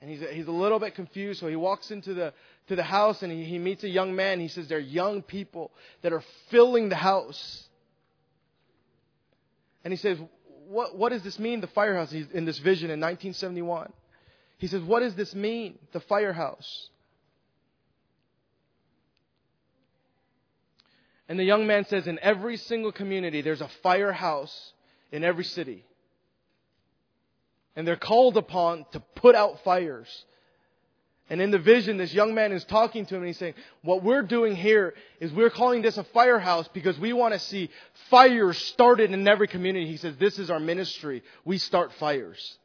And 0.02 0.10
he's, 0.10 0.22
he's 0.32 0.48
a 0.48 0.52
little 0.52 0.80
bit 0.80 0.96
confused, 0.96 1.42
so 1.42 1.48
he 1.48 1.58
walks 1.58 1.92
into 1.92 2.14
the, 2.14 2.34
to 2.68 2.76
the 2.76 2.84
house 2.84 3.22
and 3.22 3.32
he, 3.32 3.44
he 3.44 3.60
meets 3.60 3.84
a 3.84 3.90
young 3.90 4.16
man. 4.16 4.40
He 4.40 4.48
says 4.48 4.68
there 4.68 4.78
are 4.78 4.82
young 4.82 5.22
people 5.22 5.72
that 6.02 6.14
are 6.14 6.24
filling 6.50 6.88
the 6.90 6.96
house. 6.96 7.64
And 9.84 9.92
he 9.92 9.98
says, 9.98 10.18
what, 10.68 10.98
what 10.98 11.10
does 11.10 11.24
this 11.24 11.38
mean, 11.38 11.62
the 11.62 11.68
firehouse, 11.68 12.12
He's 12.12 12.30
in 12.32 12.46
this 12.46 12.60
vision 12.60 12.86
in 12.92 13.00
1971? 13.00 13.92
He 14.58 14.68
says, 14.68 14.82
what 14.82 15.00
does 15.00 15.16
this 15.16 15.34
mean, 15.34 15.80
the 15.92 16.00
firehouse? 16.02 16.90
And 21.28 21.40
the 21.40 21.44
young 21.44 21.68
man 21.68 21.86
says, 21.86 22.08
in 22.08 22.20
every 22.22 22.58
single 22.58 22.92
community, 22.92 23.42
there's 23.42 23.62
a 23.62 23.70
firehouse 23.84 24.74
in 25.12 25.24
every 25.24 25.44
city. 25.44 25.86
And 27.76 27.88
they're 27.88 27.96
called 27.96 28.38
upon 28.38 28.86
to 28.92 29.00
put 29.16 29.36
out 29.36 29.64
fires. 29.64 30.26
And 31.30 31.42
in 31.42 31.52
the 31.52 31.60
vision, 31.60 31.98
this 31.98 32.14
young 32.14 32.34
man 32.34 32.52
is 32.52 32.66
talking 32.66 33.06
to 33.06 33.16
him 33.16 33.22
and 33.22 33.28
he's 33.28 33.38
saying, 33.38 33.54
what 33.84 34.04
we're 34.04 34.24
doing 34.24 34.56
here 34.56 34.96
is 35.20 35.32
we're 35.32 35.52
calling 35.52 35.84
this 35.84 35.98
a 35.98 36.04
firehouse 36.06 36.68
because 36.70 36.98
we 36.98 37.14
want 37.14 37.36
to 37.36 37.40
see 37.40 37.70
fires 38.10 38.58
started 38.58 39.12
in 39.12 39.28
every 39.28 39.48
community. 39.48 39.86
He 39.86 39.98
says, 39.98 40.18
this 40.18 40.40
is 40.40 40.50
our 40.50 40.60
ministry. 40.60 41.22
We 41.46 41.60
start 41.60 41.94
fires. 41.94 42.58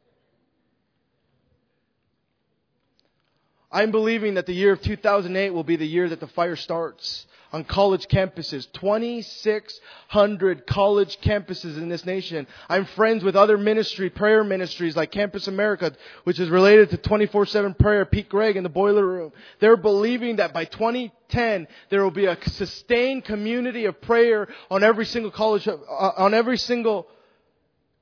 I'm 3.71 3.91
believing 3.91 4.35
that 4.35 4.47
the 4.47 4.53
year 4.53 4.73
of 4.73 4.81
2008 4.81 5.51
will 5.51 5.63
be 5.63 5.75
the 5.75 5.85
year 5.85 6.09
that 6.09 6.19
the 6.19 6.27
fire 6.27 6.55
starts 6.55 7.27
on 7.51 7.63
college 7.63 8.07
campuses. 8.07 8.71
2,600 8.73 10.67
college 10.67 11.19
campuses 11.21 11.77
in 11.77 11.89
this 11.89 12.05
nation. 12.05 12.47
I'm 12.69 12.85
friends 12.85 13.23
with 13.23 13.35
other 13.35 13.57
ministry, 13.57 14.09
prayer 14.09 14.43
ministries 14.43 14.95
like 14.95 15.11
Campus 15.11 15.47
America, 15.47 15.93
which 16.23 16.39
is 16.39 16.49
related 16.49 16.89
to 16.91 16.97
24-7 16.97 17.77
prayer, 17.77 18.05
Pete 18.05 18.29
Greig 18.29 18.57
in 18.57 18.63
the 18.63 18.69
boiler 18.69 19.05
room. 19.05 19.31
They're 19.59 19.77
believing 19.77 20.37
that 20.37 20.53
by 20.53 20.65
2010, 20.65 21.67
there 21.89 22.03
will 22.03 22.11
be 22.11 22.25
a 22.25 22.37
sustained 22.49 23.25
community 23.25 23.85
of 23.85 24.01
prayer 24.01 24.47
on 24.69 24.83
every 24.83 25.05
single 25.05 25.31
college, 25.31 25.67
uh, 25.67 25.75
on 26.17 26.33
every 26.33 26.57
single 26.57 27.07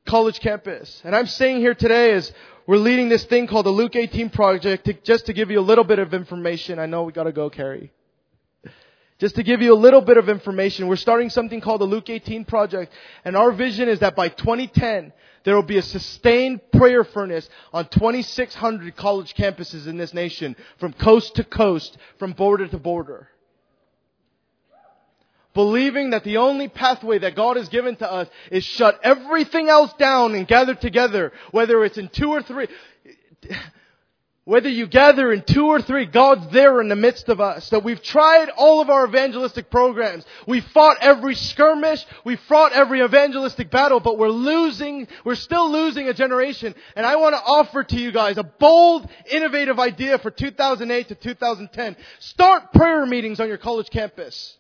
college 0.06 0.40
campus. 0.40 1.02
And 1.04 1.16
I'm 1.16 1.28
saying 1.28 1.60
here 1.60 1.76
today 1.76 2.12
is 2.12 2.32
we're 2.66 2.78
leading 2.78 3.10
this 3.10 3.26
thing 3.26 3.48
called 3.48 3.66
the 3.66 3.72
Luke 3.72 3.96
18 3.96 4.30
project 4.30 4.86
to, 4.86 4.94
just 4.94 5.26
to 5.26 5.34
give 5.34 5.52
you 5.52 5.60
a 5.60 5.62
little 5.62 5.84
bit 5.84 6.00
of 6.00 6.14
information. 6.14 6.80
I 6.80 6.86
know 6.86 7.04
we 7.04 7.12
gotta 7.12 7.32
go, 7.32 7.50
Carrie. 7.50 7.92
Just 9.20 9.36
to 9.36 9.44
give 9.44 9.62
you 9.62 9.74
a 9.74 9.76
little 9.76 10.02
bit 10.02 10.18
of 10.18 10.28
information, 10.28 10.88
we're 10.88 10.96
starting 10.96 11.30
something 11.30 11.62
called 11.62 11.82
the 11.82 11.86
Luke 11.86 12.10
18 12.10 12.46
Project, 12.46 12.92
and 13.24 13.38
our 13.38 13.52
vision 13.52 13.88
is 13.88 14.00
that 14.00 14.16
by 14.16 14.30
2010, 14.30 15.14
there 15.44 15.56
will 15.56 15.64
be 15.64 15.78
a 15.78 15.84
sustained 15.84 16.62
prayer 16.72 17.04
furnace 17.04 17.48
on 17.72 17.88
2,600 17.90 18.96
college 18.96 19.36
campuses 19.36 19.88
in 19.88 19.98
this 19.98 20.14
nation, 20.14 20.56
from 20.80 20.94
coast 20.94 21.36
to 21.36 21.44
coast, 21.44 21.98
from 22.18 22.32
border 22.34 22.68
to 22.68 22.78
border. 22.78 23.30
Believing 25.54 26.10
that 26.12 26.24
the 26.24 26.38
only 26.38 26.68
pathway 26.68 27.20
that 27.20 27.36
God 27.36 27.58
has 27.58 27.70
given 27.70 27.96
to 27.98 28.12
us 28.12 28.28
is 28.50 28.64
shut 28.64 29.00
everything 29.04 29.70
else 29.70 29.94
down 29.94 30.34
and 30.34 30.48
gather 30.48 30.74
together, 30.74 31.32
whether 31.52 31.84
it's 31.86 32.00
in 32.00 32.08
two 32.10 32.30
or 32.30 32.42
three. 32.42 32.68
Whether 34.46 34.68
you 34.68 34.88
gather 34.88 35.32
in 35.32 35.42
two 35.42 35.68
or 35.68 35.82
three, 35.82 36.06
God's 36.06 36.52
there 36.52 36.82
in 36.82 36.90
the 36.90 36.98
midst 36.98 37.30
of 37.30 37.40
us. 37.40 37.70
That 37.70 37.86
we've 37.86 38.04
tried 38.04 38.50
all 38.50 38.82
of 38.82 38.90
our 38.90 39.08
evangelistic 39.08 39.72
programs. 39.72 40.26
We 40.46 40.60
fought 40.60 40.98
every 41.00 41.36
skirmish. 41.36 42.06
We 42.26 42.36
fought 42.36 42.74
every 42.74 43.02
evangelistic 43.02 43.72
battle, 43.72 44.02
but 44.02 44.18
we're 44.18 44.28
losing, 44.28 45.08
we're 45.24 45.36
still 45.36 45.72
losing 45.72 46.10
a 46.10 46.14
generation. 46.14 46.76
And 46.98 47.06
I 47.06 47.16
want 47.16 47.36
to 47.36 47.42
offer 47.42 47.86
to 47.86 47.96
you 47.98 48.12
guys 48.12 48.38
a 48.38 48.44
bold, 48.44 49.10
innovative 49.32 49.80
idea 49.80 50.18
for 50.18 50.30
2008 50.30 51.08
to 51.08 51.16
2010. 51.16 51.96
Start 52.20 52.74
prayer 52.74 53.06
meetings 53.06 53.40
on 53.40 53.48
your 53.48 53.58
college 53.58 53.90
campus. 53.90 54.58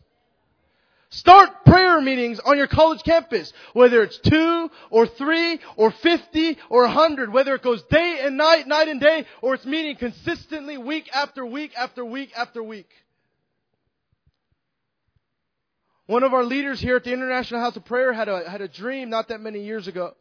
Start 1.13 1.63
prayer 1.63 2.01
meetings 2.01 2.39
on 2.39 2.57
your 2.57 2.65
college 2.65 3.03
campus, 3.03 3.53
whether 3.73 4.01
it's 4.01 4.17
two 4.17 4.71
or 4.89 5.05
three 5.05 5.59
or 5.75 5.91
fifty 5.91 6.57
or 6.71 6.85
a 6.85 6.89
hundred, 6.89 7.31
whether 7.31 7.53
it 7.53 7.61
goes 7.61 7.83
day 7.83 8.21
and 8.23 8.35
night, 8.35 8.67
night 8.67 8.87
and 8.87 8.99
day, 8.99 9.27
or 9.43 9.53
it's 9.53 9.63
meeting 9.63 9.95
consistently 9.95 10.75
week 10.75 11.07
after 11.13 11.45
week 11.45 11.71
after 11.77 12.03
week 12.03 12.31
after 12.35 12.63
week. 12.63 12.89
One 16.07 16.23
of 16.23 16.33
our 16.33 16.43
leaders 16.43 16.79
here 16.79 16.95
at 16.95 17.03
the 17.03 17.13
International 17.13 17.61
House 17.61 17.75
of 17.75 17.85
Prayer 17.85 18.11
had 18.11 18.27
a, 18.27 18.49
had 18.49 18.61
a 18.61 18.67
dream 18.67 19.11
not 19.11 19.27
that 19.27 19.39
many 19.39 19.63
years 19.63 19.87
ago. 19.87 20.15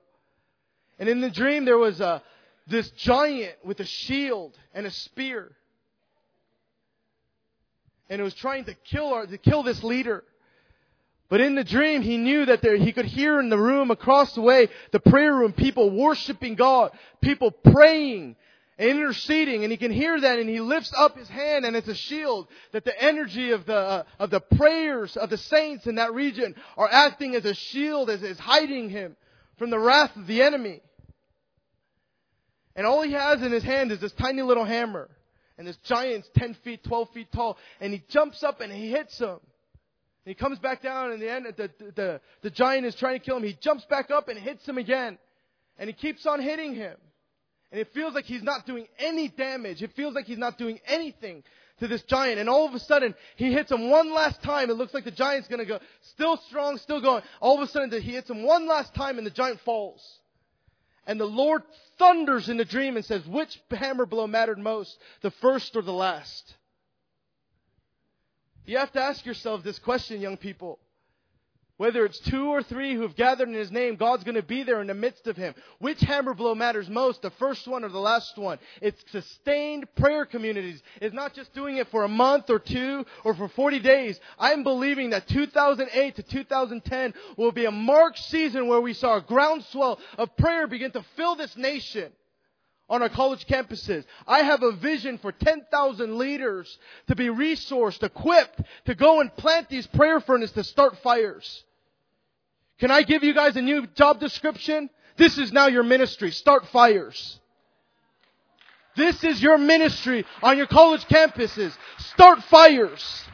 And 0.99 1.09
in 1.09 1.23
the 1.23 1.31
dream 1.31 1.65
there 1.65 1.79
was 1.79 2.03
a, 2.03 2.23
this 2.67 2.91
giant 2.91 3.55
with 3.65 3.81
a 3.81 3.87
shield 3.87 4.59
and 4.75 4.85
a 4.85 4.91
spear. 4.91 5.53
And 8.11 8.21
it 8.21 8.25
was 8.25 8.35
trying 8.35 8.67
to 8.67 8.75
kill 8.75 9.15
our, 9.15 9.25
to 9.25 9.39
kill 9.39 9.63
this 9.63 9.83
leader. 9.83 10.23
But 11.33 11.41
in 11.41 11.55
the 11.55 11.65
dream, 11.65 12.03
he 12.03 12.19
knew 12.19 12.45
that 12.45 12.61
there, 12.61 12.77
he 12.77 12.93
could 12.93 13.07
hear 13.07 13.41
in 13.41 13.49
the 13.49 13.57
room 13.57 13.91
across 13.91 14.35
the 14.35 14.43
way, 14.43 14.69
the 14.91 15.01
prayer 15.01 15.35
room, 15.35 15.55
people 15.55 15.89
worshiping 15.89 16.57
God, 16.57 16.91
people 17.23 17.51
praying 17.51 18.37
and 18.77 18.91
interceding, 18.91 19.65
and 19.65 19.71
he 19.71 19.79
can 19.79 19.93
hear 19.93 20.21
that, 20.21 20.39
and 20.39 20.47
he 20.47 20.61
lifts 20.61 20.93
up 20.95 21.17
his 21.17 21.31
hand, 21.31 21.65
and 21.65 21.75
it's 21.75 21.89
a 21.89 21.95
shield 21.95 22.49
that 22.73 22.85
the 22.85 23.03
energy 23.03 23.53
of 23.53 23.65
the 23.65 23.75
uh, 23.75 24.03
of 24.19 24.29
the 24.29 24.41
prayers 24.41 25.17
of 25.17 25.31
the 25.31 25.39
saints 25.39 25.87
in 25.87 25.95
that 25.95 26.13
region 26.13 26.55
are 26.77 26.91
acting 26.93 27.35
as 27.35 27.47
a 27.47 27.55
shield, 27.55 28.11
as 28.11 28.23
is 28.23 28.39
hiding 28.39 28.91
him 28.91 29.17
from 29.57 29.71
the 29.71 29.79
wrath 29.79 30.15
of 30.17 30.27
the 30.27 30.43
enemy. 30.43 30.83
And 32.77 32.87
all 32.87 33.01
he 33.01 33.13
has 33.13 33.41
in 33.41 33.53
his 33.53 33.65
hand 33.65 33.91
is 33.91 34.01
this 34.01 34.13
tiny 34.13 34.43
little 34.43 34.67
hammer. 34.67 35.09
And 35.57 35.67
this 35.67 35.79
giant's 35.79 36.29
10 36.37 36.59
feet, 36.63 36.85
12 36.85 37.09
feet 37.15 37.33
tall. 37.33 37.57
And 37.81 37.95
he 37.95 38.03
jumps 38.11 38.43
up 38.43 38.61
and 38.61 38.71
he 38.71 38.91
hits 38.91 39.19
him. 39.19 39.39
He 40.25 40.35
comes 40.35 40.59
back 40.59 40.83
down 40.83 41.11
and 41.11 41.21
the 41.21 41.31
end, 41.31 41.47
the, 41.57 41.71
the, 41.79 41.93
the, 41.93 42.21
the 42.43 42.51
giant 42.51 42.87
is 42.87 42.95
trying 42.95 43.19
to 43.19 43.25
kill 43.25 43.37
him. 43.37 43.43
He 43.43 43.57
jumps 43.61 43.85
back 43.87 44.11
up 44.11 44.29
and 44.29 44.39
hits 44.39 44.67
him 44.67 44.79
again. 44.79 45.19
And 45.79 45.89
he 45.89 45.95
keeps 45.95 46.27
on 46.27 46.41
hitting 46.41 46.75
him. 46.75 46.97
And 47.73 47.81
it 47.81 47.93
feels 47.93 48.15
like 48.15 48.27
he's 48.27 48.43
not 48.43 48.67
doing 48.67 48.87
any 48.99 49.29
damage. 49.29 49.83
It 49.83 49.93
feels 49.97 50.15
like 50.15 50.27
he's 50.27 50.39
not 50.39 50.59
doing 50.59 50.79
anything 50.87 51.43
to 51.81 51.89
this 51.89 52.03
giant. 52.03 52.39
And 52.39 52.49
all 52.49 52.69
of 52.69 52.75
a 52.75 52.79
sudden, 52.79 53.15
he 53.37 53.53
hits 53.53 53.73
him 53.73 53.91
one 53.91 54.13
last 54.13 54.43
time. 54.43 54.71
It 54.71 54.75
looks 54.75 54.95
like 54.95 55.05
the 55.05 55.11
giant's 55.11 55.49
gonna 55.49 55.65
go, 55.65 55.81
still 56.03 56.37
strong, 56.49 56.77
still 56.79 57.01
going. 57.01 57.23
All 57.41 57.57
of 57.57 57.69
a 57.69 57.73
sudden, 57.73 57.91
he 58.01 58.13
hits 58.13 58.31
him 58.31 58.45
one 58.45 58.69
last 58.69 58.95
time 58.95 59.19
and 59.19 59.27
the 59.27 59.31
giant 59.31 59.61
falls. 59.61 60.19
And 61.07 61.19
the 61.19 61.25
Lord 61.25 61.63
thunders 61.99 62.49
in 62.49 62.59
the 62.59 62.65
dream 62.65 62.97
and 62.97 63.05
says, 63.05 63.27
which 63.27 63.59
hammer 63.71 64.07
blow 64.07 64.27
mattered 64.29 64.59
most, 64.59 64.97
the 65.23 65.33
first 65.33 65.75
or 65.75 65.83
the 65.83 65.93
last? 65.93 66.55
You 68.65 68.79
have 68.79 68.93
to 68.93 69.01
ask 69.01 69.27
yourself 69.27 69.63
this 69.63 69.79
question, 69.79 70.21
young 70.21 70.37
people. 70.37 70.79
Whether 71.79 72.05
it's 72.05 72.21
two 72.21 72.49
or 72.49 72.63
three 72.63 72.95
who 72.95 73.03
have 73.03 73.17
gathered 73.17 73.49
in 73.49 73.55
His 73.55 73.73
name, 73.73 73.97
God's 73.97 74.23
going 74.23 74.37
to 74.37 74.43
be 74.43 74.63
there 74.63 74.81
in 74.81 74.87
the 74.87 74.95
midst 74.95 75.27
of 75.27 75.37
Him. 75.37 75.55
Which 75.81 76.01
hammer 76.01 76.33
blow 76.33 76.55
matters 76.55 76.89
most, 76.89 77.23
the 77.23 77.31
first 77.31 77.67
one 77.67 77.83
or 77.83 77.89
the 77.89 77.99
last 77.99 78.39
one? 78.39 78.61
It's 78.81 79.03
sustained 79.11 79.93
prayer 79.97 80.25
communities. 80.25 80.81
It's 81.01 81.15
not 81.15 81.35
just 81.35 81.53
doing 81.55 81.79
it 81.79 81.89
for 81.89 82.05
a 82.05 82.09
month 82.09 82.51
or 82.51 82.61
two 82.61 83.05
or 83.25 83.35
for 83.35 83.49
40 83.49 83.81
days. 83.81 84.21
I'm 84.39 84.63
believing 84.63 85.11
that 85.11 85.27
2008 85.27 86.17
to 86.17 86.23
2010 86.23 87.15
will 87.37 87.53
be 87.53 87.65
a 87.65 87.73
marked 87.73 88.19
season 88.19 88.69
where 88.69 88.81
we 88.81 88.95
saw 88.95 89.17
a 89.17 89.23
groundswell 89.23 89.99
of 90.19 90.37
prayer 90.37 90.69
begin 90.69 90.93
to 90.93 91.05
fill 91.17 91.35
this 91.35 91.57
nation 91.57 92.13
on 92.89 93.03
our 93.03 93.09
college 93.09 93.47
campuses. 93.47 94.05
I 94.27 94.41
have 94.41 94.63
a 94.63 94.73
vision 94.73 95.19
for 95.19 95.33
10,000 95.33 96.19
leaders 96.19 96.79
to 97.09 97.17
be 97.17 97.27
resourced, 97.27 98.03
equipped 98.03 98.61
to 98.87 98.95
go 98.95 99.21
and 99.21 99.35
plant 99.37 99.69
these 99.69 99.87
prayer 99.87 100.21
furnaces 100.21 100.55
to 100.55 100.65
start 100.65 100.99
fires. 101.03 101.65
Can 102.79 102.91
I 102.91 103.03
give 103.03 103.23
you 103.23 103.33
guys 103.33 103.57
a 103.57 103.63
new 103.63 103.87
job 103.87 104.21
description? 104.21 104.91
This 105.17 105.39
is 105.39 105.53
now 105.53 105.69
your 105.69 105.85
ministry. 105.85 106.31
Start 106.31 106.67
fires. 106.67 107.39
This 108.97 109.25
is 109.25 109.43
your 109.43 109.57
ministry 109.57 110.27
on 110.43 110.59
your 110.59 110.67
college 110.67 111.05
campuses. 111.05 111.75
Start 111.99 112.43
fires. 112.45 113.25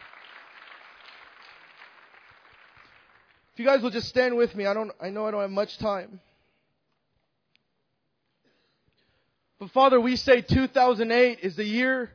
If 3.55 3.61
you 3.61 3.67
guys 3.67 3.83
will 3.83 3.91
just 3.91 4.09
stand 4.09 4.37
with 4.37 4.55
me, 4.55 4.67
I 4.67 4.75
don't, 4.75 4.93
I 5.01 5.11
know 5.11 5.27
I 5.27 5.33
don't 5.33 5.41
have 5.41 5.51
much 5.51 5.79
time. 5.79 6.21
But 9.59 9.71
Father, 9.73 10.01
we 10.01 10.17
say 10.17 10.41
2008 10.41 11.41
is 11.43 11.57
the 11.57 11.65
year 11.65 12.13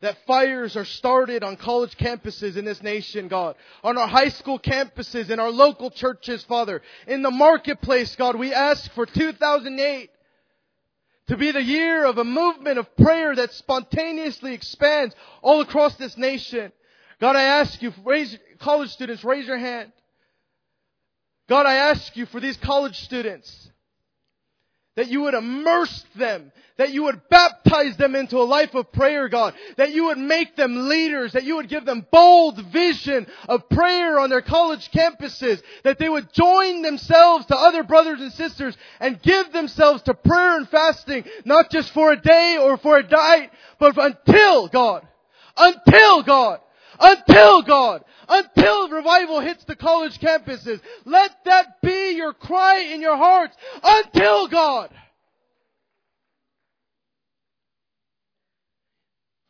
that 0.00 0.16
fires 0.26 0.76
are 0.76 0.84
started 0.84 1.42
on 1.42 1.56
college 1.56 1.96
campuses 1.96 2.56
in 2.56 2.64
this 2.64 2.82
nation, 2.82 3.28
God. 3.28 3.56
On 3.82 3.96
our 3.98 4.08
high 4.08 4.28
school 4.28 4.58
campuses, 4.58 5.30
in 5.30 5.40
our 5.40 5.50
local 5.50 5.90
churches, 5.90 6.44
Father. 6.44 6.82
In 7.06 7.22
the 7.22 7.30
marketplace, 7.30 8.14
God, 8.16 8.36
we 8.36 8.52
ask 8.52 8.90
for 8.92 9.06
2008 9.06 10.10
to 11.28 11.36
be 11.36 11.50
the 11.50 11.62
year 11.62 12.04
of 12.04 12.18
a 12.18 12.24
movement 12.24 12.78
of 12.78 12.94
prayer 12.96 13.34
that 13.34 13.52
spontaneously 13.52 14.54
expands 14.54 15.14
all 15.42 15.60
across 15.60 15.96
this 15.96 16.16
nation. 16.16 16.72
God, 17.20 17.36
I 17.36 17.42
ask 17.42 17.80
you, 17.82 17.92
raise, 18.04 18.38
college 18.58 18.90
students, 18.90 19.24
raise 19.24 19.46
your 19.46 19.58
hand. 19.58 19.92
God, 21.48 21.66
I 21.66 21.74
ask 21.74 22.16
you 22.16 22.26
for 22.26 22.40
these 22.40 22.56
college 22.58 23.00
students 23.00 23.70
that 24.96 25.08
you 25.08 25.22
would 25.22 25.34
immerse 25.34 26.04
them, 26.16 26.50
that 26.78 26.92
you 26.92 27.04
would 27.04 27.20
baptize 27.28 27.96
them 27.96 28.14
into 28.14 28.38
a 28.38 28.44
life 28.44 28.74
of 28.74 28.90
prayer, 28.92 29.28
God, 29.28 29.54
that 29.76 29.92
you 29.92 30.06
would 30.06 30.18
make 30.18 30.56
them 30.56 30.88
leaders, 30.88 31.32
that 31.32 31.44
you 31.44 31.56
would 31.56 31.68
give 31.68 31.84
them 31.84 32.06
bold 32.10 32.60
vision 32.72 33.26
of 33.48 33.68
prayer 33.68 34.18
on 34.18 34.30
their 34.30 34.42
college 34.42 34.90
campuses, 34.90 35.62
that 35.84 35.98
they 35.98 36.08
would 36.08 36.32
join 36.32 36.82
themselves 36.82 37.46
to 37.46 37.56
other 37.56 37.82
brothers 37.82 38.20
and 38.20 38.32
sisters 38.32 38.76
and 38.98 39.22
give 39.22 39.52
themselves 39.52 40.02
to 40.02 40.14
prayer 40.14 40.56
and 40.56 40.68
fasting, 40.68 41.24
not 41.44 41.70
just 41.70 41.92
for 41.92 42.12
a 42.12 42.20
day 42.20 42.58
or 42.60 42.78
for 42.78 42.98
a 42.98 43.08
night, 43.08 43.50
but 43.78 43.96
until 43.98 44.68
God, 44.68 45.06
until 45.56 46.22
God, 46.22 46.60
until 46.98 47.62
God, 47.62 48.04
until 48.28 48.88
revival 48.88 49.40
hits 49.40 49.64
the 49.64 49.76
college 49.76 50.18
campuses. 50.18 50.80
Let 51.04 51.32
that 51.44 51.80
be 51.82 52.12
your 52.16 52.32
cry 52.32 52.80
in 52.92 53.00
your 53.00 53.16
hearts 53.16 53.56
until 53.82 54.48
God. 54.48 54.90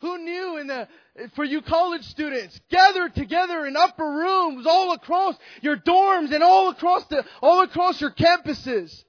Who 0.02 0.18
knew 0.18 0.58
in 0.58 0.66
the, 0.66 0.88
for 1.34 1.44
you 1.44 1.62
college 1.62 2.04
students, 2.04 2.60
gathered 2.70 3.14
together 3.14 3.66
in 3.66 3.76
upper 3.76 4.04
rooms 4.04 4.66
all 4.66 4.92
across 4.92 5.36
your 5.62 5.76
dorms 5.76 6.32
and 6.32 6.42
all 6.42 6.68
across 6.68 7.04
the, 7.06 7.24
all 7.42 7.62
across 7.62 8.00
your 8.00 8.10
campuses. 8.10 9.04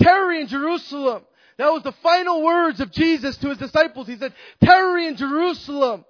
Tarry 0.00 0.42
in 0.42 0.48
Jerusalem. 0.48 1.22
That 1.58 1.72
was 1.72 1.82
the 1.82 1.92
final 2.02 2.42
words 2.42 2.80
of 2.80 2.90
Jesus 2.92 3.36
to 3.38 3.48
his 3.48 3.58
disciples. 3.58 4.06
He 4.06 4.16
said, 4.16 4.34
tarry 4.62 5.06
in 5.06 5.16
Jerusalem. 5.16 6.04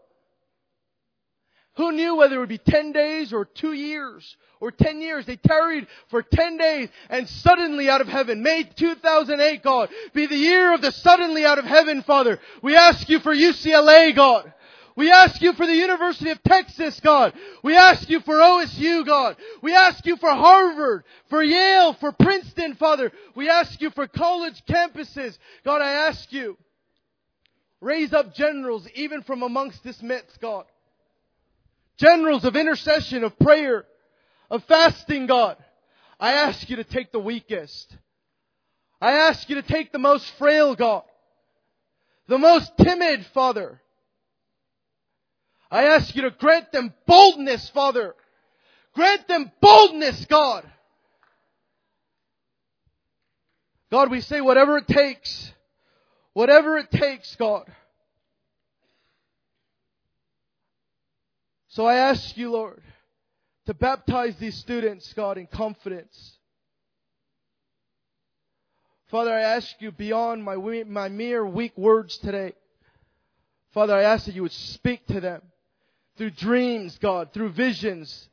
Who 1.77 1.93
knew 1.93 2.17
whether 2.17 2.37
it 2.37 2.39
would 2.39 2.49
be 2.51 2.59
10 2.59 2.93
days 2.93 3.33
or 3.33 3.47
two 3.47 3.73
years 3.73 4.37
or 4.61 4.71
10 4.71 5.01
years? 5.01 5.25
They 5.25 5.37
tarried 5.37 5.87
for 6.09 6.23
10 6.23 6.59
days 6.59 6.91
and 7.09 7.27
suddenly 7.27 7.89
out 7.89 8.03
of 8.03 8.09
heaven. 8.09 8.43
May 8.43 8.65
2008, 8.65 9.63
God, 9.63 9.89
be 10.13 10.27
the 10.27 10.37
year 10.37 10.75
of 10.75 10.83
the 10.83 10.93
suddenly 10.93 11.47
out 11.47 11.59
of 11.59 11.65
heaven, 11.65 12.03
Father. 12.03 12.39
We 12.63 12.77
ask 12.77 13.09
you 13.09 13.21
for 13.21 13.35
UCLA, 13.35 14.15
God. 14.15 14.53
We 14.95 15.11
ask 15.11 15.41
you 15.41 15.55
for 15.55 15.65
the 15.65 15.75
University 15.75 16.29
of 16.29 16.43
Texas, 16.43 17.01
God. 17.01 17.33
We 17.63 17.75
ask 17.75 18.11
you 18.11 18.21
for 18.21 18.35
OSU, 18.35 19.07
God. 19.07 19.37
We 19.63 19.75
ask 19.75 20.05
you 20.05 20.19
for 20.19 20.29
Harvard, 20.29 21.05
for 21.31 21.43
Yale, 21.43 21.95
for 21.95 22.13
Princeton, 22.13 22.75
Father. 22.75 23.11
We 23.35 23.49
ask 23.49 23.81
you 23.81 23.89
for 23.89 24.07
college 24.07 24.63
campuses. 24.69 25.39
God, 25.65 25.81
I 25.81 26.09
ask 26.09 26.31
you, 26.31 26.59
raise 27.81 28.13
up 28.13 28.35
generals 28.35 28.87
even 28.95 29.23
from 29.23 29.43
amongst 29.43 29.83
this 29.83 30.03
midst, 30.03 30.39
God 30.39 30.67
generals 32.03 32.45
of 32.45 32.57
intercession, 32.57 33.23
of 33.23 33.39
prayer, 33.39 33.85
of 34.51 34.65
fasting, 34.65 35.27
God. 35.27 35.57
I 36.19 36.33
ask 36.33 36.69
you 36.69 36.77
to 36.77 36.85
take 36.85 37.13
the 37.13 37.21
weakest. 37.21 37.97
I 39.01 39.13
ask 39.13 39.49
you 39.49 39.57
to 39.57 39.63
take 39.63 39.93
the 39.93 39.99
most 39.99 40.29
frail, 40.39 40.75
God. 40.75 41.05
The 42.27 42.39
most 42.39 42.73
timid, 42.77 43.25
Father. 43.27 43.81
I 45.71 45.85
ask 45.85 46.15
you 46.15 46.23
to 46.23 46.31
grant 46.31 46.73
them 46.73 46.93
boldness, 47.07 47.71
Father. 47.71 48.15
Grant 48.95 49.27
them 49.29 49.51
boldness, 49.61 50.27
God. 50.27 50.71
God, 53.91 54.11
we 54.11 54.21
say 54.21 54.41
whatever 54.41 54.79
it 54.79 54.89
takes. 54.89 55.53
Whatever 56.33 56.79
it 56.79 56.91
takes, 56.91 57.37
God. 57.37 57.71
So 61.73 61.87
I 61.87 61.97
ask 61.97 62.37
you, 62.37 62.51
Lord, 62.51 62.83
to 63.65 63.73
baptize 63.73 64.37
these 64.37 64.59
students, 64.59 65.11
God, 65.15 65.39
in 65.39 65.47
confidence. 65.47 66.37
Father, 69.11 69.33
I 69.33 69.41
ask 69.41 69.75
you 69.79 69.91
beyond 69.91 70.45
my, 70.45 70.57
my 70.87 71.09
mere 71.09 71.47
weak 71.47 71.73
words 71.79 72.19
today. 72.19 72.53
Father, 73.73 73.95
I 73.95 74.03
ask 74.03 74.27
that 74.27 74.35
you 74.35 74.43
would 74.43 74.53
speak 74.53 75.07
to 75.07 75.21
them 75.21 75.41
through 76.19 76.33
dreams, 76.33 76.99
God, 77.01 77.33
through 77.33 77.53
visions. 77.53 78.29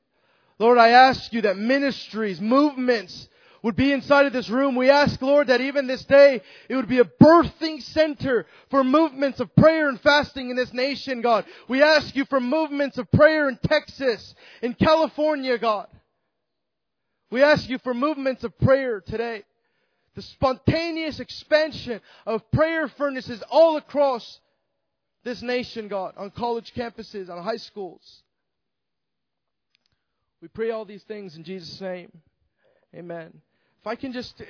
Lord, 0.58 0.78
I 0.78 0.90
ask 0.90 1.32
you 1.32 1.44
that 1.44 1.56
ministries, 1.56 2.42
movements, 2.42 3.29
would 3.62 3.76
be 3.76 3.92
inside 3.92 4.26
of 4.26 4.34
this 4.34 4.50
room. 4.50 4.76
We 4.76 4.90
ask, 4.90 5.22
Lord, 5.22 5.48
that 5.48 5.62
even 5.62 5.88
this 5.88 6.06
day, 6.06 6.42
it 6.68 6.76
would 6.76 6.88
be 6.88 7.00
a 7.00 7.06
birthing 7.06 7.82
center 7.82 8.46
for 8.70 8.84
movements 8.84 9.40
of 9.40 9.56
prayer 9.56 9.90
and 9.90 10.00
fasting 10.00 10.50
in 10.50 10.56
this 10.56 10.74
nation, 10.74 11.22
God. 11.22 11.46
We 11.68 11.82
ask 11.82 12.16
you 12.16 12.26
for 12.26 12.40
movements 12.40 12.98
of 12.98 13.12
prayer 13.12 13.50
in 13.50 13.58
Texas, 13.58 14.36
in 14.62 14.74
California, 14.74 15.58
God. 15.58 15.88
We 17.32 17.44
ask 17.44 17.70
you 17.70 17.78
for 17.80 17.94
movements 17.94 18.44
of 18.44 18.58
prayer 18.60 19.02
today. 19.02 19.44
The 20.16 20.22
spontaneous 20.22 21.20
expansion 21.20 22.02
of 22.26 22.50
prayer 22.52 22.88
furnaces 22.88 23.44
all 23.50 23.78
across 23.78 24.40
this 25.24 25.42
nation, 25.42 25.88
God, 25.88 26.14
on 26.18 26.32
college 26.32 26.74
campuses, 26.74 27.30
on 27.30 27.44
high 27.44 27.58
schools. 27.58 28.24
We 30.42 30.48
pray 30.48 30.72
all 30.72 30.86
these 30.86 31.04
things 31.04 31.36
in 31.36 31.44
Jesus' 31.44 31.80
name. 31.82 32.12
Amen. 32.96 33.42
If 33.82 33.88
I 33.88 33.96
can 33.96 34.12
just 34.12 34.42